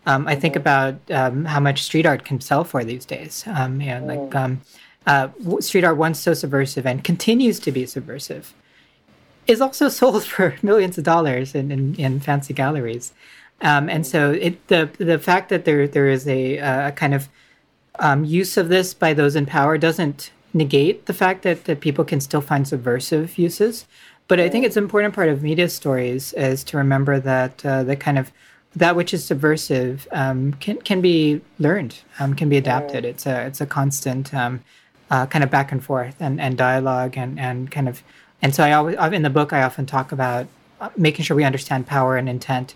Um, 0.09 0.27
I 0.27 0.37
think 0.37 0.57
about 0.57 0.95
um, 1.11 1.45
how 1.45 1.61
much 1.61 1.83
street 1.83 2.07
art 2.07 2.25
can 2.25 2.41
sell 2.41 2.65
for 2.65 2.83
these 2.83 3.05
days. 3.05 3.45
Um, 3.47 3.79
you 3.83 3.91
know, 3.91 4.05
like 4.07 4.35
um, 4.35 4.63
uh, 5.07 5.29
street 5.61 5.85
art 5.85 5.99
once 5.99 6.19
so 6.19 6.33
subversive 6.33 6.87
and 6.87 7.05
continues 7.05 7.61
to 7.61 7.71
be 7.71 7.85
subversive 7.85 8.55
is 9.47 9.61
also 9.61 9.89
sold 10.01 10.25
for 10.25 10.57
millions 10.63 10.97
of 10.97 11.05
dollars 11.05 11.55
in, 11.55 11.71
in, 11.71 11.95
in 11.97 12.21
fancy 12.21 12.55
galleries. 12.55 13.13
Um, 13.61 13.91
and 13.91 14.07
so 14.07 14.31
it, 14.31 14.67
the 14.69 14.89
the 14.99 15.19
fact 15.19 15.51
that 15.51 15.67
there 15.67 15.87
there 15.87 16.09
is 16.09 16.27
a, 16.27 16.57
a 16.57 16.93
kind 16.93 17.13
of 17.13 17.29
um, 17.99 18.25
use 18.25 18.57
of 18.57 18.71
this 18.71 18.95
by 18.95 19.13
those 19.13 19.37
in 19.37 19.45
power 19.45 19.77
doesn't 19.77 20.31
negate 20.55 21.05
the 21.05 21.13
fact 21.13 21.43
that, 21.43 21.65
that 21.65 21.81
people 21.81 22.05
can 22.05 22.21
still 22.21 22.41
find 22.41 22.67
subversive 22.67 23.37
uses. 23.37 23.87
But 24.27 24.41
I 24.41 24.49
think 24.49 24.65
it's 24.65 24.77
an 24.77 24.85
important 24.85 25.15
part 25.15 25.29
of 25.29 25.43
media 25.43 25.69
stories 25.69 26.33
is 26.35 26.65
to 26.65 26.79
remember 26.79 27.21
that 27.21 27.67
uh, 27.67 27.83
the 27.83 27.97
kind 27.97 28.19
of 28.19 28.33
that 28.77 28.97
which 28.97 29.15
is 29.15 29.25
subversive 29.25 30.07
um, 30.13 30.53
can 30.55 30.79
can 30.83 31.01
be 31.01 31.41
learned, 31.59 31.99
um, 32.19 32.35
can 32.35 32.49
be 32.49 32.57
adapted. 32.57 33.05
It's 33.05 33.27
a 33.27 33.47
it's 33.47 33.61
a 33.61 33.67
constant 33.67 34.33
um, 34.35 34.63
uh, 35.11 35.27
kind 35.27 35.43
of 35.43 35.51
back 35.51 35.73
and 35.73 35.83
forth 35.83 36.17
and, 36.21 36.41
and 36.41 36.57
dialogue 36.57 37.17
and, 37.17 37.39
and 37.39 37.71
kind 37.71 37.89
of 37.89 38.03
and 38.43 38.55
so 38.55 38.65
I 38.65 38.73
always 38.73 38.97
in 39.13 39.23
the 39.23 39.31
book 39.31 39.53
I 39.53 39.63
often 39.63 39.87
talk 39.87 40.13
about 40.13 40.47
uh, 40.81 40.91
making 40.97 41.25
sure 41.25 41.37
we 41.37 41.45
understand 41.45 41.87
power 41.87 42.17
and 42.17 42.29
intent 42.29 42.75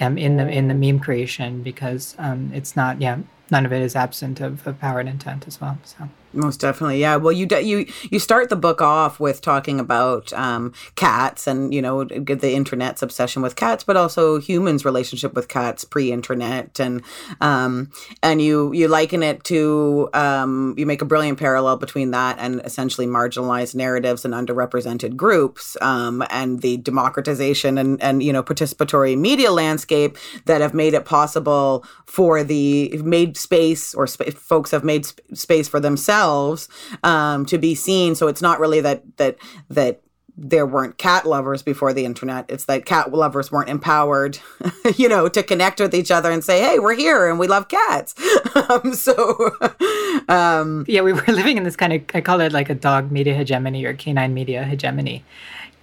um, 0.00 0.16
in 0.16 0.36
the 0.36 0.48
in 0.48 0.68
the 0.68 0.74
meme 0.74 1.00
creation 1.00 1.62
because 1.62 2.14
um, 2.18 2.50
it's 2.54 2.76
not 2.76 3.00
yeah 3.00 3.18
none 3.50 3.66
of 3.66 3.72
it 3.72 3.82
is 3.82 3.94
absent 3.94 4.40
of, 4.40 4.66
of 4.66 4.80
power 4.80 5.00
and 5.00 5.08
intent 5.08 5.46
as 5.46 5.60
well. 5.60 5.78
So. 5.84 6.08
Most 6.34 6.60
definitely, 6.60 6.98
yeah. 6.98 7.16
Well, 7.16 7.32
you 7.32 7.46
you 7.60 7.86
you 8.10 8.18
start 8.18 8.48
the 8.48 8.56
book 8.56 8.80
off 8.80 9.20
with 9.20 9.42
talking 9.42 9.78
about 9.78 10.32
um, 10.32 10.72
cats 10.94 11.46
and 11.46 11.74
you 11.74 11.82
know 11.82 12.04
the 12.04 12.54
internet's 12.54 13.02
obsession 13.02 13.42
with 13.42 13.54
cats, 13.54 13.84
but 13.84 13.98
also 13.98 14.38
humans' 14.40 14.84
relationship 14.84 15.34
with 15.34 15.48
cats 15.48 15.84
pre-internet, 15.84 16.80
and 16.80 17.02
um, 17.42 17.90
and 18.22 18.40
you 18.40 18.72
you 18.72 18.88
liken 18.88 19.22
it 19.22 19.44
to 19.44 20.08
um, 20.14 20.74
you 20.78 20.86
make 20.86 21.02
a 21.02 21.04
brilliant 21.04 21.38
parallel 21.38 21.76
between 21.76 22.12
that 22.12 22.38
and 22.38 22.62
essentially 22.64 23.06
marginalized 23.06 23.74
narratives 23.74 24.24
and 24.24 24.32
underrepresented 24.32 25.16
groups, 25.16 25.76
um, 25.82 26.24
and 26.30 26.62
the 26.62 26.78
democratization 26.78 27.76
and 27.76 28.02
and 28.02 28.22
you 28.22 28.32
know 28.32 28.42
participatory 28.42 29.18
media 29.18 29.52
landscape 29.52 30.16
that 30.46 30.62
have 30.62 30.72
made 30.72 30.94
it 30.94 31.04
possible 31.04 31.84
for 32.06 32.42
the 32.42 32.98
made 33.04 33.36
space 33.36 33.94
or 33.94 34.06
sp- 34.08 34.32
folks 34.34 34.70
have 34.70 34.82
made 34.82 35.04
sp- 35.04 35.20
space 35.34 35.68
for 35.68 35.78
themselves 35.78 36.21
themselves 36.22 36.68
um, 37.02 37.46
to 37.46 37.58
be 37.58 37.74
seen. 37.74 38.14
So 38.14 38.28
it's 38.28 38.42
not 38.42 38.60
really 38.60 38.80
that 38.80 39.16
that 39.16 39.36
that 39.70 40.00
there 40.34 40.64
weren't 40.64 40.96
cat 40.96 41.26
lovers 41.26 41.62
before 41.62 41.92
the 41.92 42.06
internet. 42.06 42.46
It's 42.48 42.64
that 42.64 42.86
cat 42.86 43.12
lovers 43.12 43.52
weren't 43.52 43.68
empowered, 43.68 44.38
you 44.96 45.08
know, 45.08 45.28
to 45.28 45.42
connect 45.42 45.78
with 45.78 45.94
each 45.94 46.10
other 46.10 46.30
and 46.30 46.42
say, 46.42 46.60
"Hey, 46.60 46.78
we're 46.78 46.94
here 46.94 47.28
and 47.28 47.38
we 47.38 47.46
love 47.46 47.68
cats." 47.68 48.14
um, 48.70 48.94
so, 48.94 49.50
um, 50.28 50.84
yeah, 50.88 51.02
we 51.02 51.12
were 51.12 51.24
living 51.26 51.56
in 51.58 51.64
this 51.64 51.76
kind 51.76 51.92
of 51.92 52.02
I 52.14 52.20
call 52.20 52.40
it 52.40 52.52
like 52.52 52.70
a 52.70 52.74
dog 52.74 53.10
media 53.10 53.34
hegemony 53.34 53.84
or 53.84 53.94
canine 53.94 54.34
media 54.34 54.64
hegemony. 54.64 55.24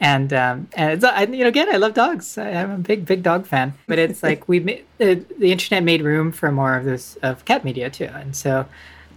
And 0.02 0.32
um, 0.32 0.70
and 0.78 1.04
I, 1.04 1.24
you 1.24 1.44
know, 1.44 1.50
again, 1.50 1.68
I 1.74 1.78
love 1.78 1.94
dogs. 1.94 2.38
I'm 2.38 2.72
a 2.72 2.78
big, 2.78 3.06
big 3.06 3.22
dog 3.22 3.46
fan. 3.46 3.74
But 3.86 4.00
it's 4.00 4.24
like 4.24 4.48
we 4.48 4.62
made, 4.62 4.86
the, 4.98 5.26
the 5.38 5.52
internet 5.52 5.84
made 5.84 6.02
room 6.02 6.32
for 6.32 6.54
more 6.54 6.78
of 6.78 6.86
this 6.86 7.18
of 7.22 7.44
cat 7.44 7.66
media 7.66 7.90
too, 7.90 8.06
and 8.06 8.34
so 8.34 8.66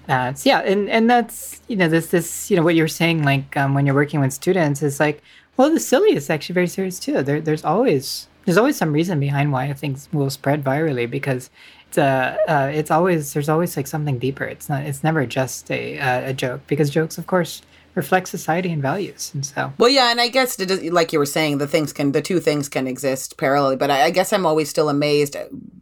uh, 0.09 0.35
so 0.35 0.49
yeah, 0.49 0.61
and 0.61 0.91
and 0.91 1.09
that's 1.09 1.61
you 1.69 1.77
know 1.77 1.89
this 1.89 2.09
this 2.09 2.51
you 2.51 2.57
know 2.57 2.63
what 2.63 2.75
you're 2.75 2.89
saying 2.89 3.23
like 3.23 3.57
um, 3.57 3.75
when 3.75 3.87
you're 3.87 3.95
working 3.95 4.21
with 4.21 4.33
students 4.33 4.83
is 4.83 4.99
like 4.99 5.23
well 5.57 5.71
the 5.71 5.81
silly 5.81 6.15
is 6.17 6.29
actually 6.29 6.55
very 6.55 6.67
serious 6.67 6.99
too. 6.99 7.23
There, 7.23 7.41
there's 7.41 7.65
always 7.65 8.29
there's 8.45 8.59
always 8.59 8.77
some 8.77 8.93
reason 8.93 9.21
behind 9.21 9.53
why 9.53 9.73
things 9.73 10.09
will 10.13 10.31
spread 10.31 10.65
virally 10.65 11.09
because 11.09 11.51
it's 11.89 11.99
uh, 11.99 12.37
uh, 12.49 12.71
it's 12.73 12.91
always 12.91 13.33
there's 13.33 13.49
always 13.49 13.77
like 13.77 13.87
something 13.87 14.19
deeper. 14.19 14.45
It's 14.45 14.69
not 14.69 14.85
it's 14.85 15.05
never 15.05 15.25
just 15.27 15.71
a 15.71 15.99
uh, 15.99 16.31
a 16.31 16.33
joke 16.33 16.63
because 16.67 16.91
jokes 16.91 17.19
of 17.19 17.27
course 17.27 17.63
reflect 17.95 18.29
society 18.29 18.73
and 18.73 18.83
values. 18.83 19.31
And 19.35 19.45
so 19.45 19.73
well 19.79 19.91
yeah 19.91 20.11
and 20.11 20.21
i 20.21 20.29
guess 20.29 20.59
like 20.91 21.13
you 21.13 21.19
were 21.19 21.27
saying 21.27 21.59
the 21.59 21.67
things 21.67 21.93
can 21.93 22.13
the 22.13 22.23
two 22.23 22.41
things 22.41 22.69
can 22.69 22.87
exist 22.87 23.37
parallelly 23.37 23.79
but 23.79 23.91
I, 23.91 24.05
I, 24.05 24.11
guess 24.11 24.33
i'm 24.33 24.47
always 24.47 24.69
still 24.69 24.89
amazed 24.89 25.37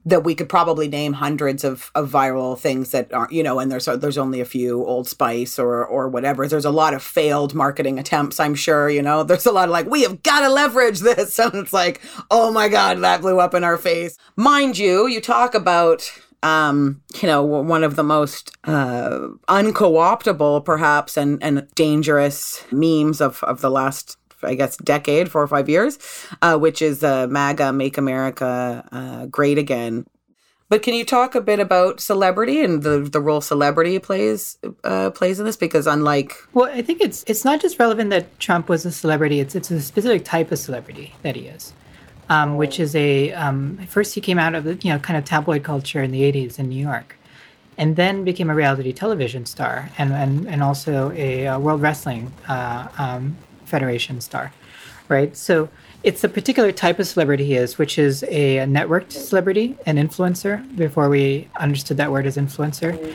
that 0.06 0.24
we 0.24 0.34
could 0.34 0.48
probably 0.48 0.88
name 0.88 1.14
hundreds 1.14 1.62
of, 1.62 1.90
of 1.94 2.10
viral 2.10 2.58
things 2.58 2.90
that 2.90 3.12
aren't 3.12 3.32
you 3.32 3.42
know 3.42 3.58
and 3.58 3.70
there's 3.70 3.84
there's 3.84 4.18
only 4.18 4.40
a 4.40 4.44
few 4.44 4.84
old 4.84 5.08
spice 5.08 5.58
or 5.58 5.84
or 5.84 6.08
whatever. 6.08 6.46
There's 6.46 6.64
a 6.64 6.70
lot 6.70 6.94
of 6.94 7.02
failed 7.02 7.54
marketing 7.54 7.98
attempts 7.98 8.40
i'm 8.40 8.54
sure 8.54 8.88
you 8.88 9.02
know? 9.02 9.22
There's 9.22 9.46
a 9.46 9.52
lot 9.52 9.68
of 9.68 9.72
like 9.72 9.86
we 9.86 10.02
have 10.02 10.22
got 10.22 10.40
to 10.40 10.48
leverage 10.48 11.00
this. 11.00 11.38
And 11.50 11.54
it's 11.54 11.72
like 11.72 12.00
oh 12.30 12.50
my 12.52 12.68
god 12.68 12.98
that 12.98 13.22
blew 13.22 13.40
up 13.40 13.54
in 13.54 13.64
our 13.64 13.78
face. 13.78 14.16
Mind 14.36 14.78
you 14.78 15.06
you 15.06 15.20
talk 15.20 15.54
about 15.54 16.10
um, 16.42 17.02
you 17.20 17.28
know, 17.28 17.42
one 17.42 17.84
of 17.84 17.96
the 17.96 18.02
most 18.02 18.56
uh, 18.64 19.28
unco-optable, 19.48 20.62
perhaps, 20.62 21.16
and 21.16 21.42
and 21.42 21.66
dangerous 21.74 22.64
memes 22.72 23.20
of 23.20 23.42
of 23.44 23.60
the 23.60 23.70
last 23.70 24.16
I 24.42 24.54
guess 24.54 24.76
decade, 24.78 25.30
four 25.30 25.42
or 25.42 25.48
five 25.48 25.68
years, 25.68 25.98
uh, 26.40 26.56
which 26.56 26.80
is 26.80 27.04
uh, 27.04 27.26
MAGA, 27.26 27.72
Make 27.72 27.98
America 27.98 28.88
uh, 28.90 29.26
Great 29.26 29.58
Again. 29.58 30.06
But 30.70 30.82
can 30.82 30.94
you 30.94 31.04
talk 31.04 31.34
a 31.34 31.40
bit 31.40 31.58
about 31.58 32.00
celebrity 32.00 32.62
and 32.62 32.84
the 32.84 33.00
the 33.00 33.20
role 33.20 33.40
celebrity 33.40 33.98
plays 33.98 34.56
uh, 34.84 35.10
plays 35.10 35.40
in 35.40 35.46
this? 35.46 35.56
Because 35.56 35.86
unlike, 35.86 36.32
well, 36.54 36.70
I 36.72 36.80
think 36.80 37.00
it's 37.00 37.24
it's 37.26 37.44
not 37.44 37.60
just 37.60 37.78
relevant 37.78 38.10
that 38.10 38.38
Trump 38.38 38.68
was 38.68 38.86
a 38.86 38.92
celebrity; 38.92 39.40
it's 39.40 39.54
it's 39.54 39.70
a 39.70 39.82
specific 39.82 40.24
type 40.24 40.52
of 40.52 40.58
celebrity 40.58 41.12
that 41.22 41.34
he 41.34 41.48
is 41.48 41.72
um, 42.30 42.56
which 42.56 42.80
is 42.80 42.94
a 42.94 43.32
um, 43.32 43.76
first 43.88 44.14
he 44.14 44.20
came 44.20 44.38
out 44.38 44.54
of 44.54 44.64
the 44.64 44.76
you 44.76 44.90
know 44.90 44.98
kind 44.98 45.18
of 45.18 45.24
tabloid 45.24 45.62
culture 45.62 46.02
in 46.02 46.12
the 46.12 46.22
80s 46.22 46.58
in 46.58 46.68
New 46.70 46.80
York, 46.80 47.16
and 47.76 47.96
then 47.96 48.24
became 48.24 48.48
a 48.48 48.54
reality 48.54 48.92
television 48.92 49.44
star 49.44 49.90
and 49.98 50.12
and, 50.12 50.48
and 50.48 50.62
also 50.62 51.10
a, 51.10 51.46
a 51.46 51.58
World 51.58 51.82
Wrestling 51.82 52.32
uh, 52.48 52.88
um, 52.96 53.36
Federation 53.64 54.20
star, 54.20 54.52
right? 55.08 55.36
So 55.36 55.68
it's 56.02 56.24
a 56.24 56.28
particular 56.28 56.72
type 56.72 56.98
of 56.98 57.06
celebrity 57.06 57.44
he 57.44 57.56
is, 57.56 57.76
which 57.76 57.98
is 57.98 58.22
a 58.28 58.58
networked 58.60 59.12
celebrity, 59.12 59.76
an 59.84 59.96
influencer. 59.96 60.64
Before 60.76 61.08
we 61.10 61.48
understood 61.56 61.98
that 61.98 62.10
word 62.10 62.26
as 62.26 62.36
influencer, 62.36 63.14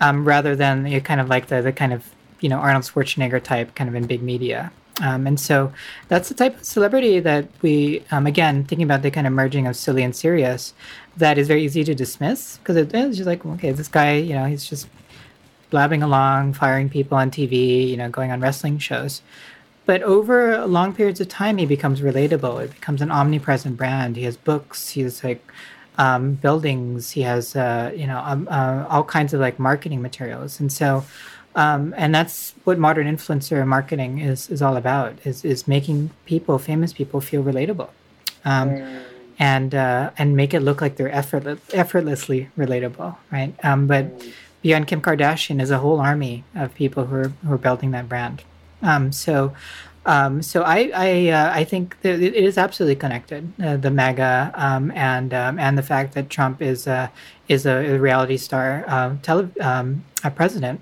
um, 0.00 0.24
rather 0.24 0.56
than 0.56 0.86
a 0.86 1.00
kind 1.00 1.20
of 1.20 1.28
like 1.28 1.48
the 1.48 1.60
the 1.60 1.72
kind 1.72 1.92
of 1.92 2.08
you 2.40 2.48
know 2.48 2.58
Arnold 2.58 2.84
Schwarzenegger 2.84 3.42
type, 3.42 3.74
kind 3.74 3.88
of 3.88 3.96
in 3.96 4.06
big 4.06 4.22
media. 4.22 4.70
Um, 5.02 5.26
and 5.26 5.40
so 5.40 5.72
that's 6.08 6.28
the 6.28 6.34
type 6.34 6.56
of 6.56 6.64
celebrity 6.64 7.18
that 7.20 7.48
we, 7.62 8.04
um, 8.12 8.26
again, 8.26 8.64
thinking 8.64 8.84
about 8.84 9.02
the 9.02 9.10
kind 9.10 9.26
of 9.26 9.32
merging 9.32 9.66
of 9.66 9.76
silly 9.76 10.02
and 10.02 10.14
serious, 10.14 10.72
that 11.16 11.36
is 11.36 11.48
very 11.48 11.64
easy 11.64 11.82
to 11.84 11.94
dismiss 11.94 12.58
because 12.58 12.76
it, 12.76 12.94
it's 12.94 13.16
just 13.16 13.26
like, 13.26 13.44
okay, 13.44 13.72
this 13.72 13.88
guy, 13.88 14.14
you 14.14 14.34
know, 14.34 14.44
he's 14.44 14.64
just 14.64 14.88
blabbing 15.70 16.02
along, 16.02 16.52
firing 16.52 16.88
people 16.88 17.18
on 17.18 17.30
TV, 17.30 17.88
you 17.88 17.96
know, 17.96 18.08
going 18.08 18.30
on 18.30 18.40
wrestling 18.40 18.78
shows. 18.78 19.20
But 19.86 20.02
over 20.02 20.64
long 20.66 20.94
periods 20.94 21.20
of 21.20 21.28
time, 21.28 21.58
he 21.58 21.66
becomes 21.66 22.00
relatable. 22.00 22.64
It 22.64 22.70
becomes 22.70 23.02
an 23.02 23.10
omnipresent 23.10 23.76
brand. 23.76 24.16
He 24.16 24.22
has 24.22 24.36
books. 24.36 24.90
He 24.90 25.02
has 25.02 25.22
like 25.22 25.44
um, 25.98 26.34
buildings. 26.34 27.10
He 27.10 27.22
has, 27.22 27.54
uh, 27.54 27.92
you 27.94 28.06
know, 28.06 28.18
um, 28.24 28.48
uh, 28.50 28.86
all 28.88 29.04
kinds 29.04 29.34
of 29.34 29.40
like 29.40 29.58
marketing 29.58 30.00
materials. 30.00 30.58
And 30.60 30.72
so, 30.72 31.04
um, 31.56 31.94
and 31.96 32.14
that's 32.14 32.54
what 32.64 32.78
modern 32.78 33.06
influencer 33.06 33.66
marketing 33.66 34.18
is 34.18 34.50
is 34.50 34.62
all 34.62 34.76
about 34.76 35.14
is 35.24 35.44
is 35.44 35.68
making 35.68 36.10
people 36.26 36.58
famous 36.58 36.92
people 36.92 37.20
feel 37.20 37.42
relatable 37.42 37.90
um, 38.44 38.70
mm. 38.70 39.02
and 39.38 39.74
uh, 39.74 40.10
and 40.18 40.36
make 40.36 40.54
it 40.54 40.60
look 40.60 40.80
like 40.80 40.96
they're 40.96 41.12
effortless, 41.12 41.60
effortlessly 41.72 42.48
relatable 42.58 43.16
right 43.30 43.54
um, 43.62 43.86
but 43.86 44.18
mm. 44.18 44.32
beyond 44.62 44.86
kim 44.86 45.00
kardashian 45.00 45.60
is 45.60 45.70
a 45.70 45.78
whole 45.78 46.00
army 46.00 46.44
of 46.54 46.74
people 46.74 47.06
who 47.06 47.16
are 47.16 47.28
who 47.28 47.54
are 47.54 47.58
building 47.58 47.90
that 47.92 48.08
brand 48.08 48.42
um, 48.82 49.12
so 49.12 49.52
um, 50.06 50.42
so 50.42 50.62
I 50.62 50.90
I, 50.94 51.28
uh, 51.28 51.50
I 51.54 51.64
think 51.64 52.00
that 52.02 52.20
it 52.20 52.34
is 52.34 52.58
absolutely 52.58 52.96
connected 52.96 53.50
uh, 53.62 53.76
the 53.78 53.90
MAGA 53.90 54.52
um, 54.54 54.90
and 54.90 55.32
um, 55.32 55.58
and 55.58 55.78
the 55.78 55.82
fact 55.82 56.14
that 56.14 56.28
Trump 56.28 56.60
is 56.60 56.86
uh, 56.86 57.08
is 57.48 57.64
a, 57.64 57.98
reality 57.98 58.36
star 58.36 58.84
uh, 58.86 59.16
tele- 59.22 59.58
um, 59.60 60.04
a 60.22 60.30
president 60.30 60.80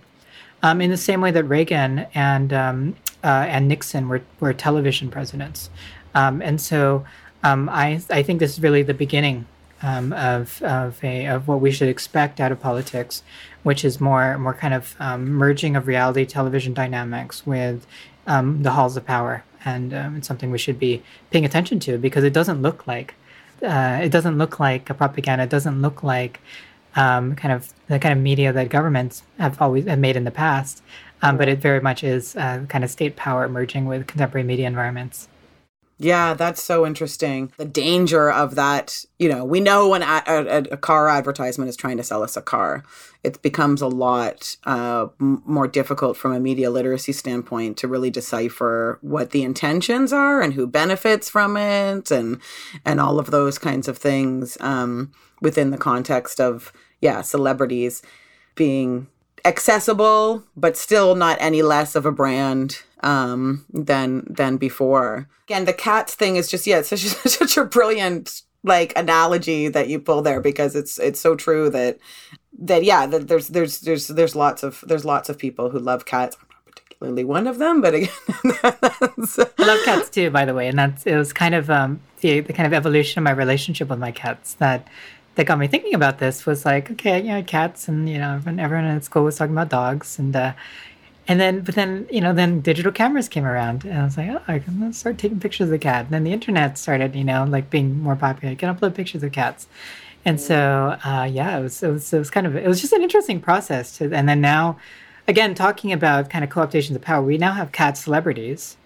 um, 0.62 0.80
in 0.80 0.90
the 0.90 0.96
same 0.96 1.20
way 1.20 1.30
that 1.30 1.44
Reagan 1.44 2.06
and 2.14 2.52
um, 2.52 2.96
uh, 3.24 3.46
and 3.48 3.68
Nixon 3.68 4.08
were, 4.08 4.22
were 4.40 4.52
television 4.52 5.10
presidents. 5.10 5.70
Um, 6.14 6.42
and 6.42 6.60
so 6.60 7.04
um, 7.42 7.68
I 7.68 8.00
I 8.10 8.22
think 8.22 8.40
this 8.40 8.52
is 8.52 8.62
really 8.62 8.82
the 8.82 8.94
beginning 8.94 9.46
um, 9.82 10.12
of 10.12 10.62
of 10.62 11.02
a 11.02 11.26
of 11.26 11.48
what 11.48 11.60
we 11.60 11.70
should 11.70 11.88
expect 11.88 12.40
out 12.40 12.52
of 12.52 12.60
politics, 12.60 13.22
which 13.62 13.84
is 13.84 14.00
more 14.00 14.38
more 14.38 14.54
kind 14.54 14.74
of 14.74 14.96
um, 15.00 15.30
merging 15.30 15.76
of 15.76 15.86
reality 15.86 16.24
television 16.24 16.74
dynamics 16.74 17.46
with 17.46 17.86
the 18.26 18.70
halls 18.70 18.96
of 18.96 19.04
power, 19.04 19.42
and 19.64 19.92
it's 19.92 20.28
something 20.28 20.50
we 20.50 20.58
should 20.58 20.78
be 20.78 21.02
paying 21.30 21.44
attention 21.44 21.80
to 21.80 21.98
because 21.98 22.24
it 22.24 22.32
doesn't 22.32 22.62
look 22.62 22.86
like 22.86 23.14
uh, 23.62 24.00
it 24.02 24.10
doesn't 24.10 24.38
look 24.38 24.58
like 24.58 24.90
a 24.90 24.94
propaganda. 24.94 25.44
It 25.44 25.50
doesn't 25.50 25.80
look 25.80 26.02
like 26.02 26.40
um, 26.96 27.34
kind 27.34 27.52
of 27.52 27.72
the 27.88 27.98
kind 27.98 28.16
of 28.16 28.22
media 28.22 28.52
that 28.52 28.68
governments 28.68 29.22
have 29.38 29.60
always 29.60 29.86
have 29.86 29.98
made 29.98 30.16
in 30.16 30.24
the 30.24 30.30
past, 30.30 30.82
um, 31.22 31.36
but 31.36 31.48
it 31.48 31.58
very 31.58 31.80
much 31.80 32.04
is 32.04 32.36
uh, 32.36 32.64
kind 32.68 32.84
of 32.84 32.90
state 32.90 33.16
power 33.16 33.48
merging 33.48 33.86
with 33.86 34.06
contemporary 34.06 34.44
media 34.44 34.66
environments. 34.66 35.28
Yeah, 35.98 36.34
that's 36.34 36.60
so 36.60 36.84
interesting. 36.84 37.52
The 37.58 37.64
danger 37.64 38.28
of 38.28 38.56
that, 38.56 39.04
you 39.20 39.28
know, 39.28 39.44
we 39.44 39.60
know 39.60 39.88
when 39.88 40.02
a, 40.02 40.22
a, 40.26 40.56
a 40.72 40.76
car 40.76 41.08
advertisement 41.08 41.68
is 41.68 41.76
trying 41.76 41.96
to 41.98 42.02
sell 42.02 42.24
us 42.24 42.36
a 42.36 42.42
car, 42.42 42.82
it 43.22 43.40
becomes 43.40 43.80
a 43.80 43.86
lot 43.86 44.56
uh, 44.64 45.08
m- 45.20 45.44
more 45.46 45.68
difficult 45.68 46.16
from 46.16 46.32
a 46.32 46.40
media 46.40 46.70
literacy 46.70 47.12
standpoint 47.12 47.76
to 47.76 47.86
really 47.86 48.10
decipher 48.10 48.98
what 49.00 49.30
the 49.30 49.44
intentions 49.44 50.12
are 50.12 50.40
and 50.40 50.54
who 50.54 50.66
benefits 50.66 51.30
from 51.30 51.56
it, 51.56 52.10
and 52.10 52.40
and 52.84 53.00
all 53.00 53.20
of 53.20 53.30
those 53.30 53.58
kinds 53.58 53.86
of 53.86 53.96
things 53.96 54.58
um, 54.60 55.12
within 55.42 55.70
the 55.70 55.78
context 55.78 56.40
of 56.40 56.72
yeah, 57.02 57.20
celebrities 57.20 58.00
being 58.54 59.08
accessible, 59.44 60.44
but 60.56 60.76
still 60.76 61.14
not 61.14 61.36
any 61.40 61.62
less 61.62 61.94
of 61.94 62.06
a 62.06 62.12
brand 62.12 62.82
um, 63.00 63.66
than 63.72 64.24
than 64.30 64.56
before. 64.56 65.28
Again, 65.48 65.64
the 65.66 65.72
cats 65.72 66.14
thing 66.14 66.36
is 66.36 66.48
just 66.48 66.66
yeah, 66.66 66.78
it's 66.78 66.88
such 66.88 67.04
a, 67.04 67.28
such 67.28 67.56
a 67.56 67.64
brilliant 67.64 68.42
like 68.64 68.92
analogy 68.96 69.68
that 69.68 69.88
you 69.88 69.98
pull 69.98 70.22
there 70.22 70.40
because 70.40 70.76
it's 70.76 70.98
it's 70.98 71.20
so 71.20 71.34
true 71.34 71.68
that 71.70 71.98
that 72.58 72.84
yeah 72.84 73.06
that 73.06 73.28
there's 73.28 73.48
there's 73.48 73.80
there's 73.80 74.08
there's 74.08 74.36
lots 74.36 74.62
of 74.62 74.84
there's 74.86 75.04
lots 75.04 75.28
of 75.28 75.38
people 75.38 75.70
who 75.70 75.78
love 75.78 76.04
cats 76.04 76.36
I'm 76.40 76.46
not 76.48 76.64
particularly 76.66 77.24
one 77.24 77.46
of 77.48 77.58
them 77.58 77.80
but 77.80 77.94
again 77.94 78.08
i 78.62 79.46
love 79.58 79.80
cats 79.84 80.10
too 80.10 80.30
by 80.30 80.44
the 80.44 80.54
way 80.54 80.68
and 80.68 80.78
that's 80.78 81.04
it 81.06 81.16
was 81.16 81.32
kind 81.32 81.54
of 81.54 81.70
um 81.70 82.00
the, 82.20 82.38
the 82.38 82.52
kind 82.52 82.66
of 82.66 82.72
evolution 82.72 83.18
of 83.18 83.24
my 83.24 83.32
relationship 83.32 83.88
with 83.88 83.98
my 83.98 84.12
cats 84.12 84.54
that 84.54 84.86
that 85.34 85.46
got 85.46 85.58
me 85.58 85.66
thinking 85.66 85.94
about 85.94 86.18
this 86.18 86.44
was 86.44 86.64
like, 86.64 86.90
okay, 86.90 87.20
you 87.20 87.28
know, 87.28 87.42
cats 87.42 87.88
and 87.88 88.08
you 88.08 88.18
know, 88.18 88.34
everyone, 88.34 88.60
everyone 88.60 88.84
at 88.86 89.04
school 89.04 89.24
was 89.24 89.36
talking 89.36 89.54
about 89.54 89.70
dogs, 89.70 90.18
and 90.18 90.34
uh, 90.36 90.52
and 91.28 91.40
then 91.40 91.60
but 91.60 91.74
then 91.74 92.06
you 92.10 92.20
know, 92.20 92.32
then 92.32 92.60
digital 92.60 92.92
cameras 92.92 93.28
came 93.28 93.44
around, 93.44 93.84
and 93.84 93.98
I 93.98 94.04
was 94.04 94.16
like, 94.16 94.30
oh, 94.30 94.42
I 94.48 94.58
can 94.58 94.92
start 94.92 95.18
taking 95.18 95.40
pictures 95.40 95.66
of 95.66 95.70
the 95.70 95.78
cat. 95.78 96.04
And 96.06 96.14
then 96.14 96.24
the 96.24 96.32
internet 96.32 96.78
started, 96.78 97.14
you 97.14 97.24
know, 97.24 97.44
like 97.44 97.70
being 97.70 98.00
more 98.02 98.16
popular. 98.16 98.50
You 98.50 98.56
can 98.56 98.74
upload 98.74 98.94
pictures 98.94 99.22
of 99.22 99.32
cats, 99.32 99.66
and 100.24 100.40
so 100.40 100.98
uh, 101.04 101.28
yeah, 101.30 101.58
it 101.58 101.62
was, 101.62 101.82
it 101.82 101.88
was 101.88 102.12
it 102.12 102.18
was 102.18 102.30
kind 102.30 102.46
of 102.46 102.56
it 102.56 102.68
was 102.68 102.80
just 102.80 102.92
an 102.92 103.02
interesting 103.02 103.40
process. 103.40 103.96
To, 103.98 104.12
and 104.12 104.28
then 104.28 104.40
now, 104.40 104.78
again, 105.26 105.54
talking 105.54 105.92
about 105.92 106.30
kind 106.30 106.44
of 106.44 106.50
co-optations 106.50 106.96
of 106.96 107.02
power, 107.02 107.22
we 107.22 107.38
now 107.38 107.52
have 107.52 107.72
cat 107.72 107.96
celebrities 107.96 108.76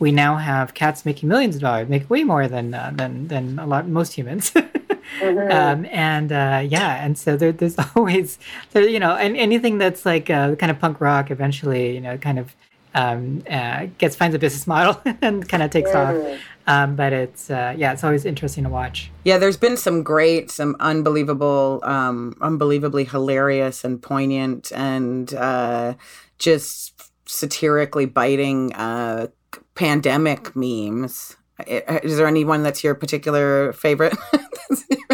we 0.00 0.12
now 0.12 0.36
have 0.36 0.74
cats 0.74 1.04
making 1.04 1.28
millions 1.28 1.54
of 1.54 1.62
dollars, 1.62 1.88
make 1.88 2.08
way 2.10 2.24
more 2.24 2.48
than 2.48 2.74
uh, 2.74 2.92
than 2.94 3.28
than 3.28 3.58
a 3.58 3.66
lot 3.66 3.88
most 3.88 4.12
humans. 4.12 4.50
mm-hmm. 5.20 5.50
um, 5.50 5.86
and 5.90 6.32
uh, 6.32 6.62
yeah, 6.66 7.04
and 7.04 7.18
so 7.18 7.36
there, 7.36 7.52
there's 7.52 7.76
always 7.96 8.38
there, 8.72 8.88
you 8.88 9.00
know, 9.00 9.14
and 9.14 9.36
anything 9.36 9.78
that's 9.78 10.04
like 10.04 10.30
uh, 10.30 10.54
kind 10.56 10.70
of 10.70 10.78
punk 10.78 11.00
rock 11.00 11.30
eventually, 11.30 11.94
you 11.94 12.00
know, 12.00 12.16
kind 12.18 12.38
of 12.38 12.54
um, 12.94 13.42
uh, 13.50 13.86
gets 13.98 14.16
finds 14.16 14.34
a 14.34 14.38
business 14.38 14.66
model 14.74 15.00
and 15.22 15.48
kind 15.48 15.62
of 15.62 15.70
takes 15.70 15.90
mm-hmm. 15.90 16.32
off. 16.32 16.40
Um, 16.66 16.96
but 16.96 17.12
it's 17.12 17.50
uh, 17.50 17.74
yeah, 17.76 17.92
it's 17.92 18.02
always 18.02 18.24
interesting 18.24 18.64
to 18.64 18.70
watch. 18.70 19.10
Yeah, 19.24 19.36
there's 19.36 19.58
been 19.58 19.76
some 19.76 20.02
great, 20.02 20.50
some 20.50 20.76
unbelievable, 20.80 21.80
um, 21.82 22.36
unbelievably 22.40 23.04
hilarious 23.04 23.84
and 23.84 24.00
poignant 24.00 24.72
and 24.72 25.34
uh, 25.34 25.94
just 26.38 26.94
satirically 27.26 28.06
biting 28.06 28.72
uh, 28.74 29.26
pandemic 29.74 30.54
memes. 30.54 31.36
Is 31.66 32.16
there 32.16 32.26
anyone 32.26 32.62
that's 32.62 32.82
your 32.82 32.94
particular 32.94 33.72
favorite? 33.74 34.16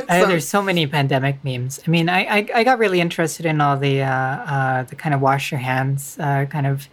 uh, 0.08 0.26
there's 0.26 0.48
so 0.48 0.62
many 0.62 0.86
pandemic 0.86 1.44
memes. 1.44 1.80
I 1.86 1.90
mean, 1.90 2.08
I, 2.08 2.20
I, 2.24 2.48
I 2.54 2.64
got 2.64 2.78
really 2.78 3.00
interested 3.00 3.46
in 3.46 3.60
all 3.60 3.76
the 3.76 4.02
uh, 4.02 4.08
uh, 4.08 4.82
the 4.84 4.96
kind 4.96 5.14
of 5.14 5.20
wash 5.20 5.52
your 5.52 5.60
hands 5.60 6.16
uh, 6.18 6.46
kind 6.46 6.66
of 6.66 6.88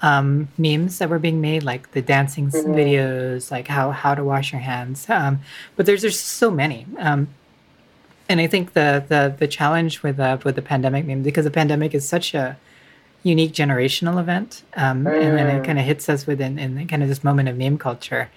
um, 0.00 0.48
memes 0.56 0.98
that 0.98 1.10
were 1.10 1.18
being 1.18 1.40
made, 1.40 1.62
like 1.62 1.90
the 1.92 2.02
dancing 2.02 2.50
mm-hmm. 2.50 2.72
videos, 2.72 3.50
like 3.50 3.68
how 3.68 3.90
how 3.90 4.14
to 4.14 4.24
wash 4.24 4.52
your 4.52 4.62
hands. 4.62 5.08
Um, 5.10 5.40
but 5.76 5.86
there's 5.86 6.02
there's 6.02 6.18
so 6.18 6.50
many. 6.50 6.86
Um, 6.98 7.28
and 8.28 8.40
I 8.40 8.46
think 8.46 8.72
the 8.72 9.04
the 9.06 9.34
the 9.38 9.48
challenge 9.48 10.02
with 10.02 10.18
uh, 10.20 10.38
with 10.44 10.54
the 10.54 10.62
pandemic 10.62 11.06
meme 11.06 11.22
because 11.22 11.44
the 11.44 11.50
pandemic 11.50 11.94
is 11.94 12.08
such 12.08 12.34
a 12.34 12.56
unique 13.22 13.52
generational 13.52 14.20
event, 14.20 14.62
um, 14.74 15.04
mm. 15.04 15.22
and 15.22 15.38
then 15.38 15.46
it 15.48 15.62
mm. 15.62 15.64
kind 15.64 15.78
of 15.78 15.84
hits 15.84 16.08
us 16.08 16.26
within 16.26 16.58
in 16.58 16.86
kind 16.86 17.02
of 17.02 17.08
this 17.08 17.24
moment 17.24 17.48
of 17.48 17.56
meme 17.56 17.78
culture. 17.78 18.30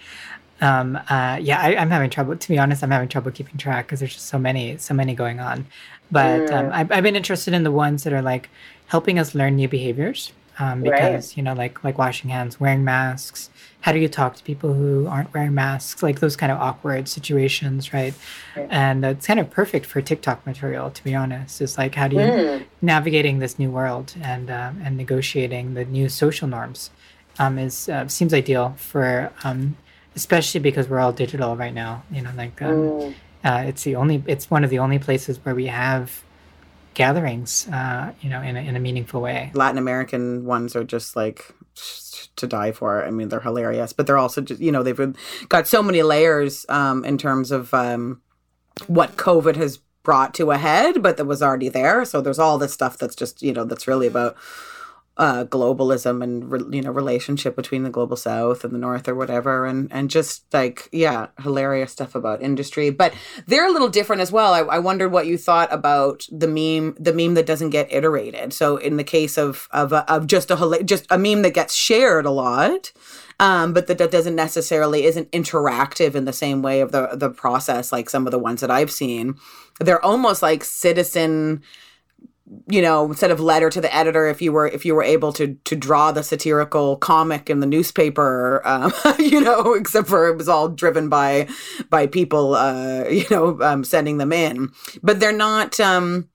Um, 0.60 0.96
uh, 1.10 1.40
yeah, 1.42 1.60
I, 1.60 1.74
am 1.74 1.90
having 1.90 2.10
trouble. 2.10 2.36
To 2.36 2.48
be 2.48 2.60
honest, 2.60 2.84
I'm 2.84 2.92
having 2.92 3.10
trouble 3.10 3.32
keeping 3.32 3.58
track 3.58 3.88
because 3.88 4.00
there's 4.00 4.14
just 4.14 4.28
so 4.28 4.38
many, 4.38 4.78
so 4.78 4.94
many 4.94 5.16
going 5.16 5.40
on. 5.40 5.66
But 6.12 6.52
um, 6.52 6.66
mm. 6.66 6.68
um, 6.68 6.72
I've, 6.74 6.92
I've, 6.92 7.04
been 7.04 7.16
interested 7.16 7.54
in 7.54 7.64
the 7.64 7.72
ones 7.72 8.04
that 8.04 8.14
are 8.14 8.22
like 8.22 8.50
helping 8.88 9.18
us 9.18 9.34
learn 9.34 9.56
new 9.56 9.68
behaviors 9.68 10.34
um, 10.62 10.82
because 10.82 11.30
right. 11.30 11.38
you 11.38 11.44
know, 11.44 11.54
like 11.54 11.84
like 11.84 11.98
washing 11.98 12.30
hands, 12.30 12.60
wearing 12.60 12.84
masks. 12.84 13.50
How 13.82 13.92
do 13.92 13.98
you 13.98 14.08
talk 14.08 14.36
to 14.36 14.44
people 14.44 14.74
who 14.74 15.08
aren't 15.08 15.34
wearing 15.34 15.56
masks? 15.56 16.04
Like 16.04 16.20
those 16.20 16.36
kind 16.36 16.52
of 16.52 16.60
awkward 16.60 17.08
situations, 17.08 17.92
right? 17.94 18.14
right. 18.56 18.68
And 18.70 19.04
it's 19.04 19.26
kind 19.26 19.40
of 19.40 19.50
perfect 19.50 19.88
for 19.88 20.02
TikTok 20.02 20.46
material, 20.46 20.92
to 20.92 21.04
be 21.04 21.16
honest. 21.16 21.62
It's 21.62 21.80
like 21.80 21.96
how 21.96 22.08
do 22.08 22.18
you 22.18 22.22
mm. 22.22 22.66
navigating 22.82 23.40
this 23.40 23.58
new 23.58 23.72
world 23.72 24.14
and 24.22 24.52
um, 24.52 24.80
and 24.86 24.98
negotiating 24.98 25.74
the 25.74 25.86
new 25.86 26.10
social 26.10 26.48
norms 26.48 26.92
um, 27.40 27.58
is 27.58 27.90
uh, 27.90 28.08
seems 28.08 28.32
ideal 28.32 28.76
for 28.78 29.34
um, 29.44 29.76
especially 30.16 30.60
because 30.60 30.88
we're 30.88 31.00
all 31.00 31.14
digital 31.14 31.56
right 31.56 31.74
now. 31.74 32.04
You 32.12 32.22
know, 32.22 32.32
like 32.38 32.58
mm. 32.58 33.16
uh, 33.44 33.64
it's 33.66 33.84
the 33.84 33.96
only 33.96 34.24
it's 34.28 34.52
one 34.52 34.64
of 34.64 34.70
the 34.70 34.78
only 34.78 35.00
places 35.00 35.40
where 35.44 35.56
we 35.56 35.66
have 35.68 36.24
gatherings, 36.94 37.68
uh, 37.70 38.14
you 38.22 38.30
know, 38.30 38.42
in 38.42 38.58
a, 38.58 38.62
in 38.62 38.76
a 38.76 38.80
meaningful 38.80 39.22
way. 39.22 39.52
Latin 39.54 39.78
American 39.78 40.46
ones 40.46 40.76
are 40.76 40.84
just 40.84 41.16
like 41.16 41.54
to 42.36 42.48
die 42.48 42.72
for. 42.72 43.06
I 43.06 43.12
mean, 43.12 43.30
they're 43.30 43.40
hilarious, 43.40 43.94
but 43.94 44.08
they're 44.08 44.18
also 44.18 44.42
just, 44.42 44.62
you 44.62 44.72
know, 44.72 44.84
they've 44.84 45.16
got 45.50 45.68
so 45.68 45.82
many 45.82 46.04
layers 46.04 46.66
um, 46.70 47.06
in 47.06 47.18
terms 47.18 47.52
of 47.52 47.74
um, 47.74 48.22
what 48.88 49.16
COVID 49.18 49.56
has 49.56 49.80
brought 50.04 50.34
to 50.34 50.52
a 50.52 50.58
head, 50.58 51.02
but 51.02 51.18
that 51.18 51.26
was 51.26 51.42
already 51.42 51.70
there. 51.70 52.04
So 52.06 52.22
there's 52.22 52.40
all 52.40 52.58
this 52.58 52.74
stuff 52.74 52.98
that's 52.98 53.16
just, 53.16 53.42
you 53.42 53.54
know, 53.54 53.64
that's 53.64 53.88
really 53.88 54.08
about 54.08 54.36
uh, 55.18 55.44
globalism 55.44 56.24
and 56.24 56.50
re- 56.50 56.64
you 56.72 56.82
know 56.82 56.90
relationship 56.92 57.56
between 57.56 57.84
the 57.84 57.90
global 57.90 58.16
south 58.16 58.64
and 58.64 58.74
the 58.74 58.80
north 58.80 59.08
or 59.08 59.14
whatever 59.14 59.66
and 59.66 59.92
and 59.92 60.10
just 60.10 60.46
like 60.54 60.88
yeah 60.92 61.28
hilarious 61.42 61.92
stuff 61.92 62.16
about 62.16 62.42
industry 62.42 62.90
but 62.90 63.14
they're 63.46 63.68
a 63.68 63.72
little 63.72 63.90
different 63.90 64.22
as 64.22 64.32
well 64.32 64.54
I, 64.54 64.60
I 64.60 64.80
wondered 64.80 65.12
what 65.12 65.28
you 65.28 65.38
thought 65.38 65.72
about 65.72 66.26
the 66.32 66.48
meme 66.48 66.96
the 66.98 67.14
meme 67.14 67.34
that 67.34 67.46
doesn't 67.46 67.72
get 67.72 67.92
iterated 67.92 68.54
so 68.54 68.78
in 68.78 68.96
the 68.96 69.04
case 69.04 69.38
of 69.38 69.68
of, 69.72 69.92
a, 69.92 70.10
of 70.12 70.28
just 70.28 70.50
a 70.50 70.82
just 70.86 71.06
a 71.10 71.18
meme 71.18 71.42
that 71.42 71.54
gets 71.54 71.76
shared 71.76 72.26
a 72.26 72.32
lot 72.32 72.94
um, 73.42 73.74
but 73.74 73.88
that, 73.88 73.98
that 73.98 74.12
doesn't 74.12 74.36
necessarily 74.36 75.04
isn't 75.06 75.32
interactive 75.32 76.14
in 76.14 76.26
the 76.26 76.34
same 76.34 76.62
way 76.62 76.80
of 76.80 76.92
the 76.92 77.10
the 77.14 77.32
process 77.32 77.92
like 77.92 78.08
some 78.08 78.28
of 78.28 78.32
the 78.32 78.38
ones 78.38 78.62
that 78.62 78.70
I've 78.70 78.92
seen. 78.92 79.36
They're 79.80 80.04
almost 80.06 80.44
like 80.44 80.64
citizen 80.64 81.64
you 82.68 82.82
know 82.82 83.06
instead 83.06 83.32
of 83.32 83.40
letter 83.40 83.70
to 83.70 83.80
the 83.80 83.94
editor 83.96 84.28
if 84.28 84.42
you 84.42 84.52
were 84.52 84.68
if 84.68 84.86
you 84.86 84.94
were 84.94 85.04
able 85.04 85.32
to 85.32 85.56
to 85.64 85.76
draw 85.76 86.12
the 86.12 86.24
satirical 86.24 86.98
comic 86.98 87.50
in 87.50 87.62
the 87.62 87.66
newspaper 87.66 88.62
um, 88.66 88.92
you 89.20 89.40
know 89.40 89.74
except 89.82 90.08
for 90.08 90.28
it 90.28 90.38
was 90.38 90.50
all 90.50 90.68
driven 90.68 91.08
by 91.08 91.48
by 91.90 92.06
people 92.06 92.56
uh 92.56 93.06
you 93.10 93.26
know 93.30 93.62
um, 93.62 93.84
sending 93.84 94.18
them 94.18 94.32
in. 94.32 94.72
But 95.02 95.20
they're 95.20 95.32
not 95.32 95.80
um 95.80 96.30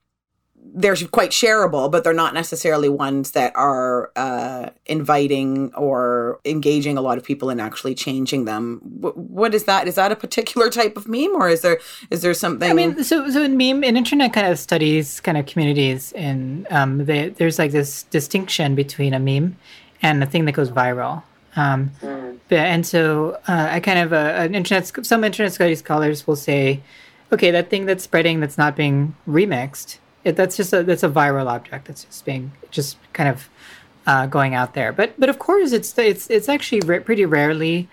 they're 0.73 0.95
quite 1.11 1.31
shareable, 1.31 1.91
but 1.91 2.03
they're 2.03 2.13
not 2.13 2.33
necessarily 2.33 2.89
ones 2.89 3.31
that 3.31 3.55
are 3.55 4.11
uh, 4.15 4.69
inviting 4.85 5.73
or 5.73 6.39
engaging 6.45 6.97
a 6.97 7.01
lot 7.01 7.17
of 7.17 7.23
people 7.23 7.49
in 7.49 7.59
actually 7.59 7.95
changing 7.95 8.45
them. 8.45 8.81
W- 9.01 9.15
what 9.15 9.53
is 9.53 9.65
that? 9.65 9.87
Is 9.87 9.95
that 9.95 10.11
a 10.11 10.15
particular 10.15 10.69
type 10.69 10.97
of 10.97 11.07
meme, 11.07 11.35
or 11.35 11.49
is 11.49 11.61
there 11.61 11.79
is 12.09 12.21
there 12.21 12.33
something? 12.33 12.69
I 12.69 12.73
mean, 12.73 13.03
so 13.03 13.29
so 13.29 13.43
in 13.43 13.57
meme, 13.57 13.83
in 13.83 13.97
internet 13.97 14.33
kind 14.33 14.47
of 14.47 14.59
studies, 14.59 15.19
kind 15.19 15.37
of 15.37 15.45
communities, 15.45 16.11
and 16.13 16.67
um, 16.71 17.05
they, 17.05 17.29
there's 17.29 17.59
like 17.59 17.71
this 17.71 18.03
distinction 18.03 18.75
between 18.75 19.13
a 19.13 19.19
meme 19.19 19.57
and 20.01 20.23
a 20.23 20.25
thing 20.25 20.45
that 20.45 20.53
goes 20.53 20.69
viral. 20.69 21.23
Um, 21.55 21.91
mm. 22.01 22.37
but, 22.49 22.59
and 22.59 22.85
so 22.85 23.39
uh, 23.47 23.67
I 23.71 23.79
kind 23.79 23.99
of 23.99 24.13
uh, 24.13 24.33
an 24.37 24.53
internet 24.53 25.05
some 25.05 25.23
internet 25.23 25.53
studies 25.53 25.79
scholars 25.79 26.27
will 26.27 26.35
say, 26.35 26.81
okay, 27.31 27.51
that 27.51 27.69
thing 27.69 27.85
that's 27.85 28.03
spreading 28.03 28.39
that's 28.39 28.57
not 28.57 28.75
being 28.75 29.15
remixed 29.27 29.97
it, 30.27 30.35
that's 30.35 30.57
just 30.57 30.73
a 30.73 30.83
that's 30.83 31.03
a 31.03 31.09
viral 31.09 31.47
object 31.47 31.85
that's 31.87 32.03
just 32.03 32.25
being 32.25 32.51
just 32.69 32.97
kind 33.13 33.29
of 33.29 33.49
uh, 34.05 34.25
going 34.25 34.53
out 34.53 34.73
there. 34.73 34.91
But 34.91 35.13
but 35.17 35.29
of 35.29 35.39
course, 35.39 35.71
it's 35.71 35.97
it's 35.97 36.29
it's 36.29 36.49
actually 36.49 36.81
pretty 37.01 37.25
rarely 37.25 37.87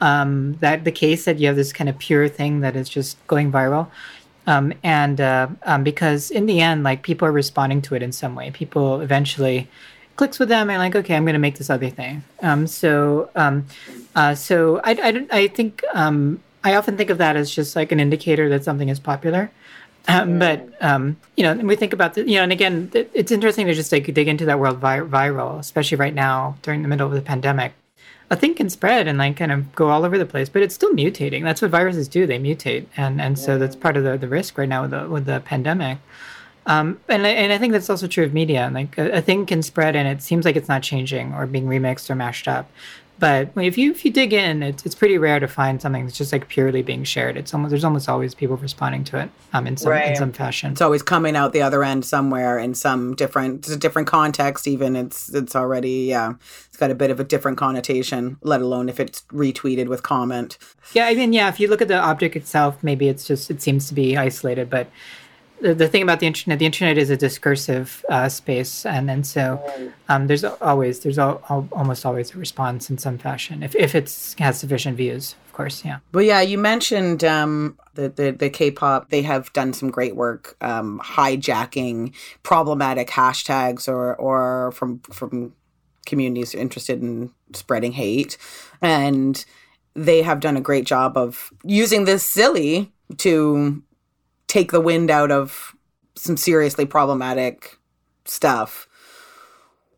um, 0.00 0.56
that 0.60 0.84
the 0.84 0.92
case 0.92 1.24
that 1.24 1.38
you 1.38 1.48
have 1.48 1.56
this 1.56 1.72
kind 1.72 1.90
of 1.90 1.98
pure 1.98 2.28
thing 2.28 2.60
that 2.60 2.76
is 2.76 2.88
just 2.88 3.24
going 3.26 3.50
viral. 3.50 3.88
Um, 4.46 4.72
and 4.82 5.20
uh, 5.20 5.48
um, 5.64 5.84
because 5.84 6.30
in 6.30 6.46
the 6.46 6.60
end, 6.60 6.82
like 6.82 7.02
people 7.02 7.26
are 7.28 7.32
responding 7.32 7.82
to 7.82 7.94
it 7.94 8.02
in 8.02 8.12
some 8.12 8.34
way. 8.34 8.50
People 8.50 9.00
eventually 9.00 9.68
clicks 10.16 10.38
with 10.38 10.48
them 10.48 10.68
and 10.68 10.78
like, 10.78 10.96
okay, 10.96 11.14
I'm 11.14 11.24
going 11.24 11.34
to 11.34 11.38
make 11.38 11.58
this 11.58 11.70
other 11.70 11.90
thing. 11.90 12.24
Um, 12.42 12.66
so 12.66 13.30
um, 13.36 13.66
uh, 14.14 14.34
so 14.34 14.80
I, 14.82 14.92
I, 14.92 15.26
I 15.30 15.48
think 15.48 15.82
um, 15.94 16.42
I 16.64 16.74
often 16.74 16.96
think 16.96 17.10
of 17.10 17.18
that 17.18 17.36
as 17.36 17.50
just 17.54 17.76
like 17.76 17.92
an 17.92 18.00
indicator 18.00 18.48
that 18.48 18.64
something 18.64 18.88
is 18.88 18.98
popular. 18.98 19.50
Um, 20.08 20.38
but 20.38 20.68
um, 20.80 21.16
you 21.36 21.44
know, 21.44 21.52
and 21.52 21.68
we 21.68 21.76
think 21.76 21.92
about 21.92 22.14
the, 22.14 22.28
you 22.28 22.36
know, 22.36 22.42
and 22.42 22.52
again, 22.52 22.90
it, 22.92 23.10
it's 23.14 23.30
interesting 23.30 23.66
to 23.66 23.74
just 23.74 23.92
like 23.92 24.12
dig 24.12 24.28
into 24.28 24.44
that 24.46 24.58
world 24.58 24.78
vi- 24.78 25.00
viral, 25.00 25.58
especially 25.58 25.96
right 25.96 26.14
now 26.14 26.56
during 26.62 26.82
the 26.82 26.88
middle 26.88 27.06
of 27.06 27.12
the 27.14 27.22
pandemic. 27.22 27.72
A 28.30 28.36
thing 28.36 28.54
can 28.54 28.70
spread 28.70 29.06
and 29.06 29.18
like 29.18 29.36
kind 29.36 29.52
of 29.52 29.74
go 29.74 29.90
all 29.90 30.04
over 30.04 30.18
the 30.18 30.26
place, 30.26 30.48
but 30.48 30.62
it's 30.62 30.74
still 30.74 30.92
mutating. 30.92 31.42
That's 31.44 31.62
what 31.62 31.70
viruses 31.70 32.08
do; 32.08 32.26
they 32.26 32.38
mutate, 32.38 32.86
and 32.96 33.20
and 33.20 33.38
so 33.38 33.58
that's 33.58 33.76
part 33.76 33.96
of 33.96 34.04
the, 34.04 34.16
the 34.16 34.28
risk 34.28 34.58
right 34.58 34.68
now 34.68 34.82
with 34.82 34.90
the 34.90 35.08
with 35.08 35.26
the 35.26 35.40
pandemic. 35.40 35.98
Um, 36.64 37.00
and 37.08 37.26
and 37.26 37.52
I 37.52 37.58
think 37.58 37.72
that's 37.72 37.90
also 37.90 38.06
true 38.06 38.24
of 38.24 38.32
media. 38.32 38.70
Like 38.72 38.96
a, 38.96 39.18
a 39.18 39.20
thing 39.20 39.46
can 39.46 39.62
spread, 39.62 39.96
and 39.96 40.08
it 40.08 40.22
seems 40.22 40.44
like 40.44 40.56
it's 40.56 40.68
not 40.68 40.82
changing 40.82 41.34
or 41.34 41.46
being 41.46 41.66
remixed 41.66 42.08
or 42.08 42.14
mashed 42.14 42.48
up. 42.48 42.70
But 43.18 43.50
if 43.56 43.78
you 43.78 43.92
if 43.92 44.04
you 44.04 44.10
dig 44.10 44.32
in, 44.32 44.62
it's, 44.62 44.84
it's 44.84 44.94
pretty 44.94 45.16
rare 45.16 45.38
to 45.38 45.46
find 45.46 45.80
something 45.80 46.04
that's 46.04 46.18
just 46.18 46.32
like 46.32 46.48
purely 46.48 46.82
being 46.82 47.04
shared. 47.04 47.36
It's 47.36 47.54
almost 47.54 47.70
there's 47.70 47.84
almost 47.84 48.08
always 48.08 48.34
people 48.34 48.56
responding 48.56 49.04
to 49.04 49.20
it 49.20 49.30
um, 49.52 49.66
in 49.66 49.76
some 49.76 49.92
right. 49.92 50.10
in 50.10 50.16
some 50.16 50.32
fashion. 50.32 50.72
It's 50.72 50.80
always 50.80 51.02
coming 51.02 51.36
out 51.36 51.52
the 51.52 51.62
other 51.62 51.84
end 51.84 52.04
somewhere 52.04 52.58
in 52.58 52.74
some 52.74 53.14
different 53.14 53.60
it's 53.60 53.70
a 53.70 53.76
different 53.76 54.08
context. 54.08 54.66
Even 54.66 54.96
it's 54.96 55.32
it's 55.32 55.54
already 55.54 56.06
yeah 56.08 56.34
it's 56.66 56.76
got 56.76 56.90
a 56.90 56.96
bit 56.96 57.10
of 57.10 57.20
a 57.20 57.24
different 57.24 57.58
connotation. 57.58 58.38
Let 58.42 58.60
alone 58.60 58.88
if 58.88 58.98
it's 58.98 59.22
retweeted 59.32 59.86
with 59.86 60.02
comment. 60.02 60.58
Yeah, 60.92 61.06
I 61.06 61.14
mean 61.14 61.32
yeah, 61.32 61.48
if 61.48 61.60
you 61.60 61.68
look 61.68 61.82
at 61.82 61.88
the 61.88 61.98
object 61.98 62.34
itself, 62.34 62.82
maybe 62.82 63.08
it's 63.08 63.26
just 63.26 63.50
it 63.50 63.62
seems 63.62 63.86
to 63.88 63.94
be 63.94 64.16
isolated, 64.16 64.68
but 64.68 64.88
the, 65.62 65.74
the 65.74 65.88
thing 65.88 66.02
about 66.02 66.20
the 66.20 66.26
internet, 66.26 66.58
the 66.58 66.66
internet 66.66 66.98
is 66.98 67.08
a 67.08 67.16
discursive 67.16 68.04
uh, 68.08 68.28
space, 68.28 68.84
and 68.84 69.10
and 69.10 69.26
so 69.26 69.62
um, 70.08 70.26
there's 70.26 70.44
always 70.44 71.00
there's 71.00 71.18
al- 71.18 71.42
al- 71.48 71.68
almost 71.72 72.04
always 72.04 72.34
a 72.34 72.38
response 72.38 72.90
in 72.90 72.98
some 72.98 73.16
fashion 73.16 73.62
if 73.62 73.74
if 73.76 73.94
it 73.94 74.34
has 74.38 74.58
sufficient 74.58 74.96
views, 74.96 75.36
of 75.46 75.52
course. 75.52 75.84
Yeah. 75.84 75.98
Well, 76.12 76.24
yeah, 76.24 76.40
you 76.40 76.58
mentioned 76.58 77.22
um, 77.22 77.78
the, 77.94 78.08
the 78.08 78.32
the 78.32 78.50
K-pop. 78.50 79.10
They 79.10 79.22
have 79.22 79.52
done 79.52 79.72
some 79.72 79.90
great 79.90 80.16
work 80.16 80.56
um, 80.60 81.00
hijacking 81.04 82.12
problematic 82.42 83.08
hashtags 83.08 83.88
or 83.88 84.16
or 84.16 84.72
from 84.72 84.98
from 85.12 85.54
communities 86.04 86.54
interested 86.54 87.00
in 87.00 87.30
spreading 87.54 87.92
hate, 87.92 88.36
and 88.80 89.44
they 89.94 90.22
have 90.22 90.40
done 90.40 90.56
a 90.56 90.60
great 90.60 90.86
job 90.86 91.16
of 91.16 91.52
using 91.62 92.04
this 92.04 92.24
silly 92.24 92.90
to 93.18 93.82
take 94.52 94.70
the 94.70 94.80
wind 94.80 95.10
out 95.10 95.30
of 95.30 95.74
some 96.14 96.36
seriously 96.36 96.84
problematic 96.84 97.78
stuff. 98.26 98.86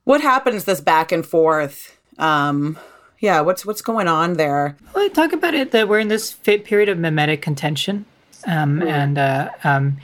What 0.05 0.21
happens 0.21 0.65
this 0.65 0.81
back 0.81 1.11
and 1.11 1.27
forth? 1.27 1.99
Um, 2.19 2.79
yeah, 3.19 3.41
what's 3.41 3.67
what's 3.67 3.83
going 3.83 4.07
on 4.07 4.35
there? 4.35 4.77
Well, 4.95 5.05
I 5.05 5.09
talk 5.09 5.33
about 5.33 5.55
it 5.55 5.73
that 5.73 5.89
we're 5.89 5.99
in 5.99 6.09
this 6.09 6.35
period 6.35 6.89
of 6.89 6.99
memetic 6.99 7.43
contention, 7.43 8.05
um, 8.47 8.81
mm. 8.81 8.87
and 8.87 9.19
uh, 9.19 9.51
um, 9.65 9.97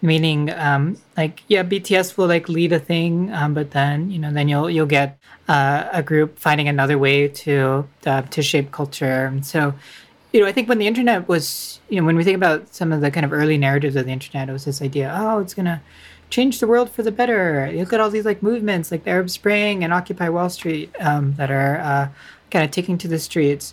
meaning 0.00 0.50
um, 0.50 0.96
like 1.16 1.42
yeah, 1.48 1.64
BTS 1.64 2.16
will 2.16 2.28
like 2.28 2.48
lead 2.48 2.72
a 2.72 2.78
thing, 2.78 3.32
um, 3.32 3.52
but 3.52 3.72
then 3.72 4.12
you 4.12 4.18
know 4.20 4.30
then 4.32 4.48
you'll 4.48 4.70
you'll 4.70 4.86
get 4.86 5.18
uh, 5.48 5.88
a 5.92 6.04
group 6.04 6.38
finding 6.38 6.68
another 6.68 6.98
way 6.98 7.26
to 7.26 7.88
uh, 8.06 8.22
to 8.22 8.42
shape 8.42 8.70
culture, 8.70 9.26
and 9.26 9.44
so 9.44 9.74
you 10.32 10.40
know, 10.40 10.46
I 10.46 10.52
think 10.52 10.68
when 10.68 10.78
the 10.78 10.86
internet 10.86 11.26
was, 11.28 11.80
you 11.88 12.00
know, 12.00 12.06
when 12.06 12.16
we 12.16 12.24
think 12.24 12.36
about 12.36 12.74
some 12.74 12.92
of 12.92 13.00
the 13.00 13.10
kind 13.10 13.24
of 13.24 13.32
early 13.32 13.56
narratives 13.56 13.96
of 13.96 14.06
the 14.06 14.12
internet, 14.12 14.48
it 14.48 14.52
was 14.52 14.64
this 14.64 14.82
idea, 14.82 15.14
oh, 15.18 15.38
it's 15.38 15.54
gonna 15.54 15.82
change 16.30 16.60
the 16.60 16.66
world 16.66 16.90
for 16.90 17.02
the 17.02 17.12
better. 17.12 17.70
You 17.70 17.80
look 17.80 17.92
at 17.92 18.00
all 18.00 18.10
these 18.10 18.26
like 18.26 18.42
movements, 18.42 18.90
like 18.90 19.04
the 19.04 19.10
Arab 19.10 19.30
Spring 19.30 19.82
and 19.82 19.92
Occupy 19.92 20.28
Wall 20.28 20.50
Street, 20.50 20.94
um, 21.00 21.34
that 21.34 21.50
are 21.50 21.78
uh, 21.78 22.08
kind 22.50 22.64
of 22.64 22.70
taking 22.70 22.98
to 22.98 23.08
the 23.08 23.18
streets, 23.18 23.72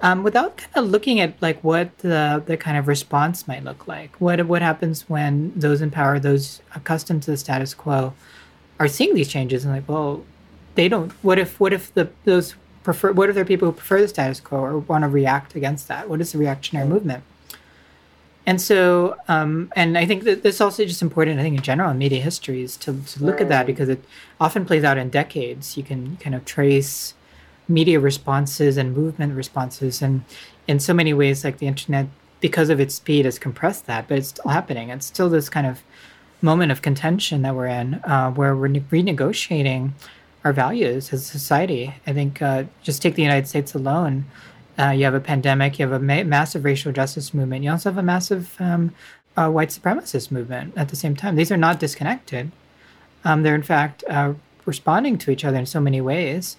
um, 0.00 0.22
without 0.22 0.56
kind 0.56 0.86
of 0.86 0.90
looking 0.90 1.18
at 1.18 1.34
like 1.42 1.62
what 1.64 1.96
the 1.98 2.42
the 2.46 2.56
kind 2.56 2.76
of 2.76 2.86
response 2.86 3.48
might 3.48 3.64
look 3.64 3.88
like. 3.88 4.14
What 4.20 4.46
what 4.46 4.62
happens 4.62 5.08
when 5.08 5.52
those 5.56 5.82
in 5.82 5.90
power, 5.90 6.20
those 6.20 6.62
accustomed 6.74 7.24
to 7.24 7.32
the 7.32 7.36
status 7.36 7.74
quo, 7.74 8.14
are 8.78 8.88
seeing 8.88 9.14
these 9.14 9.28
changes 9.28 9.64
and 9.64 9.74
like, 9.74 9.88
well, 9.88 10.24
they 10.76 10.88
don't. 10.88 11.10
What 11.24 11.38
if 11.38 11.58
what 11.58 11.72
if 11.72 11.92
the 11.94 12.08
those 12.24 12.54
prefer 12.88 13.12
what 13.12 13.28
if 13.28 13.34
there 13.34 13.42
are 13.42 13.52
people 13.54 13.68
who 13.68 13.72
prefer 13.72 14.00
the 14.00 14.08
status 14.08 14.40
quo 14.40 14.60
or 14.60 14.78
want 14.78 15.04
to 15.04 15.08
react 15.08 15.54
against 15.54 15.88
that? 15.88 16.08
What 16.08 16.22
is 16.22 16.32
the 16.32 16.38
reactionary 16.38 16.88
movement? 16.88 17.22
And 18.46 18.58
so 18.62 19.14
um, 19.28 19.70
and 19.76 19.98
i 19.98 20.06
think 20.06 20.24
that 20.24 20.42
this 20.42 20.58
also 20.62 20.86
just 20.86 21.02
important 21.02 21.38
i 21.38 21.42
think 21.42 21.56
in 21.58 21.62
general 21.62 21.90
in 21.90 21.98
media 21.98 22.22
histories 22.22 22.78
to, 22.78 22.98
to 23.10 23.22
look 23.22 23.42
at 23.42 23.50
that 23.50 23.66
because 23.66 23.90
it 23.90 24.02
often 24.40 24.64
plays 24.64 24.84
out 24.84 24.96
in 24.96 25.10
decades. 25.10 25.76
You 25.76 25.82
can 25.82 26.16
kind 26.16 26.34
of 26.34 26.46
trace 26.46 27.12
media 27.68 28.00
responses 28.00 28.78
and 28.78 28.96
movement 28.96 29.34
responses 29.34 30.00
and 30.00 30.24
in 30.66 30.80
so 30.80 30.94
many 30.94 31.12
ways 31.12 31.44
like 31.44 31.58
the 31.58 31.66
internet 31.66 32.06
because 32.40 32.70
of 32.70 32.80
its 32.80 32.94
speed 32.94 33.26
has 33.26 33.38
compressed 33.38 33.84
that 33.84 34.08
but 34.08 34.16
it's 34.16 34.28
still 34.28 34.50
happening. 34.50 34.88
It's 34.88 35.04
still 35.04 35.28
this 35.28 35.50
kind 35.50 35.66
of 35.66 35.82
moment 36.40 36.72
of 36.72 36.80
contention 36.80 37.42
that 37.42 37.54
we're 37.54 37.66
in 37.66 37.94
uh, 37.96 38.30
where 38.30 38.56
we're 38.56 38.68
ne- 38.68 38.80
renegotiating 38.80 39.92
our 40.44 40.52
values 40.52 41.12
as 41.12 41.22
a 41.22 41.24
society. 41.24 41.94
I 42.06 42.12
think 42.12 42.40
uh, 42.40 42.64
just 42.82 43.02
take 43.02 43.14
the 43.14 43.22
United 43.22 43.48
States 43.48 43.74
alone. 43.74 44.26
Uh, 44.78 44.90
you 44.90 45.04
have 45.04 45.14
a 45.14 45.20
pandemic, 45.20 45.78
you 45.78 45.88
have 45.88 46.00
a 46.00 46.04
ma- 46.04 46.22
massive 46.22 46.64
racial 46.64 46.92
justice 46.92 47.34
movement, 47.34 47.64
you 47.64 47.70
also 47.70 47.90
have 47.90 47.98
a 47.98 48.02
massive 48.02 48.54
um, 48.60 48.94
uh, 49.36 49.50
white 49.50 49.70
supremacist 49.70 50.30
movement 50.30 50.72
at 50.76 50.88
the 50.88 50.96
same 50.96 51.16
time. 51.16 51.34
These 51.36 51.50
are 51.50 51.56
not 51.56 51.80
disconnected. 51.80 52.52
Um, 53.24 53.42
they're, 53.42 53.54
in 53.56 53.62
fact, 53.62 54.04
uh, 54.08 54.34
responding 54.64 55.18
to 55.18 55.30
each 55.30 55.44
other 55.44 55.58
in 55.58 55.66
so 55.66 55.80
many 55.80 56.00
ways. 56.00 56.56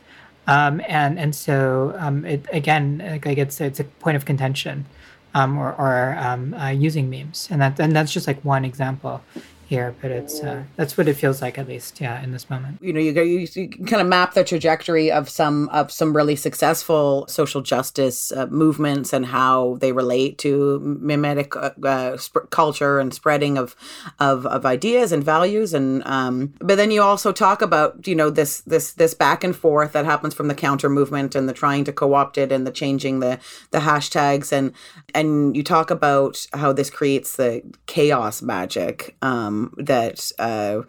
Um, 0.47 0.81
and, 0.87 1.19
and 1.19 1.33
so, 1.33 1.95
um, 1.97 2.25
it, 2.25 2.45
again, 2.51 3.01
like 3.05 3.25
I 3.27 3.33
get 3.33 3.59
it's 3.61 3.79
a 3.79 3.83
point 3.83 4.17
of 4.17 4.25
contention 4.25 4.85
um, 5.33 5.57
or, 5.57 5.73
or 5.73 6.17
um, 6.17 6.53
uh, 6.53 6.69
using 6.69 7.09
memes. 7.09 7.47
And, 7.51 7.61
that, 7.61 7.79
and 7.79 7.95
that's 7.95 8.11
just 8.11 8.27
like 8.27 8.43
one 8.43 8.65
example 8.65 9.21
here, 9.69 9.93
but 10.01 10.10
it's 10.10 10.41
uh, 10.41 10.63
that's 10.77 10.97
what 10.97 11.08
it 11.08 11.13
feels 11.13 11.43
like 11.43 11.60
at 11.60 11.67
least, 11.67 12.01
yeah, 12.01 12.23
in 12.23 12.32
this 12.32 12.49
moment. 12.49 12.79
You 12.82 12.91
know, 12.91 12.99
you, 12.99 13.12
you, 13.21 13.47
you 13.53 13.69
kind 13.69 14.01
of 14.01 14.08
map 14.08 14.34
the 14.34 14.43
trajectory 14.43 15.12
of 15.12 15.29
some 15.29 15.69
of 15.69 15.91
some 15.91 16.15
really 16.15 16.36
successful 16.36 17.27
social 17.27 17.62
justice 17.62 18.32
uh, 18.32 18.47
movements 18.47 19.13
and 19.13 19.27
how 19.27 19.77
they 19.79 19.91
relate 19.91 20.39
to 20.39 20.79
memetic 20.99 21.55
uh, 21.55 21.88
uh, 21.88 22.17
sp- 22.17 22.49
culture 22.49 22.99
and 22.99 23.13
spreading 23.13 23.60
of, 23.60 23.75
of 24.19 24.47
of 24.47 24.65
ideas 24.65 25.12
and 25.12 25.23
values, 25.23 25.75
and 25.75 26.03
um, 26.08 26.51
but 26.60 26.77
then 26.77 26.89
you 26.89 27.03
also 27.03 27.32
talk 27.32 27.62
about 27.62 28.08
you 28.08 28.15
know 28.15 28.32
this 28.32 28.62
this 28.62 28.93
this 28.93 29.13
back 29.13 29.43
and 29.43 29.55
forth 29.55 29.91
that 29.91 30.05
happens 30.05 30.34
from 30.34 30.47
the 30.47 30.55
counter 30.55 30.89
movement 30.89 31.36
and 31.36 31.47
the 31.47 31.53
trying 31.53 31.84
to 31.84 31.93
co-opt 31.93 32.39
it 32.39 32.51
and 32.51 32.65
the 32.65 32.71
changing 32.71 33.19
the 33.19 33.38
the 33.69 33.79
hashtags 33.79 34.51
and 34.51 34.73
and 35.13 35.55
you 35.55 35.62
talk 35.62 35.91
about 35.91 36.47
how 36.53 36.73
this 36.73 36.89
creates 36.89 37.36
the 37.36 37.62
chaos 37.86 38.41
magic. 38.41 39.15
Um, 39.21 39.58
that 39.77 40.31
uh, 40.39 40.81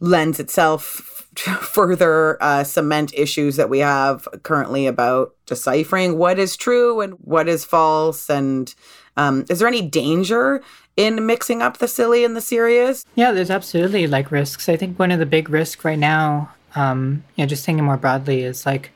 lends 0.00 0.40
itself 0.40 1.28
to 1.36 1.50
further 1.54 2.42
uh, 2.42 2.64
cement 2.64 3.12
issues 3.14 3.56
that 3.56 3.70
we 3.70 3.80
have 3.80 4.28
currently 4.42 4.86
about 4.86 5.34
deciphering 5.46 6.16
what 6.18 6.38
is 6.38 6.56
true 6.56 7.00
and 7.00 7.14
what 7.14 7.48
is 7.48 7.64
false. 7.64 8.28
And 8.30 8.74
um, 9.16 9.44
is 9.48 9.58
there 9.58 9.68
any 9.68 9.82
danger 9.82 10.62
in 10.96 11.26
mixing 11.26 11.62
up 11.62 11.78
the 11.78 11.88
silly 11.88 12.24
and 12.24 12.36
the 12.36 12.40
serious? 12.40 13.04
Yeah, 13.14 13.32
there's 13.32 13.50
absolutely 13.50 14.06
like 14.06 14.30
risks. 14.30 14.68
I 14.68 14.76
think 14.76 14.98
one 14.98 15.10
of 15.10 15.18
the 15.18 15.26
big 15.26 15.48
risks 15.48 15.84
right 15.84 15.98
now, 15.98 16.52
um, 16.74 17.24
you 17.36 17.44
know, 17.44 17.48
just 17.48 17.64
thinking 17.64 17.84
more 17.84 17.96
broadly, 17.96 18.42
is 18.42 18.66
like, 18.66 18.90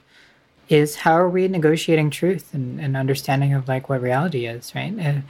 is 0.69 0.97
how 0.97 1.13
are 1.13 1.29
we 1.29 1.49
negotiating 1.49 2.11
truth 2.11 2.53
and, 2.53 2.79
and 2.81 2.97
understanding 2.97 3.55
of 3.55 3.69
like 3.69 3.89
what 3.89 4.03
reality 4.03 4.47
is, 4.47 4.75
right? 4.75 4.93
If 4.99 5.25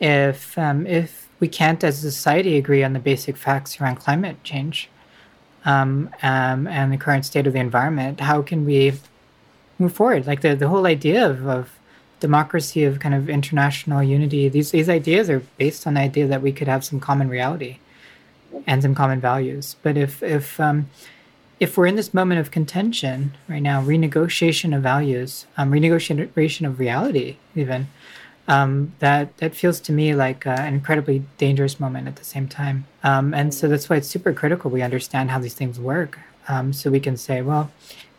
if, 0.00 0.58
um, 0.58 0.86
if 0.86 1.19
we 1.40 1.48
can't, 1.48 1.82
as 1.82 2.04
a 2.04 2.12
society, 2.12 2.56
agree 2.56 2.84
on 2.84 2.92
the 2.92 2.98
basic 2.98 3.36
facts 3.36 3.80
around 3.80 3.96
climate 3.96 4.42
change 4.44 4.88
um, 5.64 6.10
um, 6.22 6.66
and 6.66 6.92
the 6.92 6.96
current 6.96 7.24
state 7.24 7.46
of 7.46 7.54
the 7.54 7.58
environment, 7.58 8.20
how 8.20 8.42
can 8.42 8.64
we 8.64 8.92
move 9.78 9.92
forward? 9.92 10.26
Like 10.26 10.42
the, 10.42 10.54
the 10.54 10.68
whole 10.68 10.86
idea 10.86 11.28
of, 11.28 11.46
of 11.46 11.70
democracy, 12.20 12.84
of 12.84 13.00
kind 13.00 13.14
of 13.14 13.28
international 13.28 14.02
unity, 14.02 14.48
these, 14.48 14.70
these 14.70 14.88
ideas 14.88 15.28
are 15.30 15.40
based 15.56 15.86
on 15.86 15.94
the 15.94 16.00
idea 16.00 16.26
that 16.26 16.42
we 16.42 16.52
could 16.52 16.68
have 16.68 16.84
some 16.84 17.00
common 17.00 17.28
reality 17.28 17.78
and 18.66 18.82
some 18.82 18.94
common 18.94 19.20
values. 19.20 19.76
But 19.82 19.96
if, 19.96 20.22
if, 20.22 20.60
um, 20.60 20.90
if 21.58 21.76
we're 21.76 21.86
in 21.86 21.96
this 21.96 22.14
moment 22.14 22.40
of 22.40 22.50
contention 22.50 23.36
right 23.48 23.62
now, 23.62 23.82
renegotiation 23.82 24.76
of 24.76 24.82
values, 24.82 25.46
um, 25.56 25.70
renegotiation 25.70 26.66
of 26.66 26.78
reality, 26.78 27.36
even, 27.54 27.88
um, 28.48 28.92
that 28.98 29.36
that 29.38 29.54
feels 29.54 29.80
to 29.80 29.92
me 29.92 30.14
like 30.14 30.46
uh, 30.46 30.50
an 30.50 30.74
incredibly 30.74 31.22
dangerous 31.38 31.78
moment 31.78 32.08
at 32.08 32.16
the 32.16 32.24
same 32.24 32.48
time. 32.48 32.86
Um, 33.02 33.32
and 33.34 33.54
so 33.54 33.68
that's 33.68 33.88
why 33.88 33.96
it's 33.96 34.08
super 34.08 34.32
critical 34.32 34.70
we 34.70 34.82
understand 34.82 35.30
how 35.30 35.38
these 35.38 35.54
things 35.54 35.78
work, 35.78 36.18
um, 36.48 36.72
so 36.72 36.90
we 36.90 37.00
can 37.00 37.16
say, 37.16 37.42
well, 37.42 37.70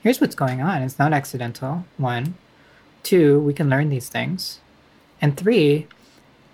here's 0.02 0.22
what's 0.22 0.36
going 0.36 0.62
on. 0.62 0.82
It's 0.82 1.00
not 1.00 1.14
accidental. 1.14 1.86
One, 1.98 2.36
two, 3.04 3.40
we 3.42 3.54
can 3.54 3.70
learn 3.70 3.90
these 3.90 4.10
things, 4.10 4.60
and 5.22 5.36
three, 5.36 5.88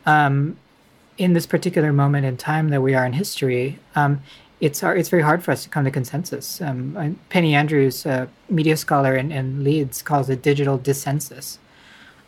um, 0.05 0.57
in 1.17 1.33
this 1.33 1.45
particular 1.45 1.91
moment 1.93 2.25
in 2.25 2.37
time 2.37 2.69
that 2.69 2.81
we 2.81 2.95
are 2.95 3.05
in 3.05 3.13
history. 3.13 3.79
Um, 3.95 4.21
it's 4.59 4.81
hard, 4.81 4.97
it's 4.97 5.09
very 5.09 5.21
hard 5.21 5.43
for 5.43 5.51
us 5.51 5.61
to 5.63 5.69
come 5.69 5.85
to 5.85 5.91
consensus. 5.91 6.59
Um, 6.61 7.19
Penny 7.29 7.53
Andrews, 7.53 8.07
a 8.07 8.27
media 8.49 8.75
scholar 8.75 9.15
in, 9.15 9.31
in 9.31 9.63
Leeds, 9.63 10.01
calls 10.01 10.31
it 10.31 10.41
digital 10.41 10.79
dissensus 10.79 11.59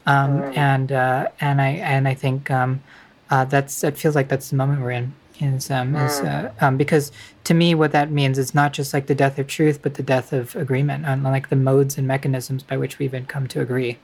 um, 0.10 0.44
and 0.56 0.92
uh, 0.92 1.28
and 1.40 1.62
I 1.62 1.70
and 1.70 2.08
I 2.08 2.14
think 2.14 2.50
um, 2.50 2.82
uh, 3.30 3.46
that's 3.46 3.84
it 3.84 3.98
feels 3.98 4.16
like 4.16 4.28
that's 4.28 4.50
the 4.50 4.56
moment 4.56 4.82
we're 4.82 4.92
in 4.92 5.14
is 5.40 5.70
um, 5.72 5.96
is 5.96 6.20
uh, 6.20 6.52
um, 6.62 6.78
because 6.78 7.12
to 7.46 7.54
me 7.54 7.76
what 7.76 7.92
that 7.92 8.12
means 8.12 8.38
is 8.38 8.54
not 8.54 8.74
just 8.74 8.94
like 8.94 9.08
the 9.08 9.16
death 9.16 9.40
of 9.40 9.48
truth 9.48 9.82
but 9.82 9.94
the 9.94 10.04
death 10.04 10.34
of 10.34 10.56
agreement 10.56 11.06
on 11.06 11.24
like 11.24 11.50
the 11.50 11.56
modes 11.56 11.98
and 11.98 12.08
mechanisms 12.08 12.64
by 12.64 12.76
which 12.76 13.00
we've 13.00 13.16
come 13.28 13.48
to 13.48 13.62
agree 13.62 13.98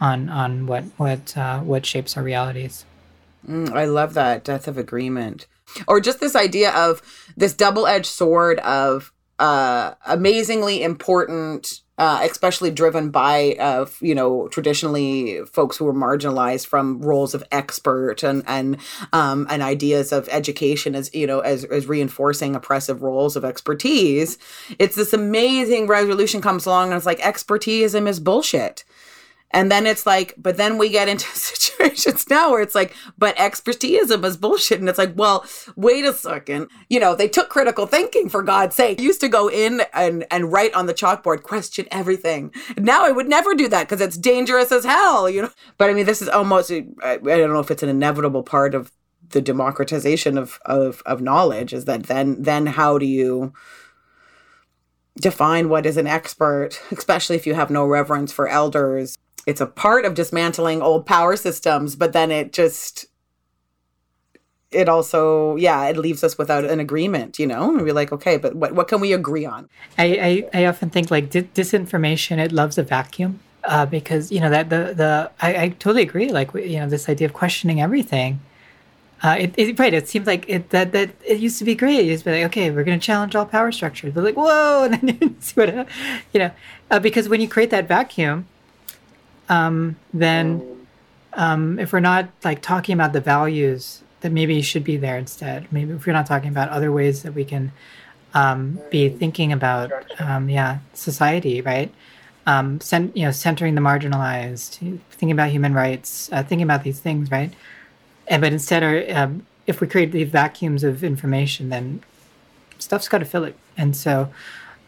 on 0.00 0.28
on 0.28 0.66
what 0.66 0.84
what 0.96 1.36
uh, 1.36 1.60
what 1.60 1.84
shapes 1.84 2.16
our 2.16 2.22
realities. 2.22 2.84
Mm, 3.46 3.70
I 3.72 3.84
love 3.84 4.14
that 4.14 4.44
death 4.44 4.68
of 4.68 4.78
agreement, 4.78 5.46
or 5.86 6.00
just 6.00 6.20
this 6.20 6.36
idea 6.36 6.70
of 6.70 7.02
this 7.36 7.54
double 7.54 7.86
edged 7.86 8.06
sword 8.06 8.58
of 8.60 9.12
uh, 9.38 9.94
amazingly 10.06 10.82
important 10.82 11.80
uh, 11.98 12.20
especially 12.22 12.70
driven 12.70 13.10
by 13.10 13.56
uh, 13.58 13.86
you 14.00 14.14
know 14.14 14.48
traditionally 14.48 15.44
folks 15.44 15.76
who 15.76 15.84
were 15.84 15.94
marginalized 15.94 16.66
from 16.66 17.00
roles 17.02 17.34
of 17.34 17.44
expert 17.50 18.22
and 18.22 18.42
and 18.46 18.78
um, 19.12 19.46
and 19.50 19.62
ideas 19.62 20.12
of 20.12 20.28
education 20.30 20.94
as 20.94 21.12
you 21.14 21.26
know 21.26 21.40
as, 21.40 21.64
as 21.64 21.86
reinforcing 21.86 22.54
oppressive 22.54 23.02
roles 23.02 23.36
of 23.36 23.44
expertise. 23.44 24.38
It's 24.78 24.96
this 24.96 25.12
amazing 25.12 25.88
resolution 25.88 26.40
comes 26.40 26.66
along 26.66 26.88
and 26.88 26.96
it's 26.96 27.06
like 27.06 27.20
expertism 27.20 28.06
is 28.08 28.20
bullshit. 28.20 28.84
And 29.50 29.72
then 29.72 29.86
it's 29.86 30.04
like, 30.04 30.34
but 30.36 30.56
then 30.56 30.76
we 30.76 30.90
get 30.90 31.08
into 31.08 31.26
situations 31.34 32.28
now 32.28 32.50
where 32.50 32.60
it's 32.60 32.74
like, 32.74 32.94
but 33.16 33.36
expertism 33.36 34.24
is 34.24 34.36
bullshit. 34.36 34.80
And 34.80 34.88
it's 34.88 34.98
like, 34.98 35.12
well, 35.16 35.44
wait 35.76 36.04
a 36.04 36.12
second. 36.12 36.68
You 36.88 37.00
know, 37.00 37.14
they 37.14 37.28
took 37.28 37.48
critical 37.48 37.86
thinking 37.86 38.28
for 38.28 38.42
God's 38.42 38.76
sake. 38.76 39.00
used 39.00 39.20
to 39.20 39.28
go 39.28 39.48
in 39.48 39.82
and, 39.94 40.26
and 40.30 40.52
write 40.52 40.74
on 40.74 40.86
the 40.86 40.94
chalkboard, 40.94 41.42
question 41.42 41.86
everything. 41.90 42.52
Now 42.76 43.04
I 43.04 43.10
would 43.10 43.28
never 43.28 43.54
do 43.54 43.68
that 43.68 43.88
because 43.88 44.00
it's 44.00 44.18
dangerous 44.18 44.70
as 44.70 44.84
hell, 44.84 45.30
you 45.30 45.42
know? 45.42 45.50
But 45.78 45.90
I 45.90 45.94
mean, 45.94 46.06
this 46.06 46.20
is 46.20 46.28
almost, 46.28 46.70
I, 46.70 46.84
I 47.02 47.16
don't 47.16 47.52
know 47.52 47.60
if 47.60 47.70
it's 47.70 47.82
an 47.82 47.88
inevitable 47.88 48.42
part 48.42 48.74
of 48.74 48.92
the 49.30 49.40
democratization 49.40 50.38
of, 50.38 50.58
of, 50.64 51.02
of 51.04 51.20
knowledge 51.20 51.72
is 51.72 51.84
that 51.84 52.04
then, 52.04 52.42
then 52.42 52.66
how 52.66 52.98
do 52.98 53.06
you, 53.06 53.52
define 55.20 55.68
what 55.68 55.84
is 55.84 55.96
an 55.96 56.06
expert, 56.06 56.80
especially 56.92 57.34
if 57.34 57.44
you 57.44 57.52
have 57.52 57.70
no 57.70 57.84
reverence 57.84 58.32
for 58.32 58.46
elders 58.46 59.18
it's 59.48 59.62
a 59.62 59.66
part 59.66 60.04
of 60.04 60.12
dismantling 60.12 60.82
old 60.82 61.06
power 61.06 61.34
systems, 61.34 61.96
but 61.96 62.12
then 62.12 62.30
it 62.30 62.52
just 62.52 63.06
it 64.70 64.86
also 64.86 65.56
yeah 65.56 65.86
it 65.86 65.96
leaves 65.96 66.22
us 66.22 66.36
without 66.36 66.62
an 66.62 66.78
agreement 66.78 67.38
you 67.38 67.46
know 67.46 67.70
and 67.70 67.80
we're 67.80 67.94
like 67.94 68.12
okay 68.12 68.36
but 68.36 68.54
what, 68.54 68.74
what 68.74 68.86
can 68.86 69.00
we 69.00 69.14
agree 69.14 69.46
on 69.46 69.66
i 69.96 70.44
i, 70.52 70.60
I 70.60 70.66
often 70.66 70.90
think 70.90 71.10
like 71.10 71.30
di- 71.30 71.48
disinformation 71.54 72.36
it 72.36 72.52
loves 72.52 72.76
a 72.76 72.82
vacuum 72.82 73.40
uh, 73.64 73.86
because 73.86 74.30
you 74.30 74.40
know 74.40 74.50
that 74.50 74.68
the 74.68 74.92
the 74.94 75.30
I, 75.40 75.62
I 75.62 75.68
totally 75.70 76.02
agree 76.02 76.28
like 76.28 76.52
you 76.52 76.78
know 76.80 76.86
this 76.86 77.08
idea 77.08 77.26
of 77.28 77.32
questioning 77.32 77.80
everything 77.80 78.40
uh, 79.22 79.36
it, 79.40 79.54
it, 79.56 79.78
right. 79.80 79.94
It 79.94 80.08
seems 80.08 80.28
like 80.28 80.48
it 80.48 80.70
that 80.70 80.92
that 80.92 81.10
it 81.26 81.40
used 81.40 81.58
to 81.58 81.64
be 81.64 81.74
great. 81.74 81.98
It 82.00 82.04
used 82.04 82.22
to 82.22 82.30
be 82.30 82.36
like, 82.36 82.46
okay, 82.50 82.70
we're 82.70 82.84
going 82.84 83.00
to 83.00 83.04
challenge 83.04 83.34
all 83.34 83.46
power 83.46 83.72
structures. 83.72 84.14
But 84.14 84.22
like, 84.22 84.36
whoa, 84.36 84.84
and 84.92 84.94
then 84.94 85.18
you 85.20 85.36
see 85.40 85.54
what, 85.54 85.88
you 86.32 86.38
know, 86.38 86.52
uh, 86.90 87.00
because 87.00 87.28
when 87.28 87.40
you 87.40 87.48
create 87.48 87.70
that 87.70 87.88
vacuum, 87.88 88.46
um, 89.48 89.96
then 90.12 90.86
um, 91.34 91.78
if 91.78 91.92
we're 91.92 92.00
not 92.00 92.28
like 92.44 92.62
talking 92.62 92.92
about 92.92 93.12
the 93.12 93.20
values 93.20 94.02
that 94.20 94.32
maybe 94.32 94.60
should 94.62 94.84
be 94.84 94.96
there 94.96 95.16
instead, 95.16 95.70
maybe 95.72 95.92
if 95.92 96.06
we're 96.06 96.12
not 96.12 96.26
talking 96.26 96.48
about 96.48 96.68
other 96.70 96.90
ways 96.90 97.22
that 97.22 97.34
we 97.34 97.44
can 97.44 97.72
um, 98.34 98.78
be 98.90 99.08
thinking 99.08 99.52
about, 99.52 99.92
um, 100.20 100.48
yeah, 100.48 100.78
society, 100.94 101.60
right? 101.60 101.92
Um, 102.46 102.80
cent- 102.80 103.16
you 103.16 103.24
know, 103.24 103.30
centering 103.30 103.74
the 103.74 103.80
marginalized, 103.80 104.78
thinking 105.10 105.30
about 105.30 105.50
human 105.50 105.74
rights, 105.74 106.30
uh, 106.32 106.42
thinking 106.42 106.62
about 106.62 106.82
these 106.82 106.98
things, 106.98 107.30
right? 107.30 107.52
And 108.26 108.42
but 108.42 108.52
instead, 108.52 108.82
are, 108.82 109.04
um, 109.16 109.46
if 109.66 109.80
we 109.80 109.86
create 109.86 110.12
these 110.12 110.28
vacuums 110.30 110.82
of 110.82 111.04
information, 111.04 111.68
then 111.68 112.02
stuff's 112.78 113.08
got 113.08 113.18
to 113.18 113.24
fill 113.24 113.44
it, 113.44 113.56
and 113.76 113.94
so 113.96 114.30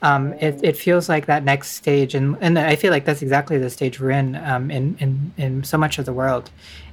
um, 0.03 0.33
it, 0.35 0.61
it 0.63 0.77
feels 0.77 1.09
like 1.09 1.27
that 1.27 1.45
next 1.45 1.73
stage, 1.73 2.15
and, 2.15 2.37
and 2.41 2.59
I 2.59 2.77
feel 2.77 2.91
like 2.91 3.05
that's 3.05 3.23
exactly 3.23 3.59
the 3.59 3.71
stage 3.71 4.01
we're 4.01 4.11
in, 4.11 4.37
um, 4.37 4.71
in, 4.71 4.97
in, 4.99 5.33
in 5.37 5.65
so 5.65 5.77
much 5.77 5.99
of 5.99 6.07
the 6.07 6.13
world, 6.13 6.51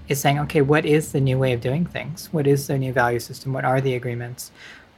is 0.10 0.20
saying, 0.20 0.40
okay, 0.40 0.62
what 0.62 0.86
is 0.86 1.12
the 1.12 1.22
new 1.22 1.38
way 1.38 1.54
of 1.54 1.62
doing 1.62 1.86
things? 1.86 2.28
What 2.32 2.48
is 2.48 2.68
the 2.68 2.78
new 2.78 2.92
value 2.94 3.20
system? 3.20 3.54
What 3.54 3.66
are 3.66 3.80
the 3.80 3.94
agreements? 3.94 4.52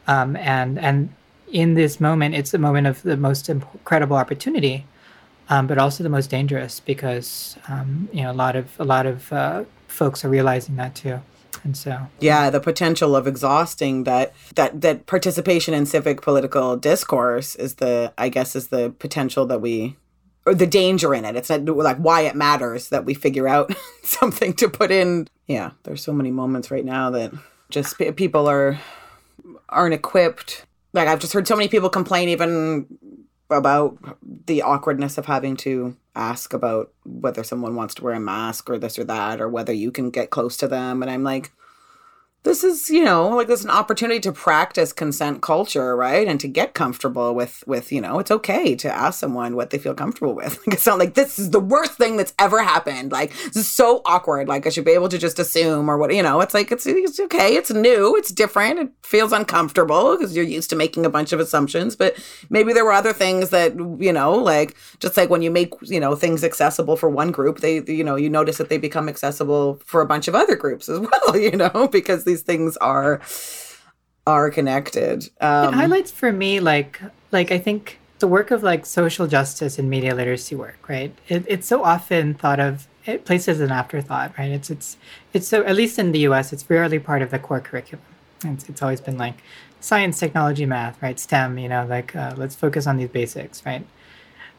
Um, 0.08 0.36
and 0.36 0.80
and 0.80 1.14
in 1.52 1.74
this 1.74 2.00
moment, 2.00 2.36
it's 2.36 2.52
the 2.52 2.60
moment 2.60 2.88
of 2.88 3.02
the 3.02 3.18
most 3.18 3.50
incredible 3.50 4.18
opportunity, 4.18 4.86
um, 5.50 5.68
but 5.68 5.78
also 5.78 6.04
the 6.04 6.10
most 6.10 6.30
dangerous 6.30 6.80
because 6.80 7.58
um, 7.68 8.10
you 8.12 8.24
know 8.24 8.32
a 8.32 8.34
lot 8.34 8.56
of 8.56 8.80
a 8.80 8.86
lot 8.86 9.06
of 9.06 9.32
uh, 9.34 9.64
folks 9.88 10.24
are 10.26 10.30
realizing 10.30 10.76
that 10.78 10.96
too 10.96 11.22
and 11.64 11.76
so 11.76 12.08
yeah 12.20 12.50
the 12.50 12.60
potential 12.60 13.16
of 13.16 13.28
exhausting 13.28 14.04
that 14.04 14.34
that 14.56 14.82
that 14.82 15.06
participation 15.06 15.74
in 15.74 15.86
civic 15.86 16.22
political 16.22 16.78
discourse 16.78 17.56
is 17.56 17.76
the 17.76 18.14
i 18.18 18.30
guess 18.30 18.56
is 18.56 18.68
the 18.70 18.94
potential 19.00 19.46
that 19.46 19.62
we 19.62 19.96
or 20.46 20.56
the 20.56 20.66
danger 20.66 21.14
in 21.14 21.26
it. 21.26 21.36
It's 21.36 21.50
not 21.50 21.66
like 21.66 21.98
why 21.98 22.22
it 22.22 22.36
matters 22.36 22.90
that 22.90 23.06
we 23.06 23.14
figure 23.14 23.48
out 23.48 23.72
something 24.04 24.54
to 24.54 24.68
put 24.70 24.92
in. 24.92 25.28
Yeah 25.48 25.72
there's 25.84 26.04
so 26.04 26.14
many 26.14 26.32
moments 26.32 26.72
right 26.72 26.86
now 26.86 27.12
that 27.12 27.32
just 27.70 27.98
people 28.16 28.50
are 28.50 28.80
aren't 29.70 29.94
equipped. 29.94 30.66
Like 30.94 31.08
i've 31.08 31.20
just 31.20 31.34
heard 31.34 31.48
so 31.48 31.56
many 31.56 31.68
people 31.68 31.90
complain 31.90 32.30
even 32.30 32.88
about 33.50 33.98
the 34.46 34.62
awkwardness 34.62 35.18
of 35.18 35.26
having 35.26 35.56
to 35.58 35.96
ask 36.16 36.54
about 36.54 36.92
whether 37.06 37.44
someone 37.44 37.76
wants 37.76 37.96
to 37.96 38.04
wear 38.04 38.14
a 38.14 38.20
mask 38.20 38.70
or 38.70 38.78
this 38.78 39.00
or 39.00 39.04
that 39.06 39.42
or 39.42 39.50
whether 39.50 39.74
you 39.74 39.92
can 39.92 40.10
get 40.10 40.30
close 40.30 40.58
to 40.58 40.68
them. 40.68 41.02
And 41.02 41.10
i'm 41.10 41.24
like 41.24 41.52
this 42.44 42.64
is 42.64 42.90
you 42.90 43.04
know 43.04 43.30
like 43.30 43.48
there's 43.48 43.66
an 43.66 43.70
opportunity 43.70 44.20
to 44.20 44.32
practice 44.32 44.94
consent 44.94 45.42
culture 45.42 45.96
right? 45.96 46.28
And 46.28 46.40
to 46.40 46.48
get 46.48 46.74
comfortable 46.74 47.36
with 47.36 47.64
with 47.68 47.92
you 47.92 48.02
know 48.02 48.20
it's 48.20 48.32
okay 48.32 48.76
to 48.76 48.92
ask 48.92 49.20
someone 49.20 49.56
what 49.56 49.70
they 49.70 49.78
feel 49.78 49.94
comfortable 49.94 50.34
with. 50.34 50.60
Like 50.70 50.76
it's 50.76 50.86
not 50.86 51.00
like 51.00 51.14
this 51.16 51.40
is 51.40 51.52
the 51.52 51.60
worst 51.60 51.94
thing 51.94 52.18
that's 52.18 52.34
ever 52.38 52.62
happened. 52.62 53.12
Like 53.12 53.32
this 53.32 53.56
is 53.56 53.70
so 53.70 54.02
awkward. 54.06 54.48
Like 54.48 54.68
i 54.68 54.70
should 54.70 54.86
be 54.86 54.92
able 54.92 55.10
to 55.10 55.18
just 55.18 55.40
assume 55.40 55.90
or 55.90 55.98
what 55.98 56.14
you 56.14 56.24
know 56.24 56.42
it's 56.42 56.54
like 56.54 56.72
it's, 56.72 56.86
it's 56.86 57.20
okay. 57.20 57.56
It's 57.56 57.72
new. 57.72 58.16
It's 58.16 58.32
different. 58.32 58.80
It 58.80 58.90
feels 59.04 59.32
uncomfortable 59.32 60.16
because 60.16 60.36
you're 60.36 60.46
used 60.46 60.70
to 60.70 60.76
making 60.76 61.06
a 61.06 61.10
bunch 61.10 61.34
of 61.34 61.40
assumptions. 61.40 61.96
But 61.96 62.16
maybe 62.50 62.74
there 62.74 62.86
were 62.86 62.92
other 62.92 63.14
things 63.14 63.50
that 63.50 63.76
you 64.00 64.14
know 64.14 64.34
like 64.34 64.76
just 65.00 65.18
like 65.18 65.30
when 65.30 65.42
you 65.42 65.52
make 65.52 65.74
you 65.82 66.00
know 66.00 66.16
things 66.16 66.44
accessible 66.44 66.96
for 66.96 67.10
one 67.10 67.32
group 67.32 67.60
they 67.60 67.84
you 67.86 68.04
know 68.04 68.16
you 68.16 68.30
notice 68.30 68.58
that 68.58 68.70
they 68.70 68.78
become 68.78 69.10
accessible 69.10 69.80
for 69.86 70.02
a 70.02 70.06
bunch 70.06 70.28
of 70.28 70.36
other 70.36 70.56
groups 70.56 70.88
as 70.90 71.00
well 71.26 71.38
you 71.38 71.56
know 71.56 71.88
because 71.92 72.24
these 72.30 72.44
things 72.44 72.78
are 72.78 73.22
are 74.28 74.50
connected. 74.50 75.30
Um, 75.42 75.70
it 75.70 75.78
highlights 75.82 76.12
for 76.12 76.32
me 76.32 76.60
like 76.60 77.02
like 77.32 77.52
I 77.52 77.58
think 77.58 78.00
the 78.20 78.28
work 78.28 78.52
of 78.52 78.64
like 78.64 78.86
social 78.86 79.28
justice 79.28 79.80
and 79.80 79.90
media 79.90 80.14
literacy 80.14 80.56
work, 80.56 80.88
right? 80.88 81.14
It, 81.28 81.44
it's 81.48 81.68
so 81.68 81.84
often 81.84 82.34
thought 82.34 82.60
of 82.60 82.88
it 83.06 83.26
places 83.26 83.60
an 83.60 83.72
afterthought, 83.72 84.38
right? 84.38 84.52
It's 84.52 84.70
it's 84.70 84.98
it's 85.34 85.48
so 85.48 85.64
at 85.64 85.76
least 85.76 85.98
in 85.98 86.12
the 86.12 86.20
U.S. 86.30 86.54
it's 86.54 86.70
rarely 86.70 87.00
part 87.00 87.22
of 87.22 87.32
the 87.32 87.40
core 87.40 87.60
curriculum. 87.60 88.06
It's, 88.46 88.70
it's 88.70 88.82
always 88.82 89.02
been 89.02 89.18
like 89.18 89.38
science, 89.80 90.20
technology, 90.20 90.66
math, 90.66 91.02
right? 91.02 91.20
STEM, 91.20 91.58
you 91.58 91.70
know, 91.70 91.86
like 91.90 92.16
uh, 92.16 92.34
let's 92.38 92.56
focus 92.56 92.88
on 92.88 92.98
these 92.98 93.10
basics, 93.10 93.66
right? 93.66 93.86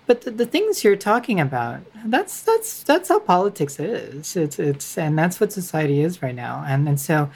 But 0.07 0.23
the, 0.23 0.33
the 0.33 0.47
things 0.47 0.83
you're 0.83 0.97
talking 0.97 1.39
about, 1.39 1.83
that's 2.05 2.43
that's 2.43 2.83
that's 2.83 3.09
how 3.11 3.21
politics 3.21 3.79
is. 3.79 4.37
It's 4.37 4.59
it's 4.59 4.99
and 4.99 5.17
that's 5.17 5.39
what 5.39 5.53
society 5.53 6.01
is 6.01 6.21
right 6.21 6.35
now. 6.35 6.65
And 6.67 6.89
and 6.89 6.99
so 6.99 7.31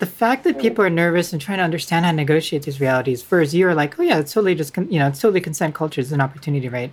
the 0.00 0.06
fact 0.06 0.44
that 0.44 0.58
people 0.58 0.82
are 0.82 0.90
nervous 0.90 1.32
and 1.32 1.40
trying 1.40 1.58
to 1.58 1.64
understand 1.64 2.06
how 2.06 2.10
to 2.10 2.16
negotiate 2.16 2.62
these 2.62 2.80
realities, 2.80 3.22
whereas 3.28 3.54
you're 3.54 3.74
like, 3.74 3.98
oh 4.00 4.02
yeah, 4.02 4.18
it's 4.18 4.32
totally 4.32 4.54
just 4.54 4.76
you 4.76 4.98
know, 4.98 5.06
it's 5.06 5.20
totally 5.20 5.42
consent 5.42 5.74
culture 5.74 6.00
is 6.00 6.10
an 6.10 6.22
opportunity, 6.22 6.68
right? 6.68 6.92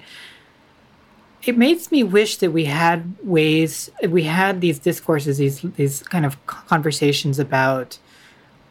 It 1.43 1.57
makes 1.57 1.89
me 1.89 2.03
wish 2.03 2.37
that 2.37 2.51
we 2.51 2.65
had 2.65 3.15
ways, 3.23 3.89
we 4.09 4.23
had 4.23 4.59
these 4.59 4.77
discourses, 4.77 5.37
these 5.37 5.61
these 5.61 6.03
kind 6.03 6.25
of 6.25 6.45
conversations 6.47 7.39
about 7.39 7.97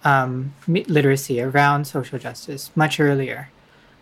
um, 0.05 0.55
literacy 0.69 1.41
around 1.41 1.87
social 1.87 2.19
justice 2.19 2.71
much 2.77 3.01
earlier, 3.01 3.49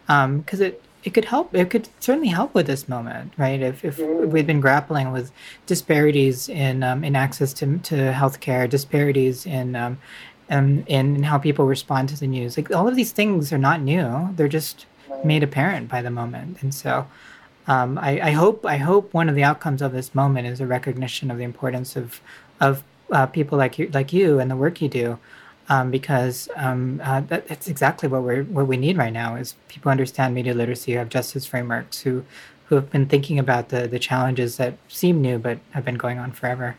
because 0.06 0.60
um, 0.60 0.66
it 0.66 0.82
it 1.04 1.12
could 1.12 1.26
help. 1.26 1.54
It 1.54 1.68
could 1.70 1.88
certainly 2.00 2.28
help 2.28 2.54
with 2.54 2.66
this 2.66 2.88
moment, 2.88 3.34
right? 3.36 3.60
If, 3.60 3.84
if 3.84 3.98
we've 3.98 4.46
been 4.46 4.60
grappling 4.60 5.12
with 5.12 5.30
disparities 5.66 6.48
in 6.48 6.82
um, 6.82 7.04
in 7.04 7.14
access 7.14 7.52
to 7.54 7.78
to 7.78 7.94
healthcare, 8.12 8.68
disparities 8.68 9.44
in 9.46 9.76
um, 9.76 9.98
in, 10.50 10.84
in 10.86 11.22
how 11.22 11.38
people 11.38 11.66
respond 11.66 12.08
to 12.08 12.18
the 12.18 12.26
news, 12.26 12.56
like 12.56 12.70
all 12.70 12.88
of 12.88 12.96
these 12.96 13.12
things 13.12 13.52
are 13.52 13.58
not 13.58 13.80
new. 13.82 14.30
They're 14.34 14.48
just 14.48 14.86
made 15.22 15.42
apparent 15.42 15.88
by 15.88 16.02
the 16.02 16.10
moment, 16.10 16.62
and 16.62 16.74
so. 16.74 17.06
Um, 17.66 17.96
I, 17.96 18.20
I 18.20 18.30
hope 18.32 18.66
I 18.66 18.76
hope 18.76 19.14
one 19.14 19.30
of 19.30 19.34
the 19.34 19.42
outcomes 19.42 19.80
of 19.80 19.92
this 19.92 20.14
moment 20.14 20.46
is 20.46 20.60
a 20.60 20.66
recognition 20.66 21.30
of 21.30 21.38
the 21.38 21.44
importance 21.44 21.96
of 21.96 22.20
of 22.60 22.84
uh, 23.10 23.24
people 23.24 23.56
like 23.56 23.78
you 23.78 23.88
like 23.88 24.12
you 24.12 24.38
and 24.38 24.50
the 24.50 24.56
work 24.56 24.82
you 24.82 24.88
do 24.90 25.18
um, 25.68 25.90
because 25.90 26.48
um, 26.56 27.00
uh, 27.02 27.20
that, 27.22 27.48
that's 27.48 27.68
exactly 27.68 28.08
what 28.08 28.22
we 28.22 28.42
what 28.42 28.66
we 28.66 28.76
need 28.76 28.96
right 28.96 29.12
now 29.12 29.36
is 29.36 29.54
people 29.68 29.90
understand 29.90 30.34
media 30.34 30.54
literacy, 30.54 30.92
who 30.92 30.98
have 30.98 31.08
justice 31.08 31.46
frameworks 31.46 32.00
who 32.00 32.24
who 32.66 32.74
have 32.76 32.90
been 32.90 33.06
thinking 33.06 33.38
about 33.38 33.68
the 33.68 33.88
the 33.88 33.98
challenges 33.98 34.56
that 34.56 34.76
seem 34.88 35.20
new 35.20 35.38
but 35.38 35.58
have 35.70 35.84
been 35.84 35.96
going 35.96 36.18
on 36.18 36.32
forever. 36.32 36.76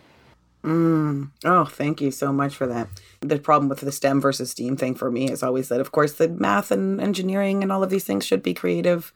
Mm. 0.63 1.29
Oh, 1.43 1.65
thank 1.65 2.01
you 2.01 2.09
so 2.09 2.33
much 2.33 2.55
for 2.55 2.65
that. 2.65 2.87
The 3.21 3.37
problem 3.37 3.69
with 3.69 3.81
the 3.81 3.91
STEM 3.91 4.19
versus 4.19 4.49
STEAM 4.49 4.77
thing 4.77 4.95
for 4.95 5.11
me 5.11 5.29
is 5.29 5.43
always 5.43 5.69
that, 5.69 5.79
of 5.79 5.91
course, 5.91 6.13
the 6.13 6.27
math 6.27 6.71
and 6.71 6.99
engineering 6.99 7.61
and 7.61 7.71
all 7.71 7.83
of 7.83 7.91
these 7.91 8.03
things 8.03 8.25
should 8.25 8.41
be 8.41 8.55
creative 8.55 9.13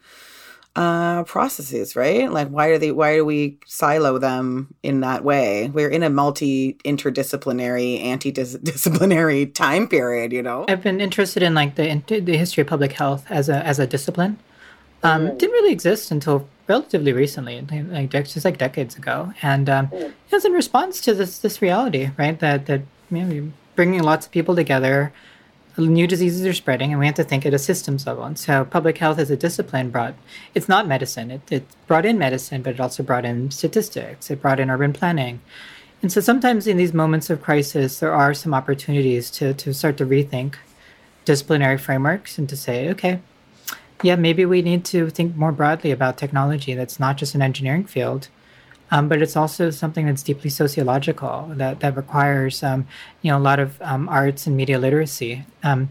uh, 0.80 1.24
processes, 1.26 1.94
right? 1.94 2.32
Like, 2.32 2.48
why 2.48 2.68
are 2.68 2.78
they? 2.78 2.92
Why 2.92 3.16
do 3.16 3.26
we 3.26 3.58
silo 3.66 4.18
them 4.18 4.74
in 4.82 5.02
that 5.02 5.26
way? 5.26 5.68
We're 5.68 5.90
in 5.90 6.04
a 6.04 6.10
multi 6.10 6.76
interdisciplinary, 6.86 8.02
anti 8.02 8.32
disciplinary 8.32 9.46
time 9.66 9.90
period. 9.90 10.32
You 10.32 10.42
know, 10.42 10.64
I've 10.70 10.82
been 10.82 11.02
interested 11.02 11.44
in 11.44 11.54
like 11.54 11.76
the 11.76 12.02
the 12.08 12.38
history 12.38 12.62
of 12.62 12.68
public 12.68 12.94
health 12.94 13.26
as 13.30 13.50
a 13.50 13.58
as 13.66 13.78
a 13.78 13.86
discipline. 13.86 14.40
Um, 15.04 15.28
mm. 15.28 15.38
Didn't 15.38 15.52
really 15.52 15.74
exist 15.74 16.12
until 16.12 16.48
relatively 16.68 17.12
recently, 17.12 17.60
like 17.90 18.12
just 18.12 18.46
like 18.46 18.58
decades 18.58 18.96
ago, 18.96 19.34
and 19.42 19.70
um, 19.70 19.88
mm. 19.88 20.02
it 20.04 20.32
was 20.32 20.46
in 20.46 20.54
response 20.54 21.02
to 21.02 21.14
this 21.14 21.40
this 21.40 21.62
reality, 21.62 22.12
right? 22.18 22.40
That 22.40 22.68
that 22.68 22.84
you 23.12 23.26
know, 23.26 23.52
bringing 23.76 24.02
lots 24.02 24.28
of 24.28 24.32
people 24.32 24.56
together 24.56 25.12
new 25.78 26.08
diseases 26.08 26.46
are 26.46 26.54
spreading 26.54 26.92
and 26.92 27.00
we 27.00 27.06
have 27.06 27.16
to 27.16 27.24
think 27.24 27.46
at 27.46 27.54
a 27.54 27.60
systems 27.60 28.06
level. 28.06 28.24
And 28.24 28.38
so 28.38 28.66
public 28.66 28.98
health 28.98 29.20
as 29.20 29.30
a 29.30 29.38
discipline 29.38 29.90
brought, 29.90 30.16
it's 30.54 30.68
not 30.68 30.88
medicine. 30.88 31.32
It, 31.32 31.52
it 31.52 31.64
brought 31.88 32.06
in 32.06 32.18
medicine, 32.18 32.62
but 32.62 32.76
it 32.76 32.80
also 32.80 33.04
brought 33.04 33.26
in 33.26 33.52
statistics. 33.52 34.30
It 34.30 34.42
brought 34.42 34.60
in 34.60 34.70
urban 34.70 34.94
planning. 34.94 35.42
And 36.02 36.12
so 36.12 36.22
sometimes 36.22 36.68
in 36.68 36.78
these 36.78 36.94
moments 36.94 37.30
of 37.30 37.42
crisis, 37.42 38.00
there 38.00 38.14
are 38.14 38.34
some 38.34 38.54
opportunities 38.54 39.30
to, 39.32 39.54
to 39.56 39.74
start 39.74 39.98
to 39.98 40.06
rethink 40.06 40.56
disciplinary 41.26 41.78
frameworks 41.78 42.38
and 42.38 42.48
to 42.50 42.56
say, 42.56 42.90
okay, 42.90 43.20
yeah, 44.02 44.16
maybe 44.16 44.46
we 44.46 44.62
need 44.62 44.86
to 44.86 45.10
think 45.10 45.36
more 45.36 45.52
broadly 45.52 45.92
about 45.92 46.18
technology 46.18 46.74
that's 46.74 47.00
not 47.00 47.18
just 47.18 47.36
an 47.36 47.42
engineering 47.42 47.86
field, 47.86 48.30
um, 48.92 49.08
but 49.08 49.22
it's 49.22 49.36
also 49.36 49.70
something 49.70 50.06
that's 50.06 50.24
deeply 50.24 50.50
sociological 50.50 51.52
that 51.56 51.80
that 51.80 51.96
requires 51.96 52.64
um, 52.64 52.88
you 53.22 53.32
know 53.32 53.38
a 53.38 53.40
lot 53.40 53.60
of 53.60 53.82
um, 53.82 54.10
arts 54.10 54.48
and 54.48 54.56
media 54.56 54.80
literacy. 54.80 55.46
Um, 55.64 55.90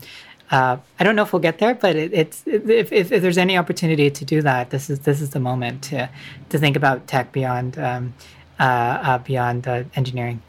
uh, 0.50 0.78
I 0.98 1.04
don't 1.04 1.14
know 1.14 1.22
if 1.22 1.32
we'll 1.32 1.42
get 1.42 1.58
there, 1.58 1.74
but 1.74 1.94
it, 1.94 2.12
it's 2.14 2.42
if, 2.46 2.90
if, 2.90 3.12
if, 3.12 3.20
there's 3.22 3.36
any 3.36 3.58
opportunity 3.58 4.10
to 4.10 4.24
do 4.24 4.40
that, 4.42 4.70
this 4.70 4.88
is 4.88 5.00
this 5.00 5.20
is 5.20 5.30
the 5.30 5.40
moment 5.40 5.82
to 5.84 6.08
to 6.48 6.58
think 6.58 6.76
about 6.76 7.06
tech 7.06 7.32
beyond 7.32 7.78
um, 7.78 8.14
uh, 8.58 8.62
uh, 8.62 9.18
beyond 9.18 9.68
uh, 9.68 9.84
engineering. 9.94 10.42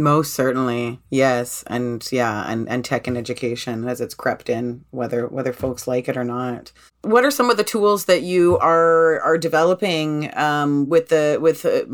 Most 0.00 0.32
certainly, 0.32 0.98
yes, 1.10 1.62
and 1.66 2.06
yeah, 2.10 2.50
and, 2.50 2.66
and 2.70 2.82
tech 2.82 3.06
and 3.06 3.18
education 3.18 3.86
as 3.86 4.00
it's 4.00 4.14
crept 4.14 4.48
in, 4.48 4.82
whether 4.92 5.26
whether 5.26 5.52
folks 5.52 5.86
like 5.86 6.08
it 6.08 6.16
or 6.16 6.24
not. 6.24 6.72
What 7.02 7.22
are 7.22 7.30
some 7.30 7.50
of 7.50 7.58
the 7.58 7.64
tools 7.64 8.06
that 8.06 8.22
you 8.22 8.56
are 8.58 9.20
are 9.20 9.36
developing 9.36 10.34
um, 10.38 10.88
with 10.88 11.10
the 11.10 11.36
with 11.38 11.66
uh? 11.66 11.84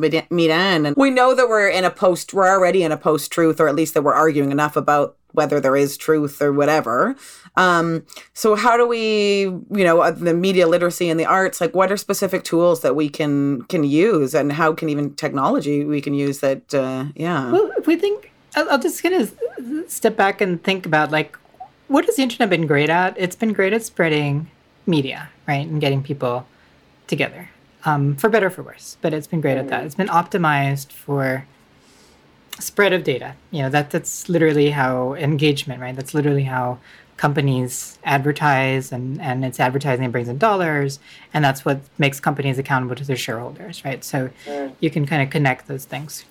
And 0.86 0.94
we 0.96 1.10
know 1.10 1.34
that 1.34 1.48
we're 1.48 1.68
in 1.68 1.84
a 1.84 1.90
post, 1.90 2.32
we're 2.32 2.48
already 2.48 2.84
in 2.84 2.92
a 2.92 2.96
post 2.96 3.32
truth, 3.32 3.58
or 3.58 3.66
at 3.66 3.74
least 3.74 3.94
that 3.94 4.02
we're 4.02 4.14
arguing 4.14 4.52
enough 4.52 4.76
about 4.76 5.16
whether 5.36 5.60
there 5.60 5.76
is 5.76 5.96
truth 5.96 6.42
or 6.42 6.52
whatever. 6.52 7.14
Um, 7.56 8.04
so 8.34 8.54
how 8.54 8.76
do 8.76 8.86
we, 8.86 9.42
you 9.78 9.84
know, 9.84 10.00
uh, 10.00 10.10
the 10.10 10.34
media 10.34 10.66
literacy 10.66 11.08
and 11.08 11.18
the 11.18 11.24
arts, 11.24 11.60
like 11.60 11.74
what 11.74 11.90
are 11.92 11.96
specific 11.96 12.42
tools 12.44 12.80
that 12.82 12.94
we 12.96 13.08
can 13.08 13.62
can 13.62 13.84
use, 13.84 14.34
and 14.34 14.52
how 14.52 14.74
can 14.74 14.88
even 14.88 15.14
technology 15.14 15.84
we 15.84 16.00
can 16.00 16.12
use 16.12 16.40
that? 16.40 16.74
Uh, 16.74 17.06
yeah. 17.14 17.50
Well, 17.52 17.70
if 17.78 17.86
we 17.86 17.96
think, 17.96 18.32
I'll, 18.56 18.68
I'll 18.70 18.78
just 18.78 19.02
kind 19.02 19.14
of 19.14 19.34
step 19.88 20.16
back 20.16 20.40
and 20.40 20.62
think 20.62 20.84
about 20.84 21.10
like, 21.10 21.38
what 21.88 22.04
has 22.06 22.16
the 22.16 22.22
internet 22.22 22.50
been 22.50 22.66
great 22.66 22.90
at? 22.90 23.16
It's 23.16 23.36
been 23.36 23.52
great 23.52 23.72
at 23.72 23.82
spreading 23.84 24.50
media, 24.86 25.30
right, 25.48 25.66
and 25.66 25.80
getting 25.80 26.02
people 26.02 26.46
together, 27.06 27.50
um, 27.84 28.16
for 28.16 28.28
better 28.28 28.50
for 28.50 28.62
worse. 28.62 28.98
But 29.00 29.14
it's 29.14 29.26
been 29.26 29.40
great 29.40 29.56
at 29.56 29.68
that. 29.68 29.84
It's 29.84 29.94
been 29.94 30.08
optimized 30.08 30.92
for 30.92 31.46
spread 32.58 32.92
of 32.92 33.04
data. 33.04 33.34
You 33.50 33.62
know, 33.62 33.70
that 33.70 33.90
that's 33.90 34.28
literally 34.28 34.70
how 34.70 35.14
engagement, 35.14 35.80
right? 35.80 35.94
That's 35.94 36.14
literally 36.14 36.44
how 36.44 36.78
companies 37.16 37.98
advertise 38.04 38.92
and, 38.92 39.20
and 39.20 39.44
it's 39.44 39.58
advertising 39.58 40.10
brings 40.10 40.28
in 40.28 40.36
dollars 40.38 40.98
and 41.32 41.44
that's 41.44 41.64
what 41.64 41.80
makes 41.98 42.20
companies 42.20 42.58
accountable 42.58 42.94
to 42.94 43.04
their 43.04 43.16
shareholders 43.16 43.84
right? 43.84 44.04
So 44.04 44.30
you 44.80 44.90
can 44.90 45.06
kind 45.06 45.22
of 45.22 45.30
connect 45.30 45.66
those 45.66 45.84
things. 45.86 46.24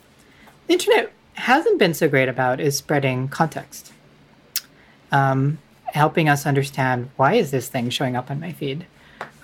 The 0.68 0.74
internet 0.74 1.12
hasn't 1.34 1.78
been 1.78 1.92
so 1.92 2.08
great 2.08 2.28
about 2.28 2.60
is 2.60 2.76
spreading 2.76 3.28
context. 3.28 3.92
Um, 5.12 5.58
helping 5.86 6.28
us 6.28 6.46
understand 6.46 7.10
why 7.16 7.34
is 7.34 7.50
this 7.50 7.68
thing 7.68 7.90
showing 7.90 8.16
up 8.16 8.30
on 8.30 8.38
my 8.38 8.52
feed? 8.52 8.86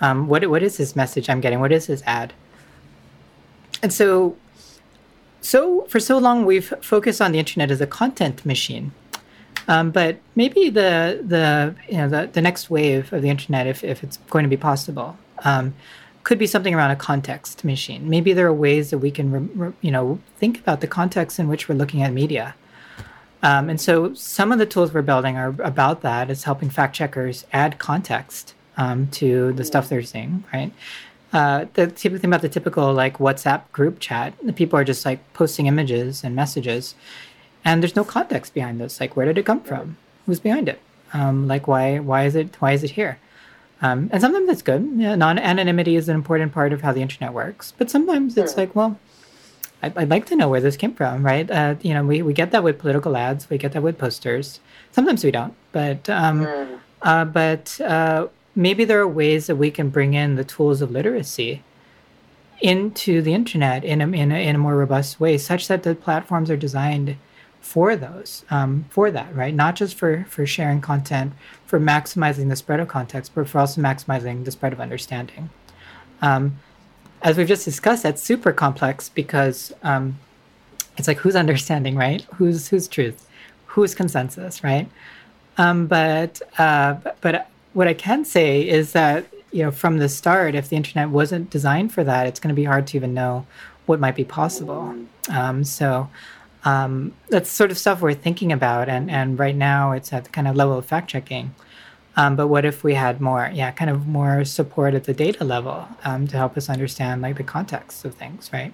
Um, 0.01 0.27
what, 0.27 0.47
what 0.49 0.63
is 0.63 0.77
this 0.77 0.95
message 0.95 1.29
i'm 1.29 1.41
getting? 1.41 1.59
What 1.59 1.71
is 1.71 1.87
this 1.87 2.03
ad? 2.05 2.33
And 3.81 3.91
so 3.91 4.37
so 5.43 5.83
for 5.85 5.99
so 5.99 6.17
long 6.17 6.45
we've 6.45 6.73
focused 6.81 7.21
on 7.21 7.31
the 7.31 7.39
internet 7.39 7.69
as 7.69 7.81
a 7.81 7.87
content 7.87 8.45
machine 8.45 8.91
um, 9.67 9.91
but 9.91 10.17
maybe 10.35 10.69
the 10.69 11.23
the 11.25 11.75
you 11.87 11.97
know 11.97 12.09
the, 12.09 12.29
the 12.31 12.41
next 12.41 12.69
wave 12.69 13.11
of 13.13 13.21
the 13.21 13.29
internet, 13.29 13.67
if, 13.67 13.83
if 13.83 14.03
it's 14.03 14.17
going 14.29 14.43
to 14.43 14.49
be 14.49 14.57
possible, 14.57 15.17
um, 15.39 15.73
could 16.23 16.37
be 16.37 16.47
something 16.47 16.73
around 16.73 16.91
a 16.91 16.95
context 16.95 17.63
machine. 17.63 18.09
Maybe 18.09 18.33
there 18.33 18.47
are 18.47 18.53
ways 18.53 18.89
that 18.89 18.99
we 18.99 19.11
can 19.11 19.31
re, 19.31 19.39
re, 19.55 19.73
you 19.81 19.91
know 19.91 20.19
think 20.37 20.59
about 20.59 20.81
the 20.81 20.87
context 20.87 21.39
in 21.39 21.47
which 21.47 21.69
we're 21.69 21.75
looking 21.75 22.01
at 22.01 22.11
media. 22.13 22.55
Um, 23.41 23.69
and 23.69 23.79
so 23.79 24.13
some 24.13 24.53
of 24.53 24.59
the 24.59 24.65
tools 24.65 24.93
we're 24.93 25.01
building 25.01 25.37
are 25.37 25.55
about 25.59 26.01
that. 26.01 26.29
Is 26.29 26.43
helping 26.43 26.69
fact 26.69 26.95
checkers 26.95 27.45
add 27.53 27.79
context 27.79 28.55
um, 28.75 29.07
to 29.11 29.53
the 29.53 29.63
stuff 29.63 29.87
they're 29.87 30.03
seeing, 30.03 30.43
right? 30.53 30.73
Uh, 31.33 31.65
the 31.73 31.87
typical 31.87 32.19
thing 32.19 32.29
about 32.29 32.43
the 32.43 32.49
typical 32.49 32.93
like 32.93 33.17
WhatsApp 33.17 33.69
group 33.71 33.99
chat, 33.99 34.33
the 34.43 34.53
people 34.53 34.77
are 34.77 34.83
just 34.83 35.03
like 35.03 35.19
posting 35.33 35.65
images 35.65 36.23
and 36.23 36.35
messages 36.35 36.95
and 37.65 37.81
there's 37.81 37.95
no 37.95 38.03
context 38.03 38.53
behind 38.53 38.79
this. 38.79 38.99
Like, 38.99 39.15
where 39.15 39.25
did 39.25 39.37
it 39.37 39.45
come 39.45 39.61
from? 39.61 39.97
Who's 40.25 40.39
behind 40.39 40.69
it? 40.69 40.79
Um, 41.13 41.47
like, 41.47 41.67
why 41.67 41.99
why 41.99 42.25
is 42.25 42.35
it 42.35 42.55
why 42.59 42.73
is 42.73 42.83
it 42.83 42.91
here? 42.91 43.19
Um, 43.81 44.09
and 44.11 44.21
sometimes 44.21 44.47
that's 44.47 44.61
good. 44.61 44.89
Yeah, 44.95 45.15
non 45.15 45.37
anonymity 45.37 45.95
is 45.95 46.09
an 46.09 46.15
important 46.15 46.53
part 46.53 46.73
of 46.73 46.81
how 46.81 46.91
the 46.93 47.01
internet 47.01 47.33
works. 47.33 47.73
But 47.77 47.89
sometimes 47.89 48.37
it's 48.37 48.55
like, 48.55 48.75
well, 48.75 48.97
I'd, 49.81 49.97
I'd, 49.97 50.09
like 50.09 50.25
to 50.27 50.37
know 50.37 50.47
where 50.47 50.61
this 50.61 50.77
came 50.77 50.93
from, 50.93 51.25
right? 51.25 51.49
Uh, 51.51 51.75
you 51.81 51.93
know, 51.93 52.05
we, 52.05 52.21
we 52.21 52.31
get 52.33 52.51
that 52.51 52.63
with 52.63 52.79
political 52.79 53.17
ads, 53.17 53.49
we 53.49 53.57
get 53.57 53.73
that 53.73 53.83
with 53.83 53.97
posters. 53.97 54.61
Sometimes 54.91 55.23
we 55.23 55.31
don't, 55.31 55.53
but 55.73 56.09
um, 56.09 56.79
uh, 57.01 57.25
but 57.25 57.79
uh, 57.81 58.27
maybe 58.55 58.85
there 58.85 58.99
are 58.99 59.07
ways 59.07 59.47
that 59.47 59.55
we 59.55 59.71
can 59.71 59.89
bring 59.89 60.13
in 60.13 60.35
the 60.35 60.43
tools 60.43 60.81
of 60.81 60.91
literacy 60.91 61.63
into 62.61 63.21
the 63.21 63.33
internet 63.33 63.83
in 63.83 64.01
a, 64.01 64.07
in 64.07 64.31
a, 64.31 64.47
in 64.47 64.55
a 64.55 64.59
more 64.59 64.75
robust 64.75 65.19
way, 65.19 65.37
such 65.37 65.67
that 65.67 65.83
the 65.83 65.95
platforms 65.95 66.49
are 66.49 66.57
designed 66.57 67.17
for 67.63 67.95
those 67.95 68.43
um, 68.49 68.85
for 68.89 69.09
that 69.09 69.33
right? 69.33 69.55
Not 69.55 69.75
just 69.75 69.95
for 69.95 70.25
for 70.29 70.45
sharing 70.45 70.81
content 70.81 71.31
for 71.65 71.79
maximizing 71.79 72.49
the 72.49 72.57
spread 72.57 72.81
of 72.81 72.89
context 72.89 73.31
but 73.33 73.47
for 73.47 73.59
also 73.59 73.81
maximizing 73.81 74.43
the 74.43 74.51
spread 74.51 74.73
of 74.73 74.81
understanding. 74.81 75.49
Um, 76.21 76.59
as 77.21 77.37
we've 77.37 77.47
just 77.47 77.63
discussed 77.63 78.03
that's 78.03 78.21
super 78.21 78.51
complex 78.51 79.07
because 79.07 79.71
um, 79.81 80.19
it's 80.97 81.07
like 81.07 81.19
who's 81.19 81.37
understanding 81.37 81.95
right? 81.95 82.23
Who's 82.35 82.67
who's 82.67 82.89
truth? 82.89 83.29
Who's 83.67 83.95
consensus 83.95 84.61
right? 84.61 84.89
Um, 85.57 85.87
but 85.87 86.41
uh, 86.57 86.95
but 87.21 87.47
what 87.73 87.87
i 87.87 87.93
can 87.93 88.23
say 88.23 88.67
is 88.67 88.93
that 88.93 89.25
you 89.51 89.63
know 89.63 89.71
from 89.71 89.97
the 89.97 90.09
start 90.09 90.55
if 90.55 90.69
the 90.69 90.75
internet 90.75 91.09
wasn't 91.09 91.49
designed 91.49 91.93
for 91.93 92.03
that 92.03 92.27
it's 92.27 92.39
going 92.39 92.53
to 92.53 92.55
be 92.55 92.63
hard 92.63 92.87
to 92.87 92.97
even 92.97 93.13
know 93.13 93.45
what 93.85 93.99
might 93.99 94.15
be 94.15 94.23
possible 94.23 94.95
um, 95.29 95.63
so 95.63 96.09
um, 96.65 97.13
that's 97.29 97.49
sort 97.49 97.71
of 97.71 97.77
stuff 97.77 98.01
we're 98.01 98.13
thinking 98.13 98.51
about, 98.51 98.89
and 98.89 99.11
and 99.11 99.37
right 99.37 99.55
now 99.55 99.91
it's 99.91 100.13
at 100.13 100.25
the 100.25 100.29
kind 100.29 100.47
of 100.47 100.55
level 100.55 100.77
of 100.77 100.85
fact 100.85 101.09
checking. 101.09 101.53
Um, 102.15 102.35
but 102.35 102.47
what 102.47 102.63
if 102.63 102.83
we 102.83 102.93
had 102.93 103.19
more, 103.19 103.49
yeah, 103.53 103.71
kind 103.71 103.89
of 103.89 104.05
more 104.05 104.45
support 104.45 104.93
at 104.93 105.05
the 105.05 105.13
data 105.13 105.43
level 105.43 105.87
um, 106.03 106.27
to 106.27 106.37
help 106.37 106.55
us 106.55 106.69
understand 106.69 107.23
like 107.23 107.37
the 107.37 107.43
context 107.43 108.05
of 108.05 108.13
things, 108.13 108.51
right? 108.53 108.71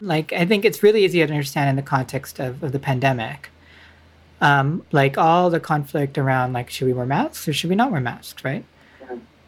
Like 0.00 0.32
I 0.32 0.46
think 0.46 0.64
it's 0.64 0.82
really 0.82 1.04
easy 1.04 1.18
to 1.18 1.24
understand 1.24 1.68
in 1.68 1.76
the 1.76 1.82
context 1.82 2.38
of, 2.38 2.62
of 2.62 2.72
the 2.72 2.78
pandemic. 2.78 3.50
Um, 4.40 4.84
like 4.90 5.18
all 5.18 5.50
the 5.50 5.60
conflict 5.60 6.16
around 6.16 6.54
like 6.54 6.70
should 6.70 6.86
we 6.86 6.94
wear 6.94 7.04
masks 7.04 7.46
or 7.46 7.52
should 7.52 7.68
we 7.70 7.76
not 7.76 7.92
wear 7.92 8.00
masks, 8.00 8.42
right? 8.44 8.64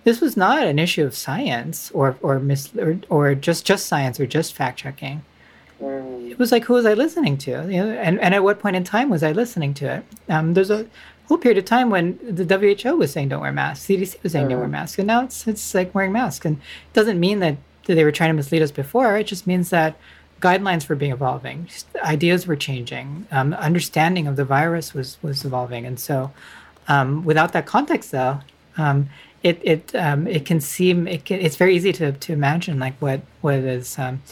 This 0.05 0.20
was 0.20 0.36
not 0.36 0.66
an 0.66 0.78
issue 0.78 1.05
of 1.05 1.14
science 1.14 1.90
or 1.93 2.18
or 2.20 2.38
mis 2.38 2.74
or, 2.76 2.99
or 3.09 3.34
just 3.34 3.64
just 3.64 3.86
science 3.86 4.18
or 4.20 4.26
just 4.26 4.53
fact 4.53 4.78
checking 4.80 5.22
it 5.82 6.38
was 6.38 6.53
like 6.53 6.64
who 6.64 6.74
was 6.74 6.86
I 6.86 6.95
listening 6.95 7.36
to? 7.38 7.51
You 7.51 7.84
know, 7.84 7.90
and, 7.90 8.20
and 8.20 8.34
at 8.34 8.45
what 8.45 8.61
point 8.61 8.76
in 8.76 8.84
time 8.84 9.11
was 9.11 9.22
I 9.22 9.32
listening 9.32 9.74
to 9.74 9.97
it? 9.97 10.05
Um, 10.28 10.55
there's 10.55 10.70
a 10.70 10.86
whole 11.26 11.38
period 11.38 11.59
of 11.59 11.64
time 11.64 11.90
when 11.90 12.18
the 12.22 12.45
WHO 12.45 12.97
was 12.97 13.12
saying 13.12 13.30
don't 13.30 13.40
wear 13.40 13.53
masks, 13.53 13.86
CDC 13.86 14.22
was 14.22 14.32
saying 14.32 14.49
don't 14.49 14.59
wear 14.59 14.68
masks, 14.68 14.99
and 14.99 15.07
now 15.07 15.24
it's 15.24 15.47
it's 15.47 15.74
like 15.74 15.95
wearing 15.95 16.12
masks. 16.12 16.47
And 16.47 16.57
it 16.57 16.93
doesn't 16.93 17.18
mean 17.18 17.40
that 17.40 17.57
they 17.84 18.05
were 18.05 18.12
trying 18.12 18.30
to 18.30 18.34
mislead 18.34 18.62
us 18.62 18.70
before. 18.70 19.16
It 19.16 19.26
just 19.26 19.47
means 19.47 19.70
that 19.70 19.97
guidelines 20.43 20.88
were 20.88 20.97
being 20.97 21.12
evolving, 21.12 21.68
ideas 22.03 22.47
were 22.47 22.57
changing, 22.57 23.26
um, 23.30 23.55
understanding 23.55 24.26
of 24.26 24.36
the 24.36 24.45
virus 24.45 24.93
was 24.93 25.16
was 25.22 25.45
evolving, 25.45 25.86
and 25.86 25.99
so 25.99 26.32
um, 26.88 27.24
without 27.24 27.53
that 27.53 27.64
context, 27.64 28.11
though, 28.11 28.40
um, 28.76 29.09
it 29.43 29.59
it 29.62 29.95
um, 29.95 30.26
it 30.26 30.45
can 30.45 30.61
seem 30.61 31.07
it 31.07 31.24
can, 31.24 31.40
it's 31.40 31.57
very 31.57 31.74
easy 31.74 31.93
to 31.93 32.12
to 32.12 32.32
imagine 32.32 32.78
like 32.78 32.95
what 33.01 33.20
what 33.40 33.55
is 33.55 33.99
um, 33.99 34.22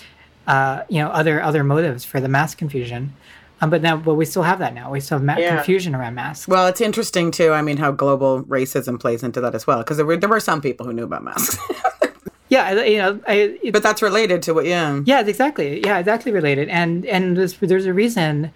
uh, 0.46 0.82
you 0.88 1.00
know 1.00 1.08
other 1.08 1.40
other 1.40 1.64
motives 1.64 2.04
for 2.04 2.20
the 2.20 2.28
mass 2.28 2.54
confusion. 2.54 3.14
Um, 3.62 3.68
but 3.68 3.82
now, 3.82 3.96
but 3.98 4.14
we 4.14 4.24
still 4.24 4.42
have 4.42 4.58
that 4.61 4.72
now. 4.72 4.90
We 4.90 5.00
still 5.00 5.18
have 5.18 5.24
ma- 5.24 5.36
yeah. 5.36 5.56
confusion 5.56 5.94
around 5.94 6.14
masks. 6.14 6.48
Well, 6.48 6.66
it's 6.66 6.80
interesting 6.80 7.30
too. 7.30 7.52
I 7.52 7.61
mean, 7.61 7.76
how 7.76 7.92
global 7.92 8.42
racism 8.44 8.98
plays 8.98 9.22
into 9.22 9.40
that 9.42 9.54
as 9.54 9.66
well, 9.66 9.78
because 9.78 9.98
there 9.98 10.06
were 10.06 10.16
there 10.16 10.30
were 10.30 10.40
some 10.40 10.61
people 10.61 10.86
who 10.86 10.92
knew 10.92 11.04
about 11.04 11.22
masks. 11.22 11.58
yeah, 12.51 12.84
you 12.84 12.98
know, 12.98 13.20
I, 13.26 13.59
it, 13.62 13.72
but 13.72 13.82
that's 13.82 14.03
related 14.03 14.42
to 14.42 14.55
what. 14.55 14.66
Yeah, 14.66 15.01
yeah, 15.07 15.20
exactly. 15.20 15.80
Yeah, 15.82 15.98
exactly 15.98 16.32
related. 16.32 16.68
And 16.68 17.07
and 17.07 17.36
there's, 17.36 17.57
there's 17.59 17.86
a 17.86 17.94
reason 17.94 18.53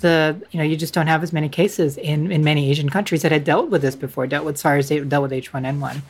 the 0.00 0.40
you 0.50 0.58
know 0.58 0.64
you 0.64 0.76
just 0.76 0.92
don't 0.92 1.06
have 1.06 1.22
as 1.22 1.32
many 1.32 1.48
cases 1.48 1.96
in 1.96 2.32
in 2.32 2.42
many 2.42 2.70
Asian 2.70 2.88
countries 2.88 3.22
that 3.22 3.30
had 3.30 3.44
dealt 3.44 3.70
with 3.70 3.82
this 3.82 3.94
before, 3.94 4.26
dealt 4.26 4.44
with 4.44 4.58
SARS, 4.58 4.88
dealt 4.88 5.22
with 5.22 5.30
H1N1 5.30 6.02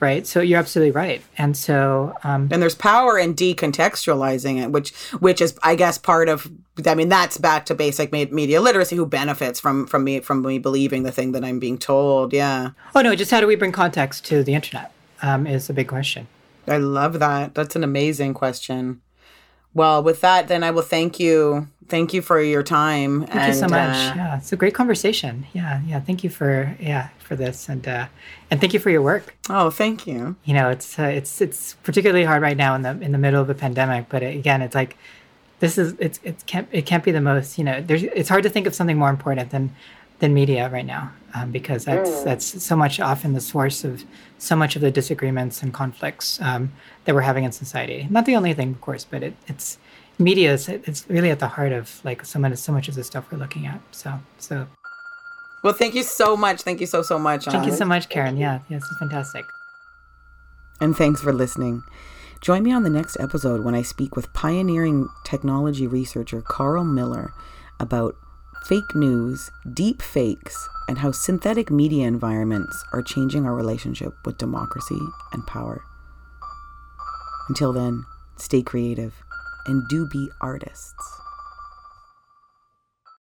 right 0.00 0.26
so 0.26 0.40
you're 0.40 0.58
absolutely 0.58 0.90
right 0.90 1.22
and 1.38 1.56
so 1.56 2.14
um, 2.24 2.48
and 2.50 2.60
there's 2.60 2.74
power 2.74 3.16
in 3.16 3.32
decontextualizing 3.34 4.62
it 4.62 4.70
which 4.70 4.92
which 5.20 5.40
is 5.40 5.56
i 5.62 5.74
guess 5.74 5.98
part 5.98 6.28
of 6.28 6.50
i 6.86 6.94
mean 6.94 7.08
that's 7.08 7.38
back 7.38 7.64
to 7.64 7.74
basic 7.74 8.12
media 8.12 8.60
literacy 8.60 8.96
who 8.96 9.06
benefits 9.06 9.60
from 9.60 9.86
from 9.86 10.02
me 10.02 10.18
from 10.20 10.42
me 10.42 10.58
believing 10.58 11.04
the 11.04 11.12
thing 11.12 11.32
that 11.32 11.44
i'm 11.44 11.60
being 11.60 11.78
told 11.78 12.32
yeah 12.32 12.70
oh 12.94 13.02
no 13.02 13.14
just 13.14 13.30
how 13.30 13.40
do 13.40 13.46
we 13.46 13.54
bring 13.54 13.72
context 13.72 14.24
to 14.24 14.42
the 14.42 14.52
internet 14.52 14.92
um, 15.22 15.46
is 15.46 15.70
a 15.70 15.72
big 15.72 15.86
question 15.86 16.26
i 16.66 16.76
love 16.76 17.18
that. 17.18 17.54
That's 17.54 17.76
an 17.76 17.84
amazing 17.84 18.34
question. 18.34 19.00
Well 19.72 20.02
with 20.02 20.20
that 20.20 20.48
then 20.48 20.62
i 20.62 20.70
will 20.70 20.82
thank 20.82 21.18
you. 21.20 21.68
Thank 21.86 22.14
you 22.14 22.22
for 22.22 22.40
your 22.40 22.62
time 22.62 23.26
thank 23.26 23.34
and, 23.34 23.52
you 23.52 23.60
so 23.60 23.68
much. 23.68 23.96
uh, 23.96 24.14
yeah 24.16 24.38
it's 24.38 24.52
a 24.52 24.56
great 24.56 24.74
conversation. 24.74 25.46
Yeah 25.52 25.80
yeah 25.86 26.00
thank 26.00 26.24
you 26.24 26.30
for 26.30 26.76
yeah 26.80 27.08
for 27.18 27.36
this 27.36 27.68
and 27.68 27.86
uh, 27.88 28.06
and 28.50 28.60
thank 28.60 28.72
you 28.72 28.80
for 28.80 28.90
your 28.90 29.02
work. 29.02 29.34
Oh, 29.50 29.70
thank 29.70 30.06
you. 30.06 30.36
You 30.44 30.54
know, 30.54 30.70
it's 30.70 30.98
uh, 30.98 31.02
it's 31.04 31.40
it's 31.40 31.74
particularly 31.82 32.24
hard 32.24 32.42
right 32.42 32.56
now 32.56 32.74
in 32.74 32.82
the 32.82 32.90
in 33.00 33.12
the 33.12 33.18
middle 33.18 33.40
of 33.40 33.50
a 33.50 33.54
pandemic, 33.54 34.08
but 34.08 34.22
again, 34.22 34.62
it's 34.62 34.74
like 34.74 34.96
this 35.60 35.78
is 35.78 35.94
it's 35.98 36.20
it 36.22 36.44
can't 36.46 36.68
it 36.72 36.86
can't 36.86 37.02
be 37.02 37.10
the 37.10 37.20
most 37.20 37.58
you 37.58 37.64
know 37.64 37.80
there's 37.80 38.02
it's 38.02 38.28
hard 38.28 38.42
to 38.42 38.50
think 38.50 38.66
of 38.66 38.74
something 38.74 38.98
more 38.98 39.10
important 39.10 39.50
than 39.50 39.74
than 40.24 40.32
media 40.32 40.70
right 40.70 40.86
now 40.86 41.12
um, 41.34 41.50
because 41.50 41.84
that's 41.84 42.10
mm. 42.10 42.24
that's 42.24 42.64
so 42.64 42.74
much 42.74 42.98
often 42.98 43.34
the 43.34 43.40
source 43.40 43.84
of 43.84 44.04
so 44.38 44.56
much 44.56 44.74
of 44.74 44.80
the 44.80 44.90
disagreements 44.90 45.62
and 45.62 45.74
conflicts 45.74 46.40
um, 46.40 46.72
that 47.04 47.14
we're 47.14 47.20
having 47.20 47.44
in 47.44 47.52
society. 47.52 48.06
Not 48.08 48.24
the 48.24 48.34
only 48.36 48.54
thing, 48.54 48.70
of 48.70 48.80
course, 48.80 49.04
but 49.04 49.22
it, 49.22 49.34
it's 49.46 49.78
media 50.18 50.54
is 50.54 50.68
it's 50.68 51.04
really 51.10 51.30
at 51.30 51.40
the 51.40 51.48
heart 51.48 51.72
of 51.72 52.00
like 52.04 52.24
so 52.24 52.38
much 52.38 52.56
so 52.56 52.72
much 52.72 52.88
of 52.88 52.94
the 52.94 53.04
stuff 53.04 53.30
we're 53.30 53.38
looking 53.38 53.66
at. 53.66 53.80
So 53.90 54.18
so 54.38 54.66
well, 55.62 55.74
thank 55.74 55.94
you 55.94 56.02
so 56.02 56.36
much. 56.36 56.62
Thank 56.62 56.80
you 56.80 56.86
so, 56.86 57.02
so 57.02 57.18
much. 57.18 57.46
Thank 57.46 57.66
you 57.66 57.72
so 57.72 57.86
much, 57.86 58.10
Karen. 58.10 58.36
Yeah, 58.36 58.60
yes, 58.68 58.82
it's 58.90 58.98
fantastic. 58.98 59.44
And 60.80 60.96
thanks 60.96 61.20
for 61.20 61.32
listening. 61.32 61.82
Join 62.42 62.62
me 62.62 62.72
on 62.72 62.82
the 62.82 62.90
next 62.90 63.16
episode 63.18 63.64
when 63.64 63.74
I 63.74 63.80
speak 63.80 64.14
with 64.14 64.30
pioneering 64.34 65.08
technology 65.24 65.86
researcher 65.86 66.42
Carl 66.42 66.84
Miller 66.84 67.32
about 67.80 68.14
fake 68.64 68.94
news, 68.94 69.50
deep 69.74 70.00
fakes, 70.00 70.68
and 70.88 70.98
how 70.98 71.12
synthetic 71.12 71.70
media 71.70 72.06
environments 72.06 72.84
are 72.92 73.02
changing 73.02 73.44
our 73.44 73.54
relationship 73.54 74.14
with 74.24 74.38
democracy 74.38 75.00
and 75.32 75.46
power. 75.46 75.82
Until 77.48 77.72
then, 77.74 78.04
stay 78.36 78.62
creative 78.62 79.14
and 79.66 79.86
do 79.88 80.08
be 80.08 80.30
artists. 80.40 81.13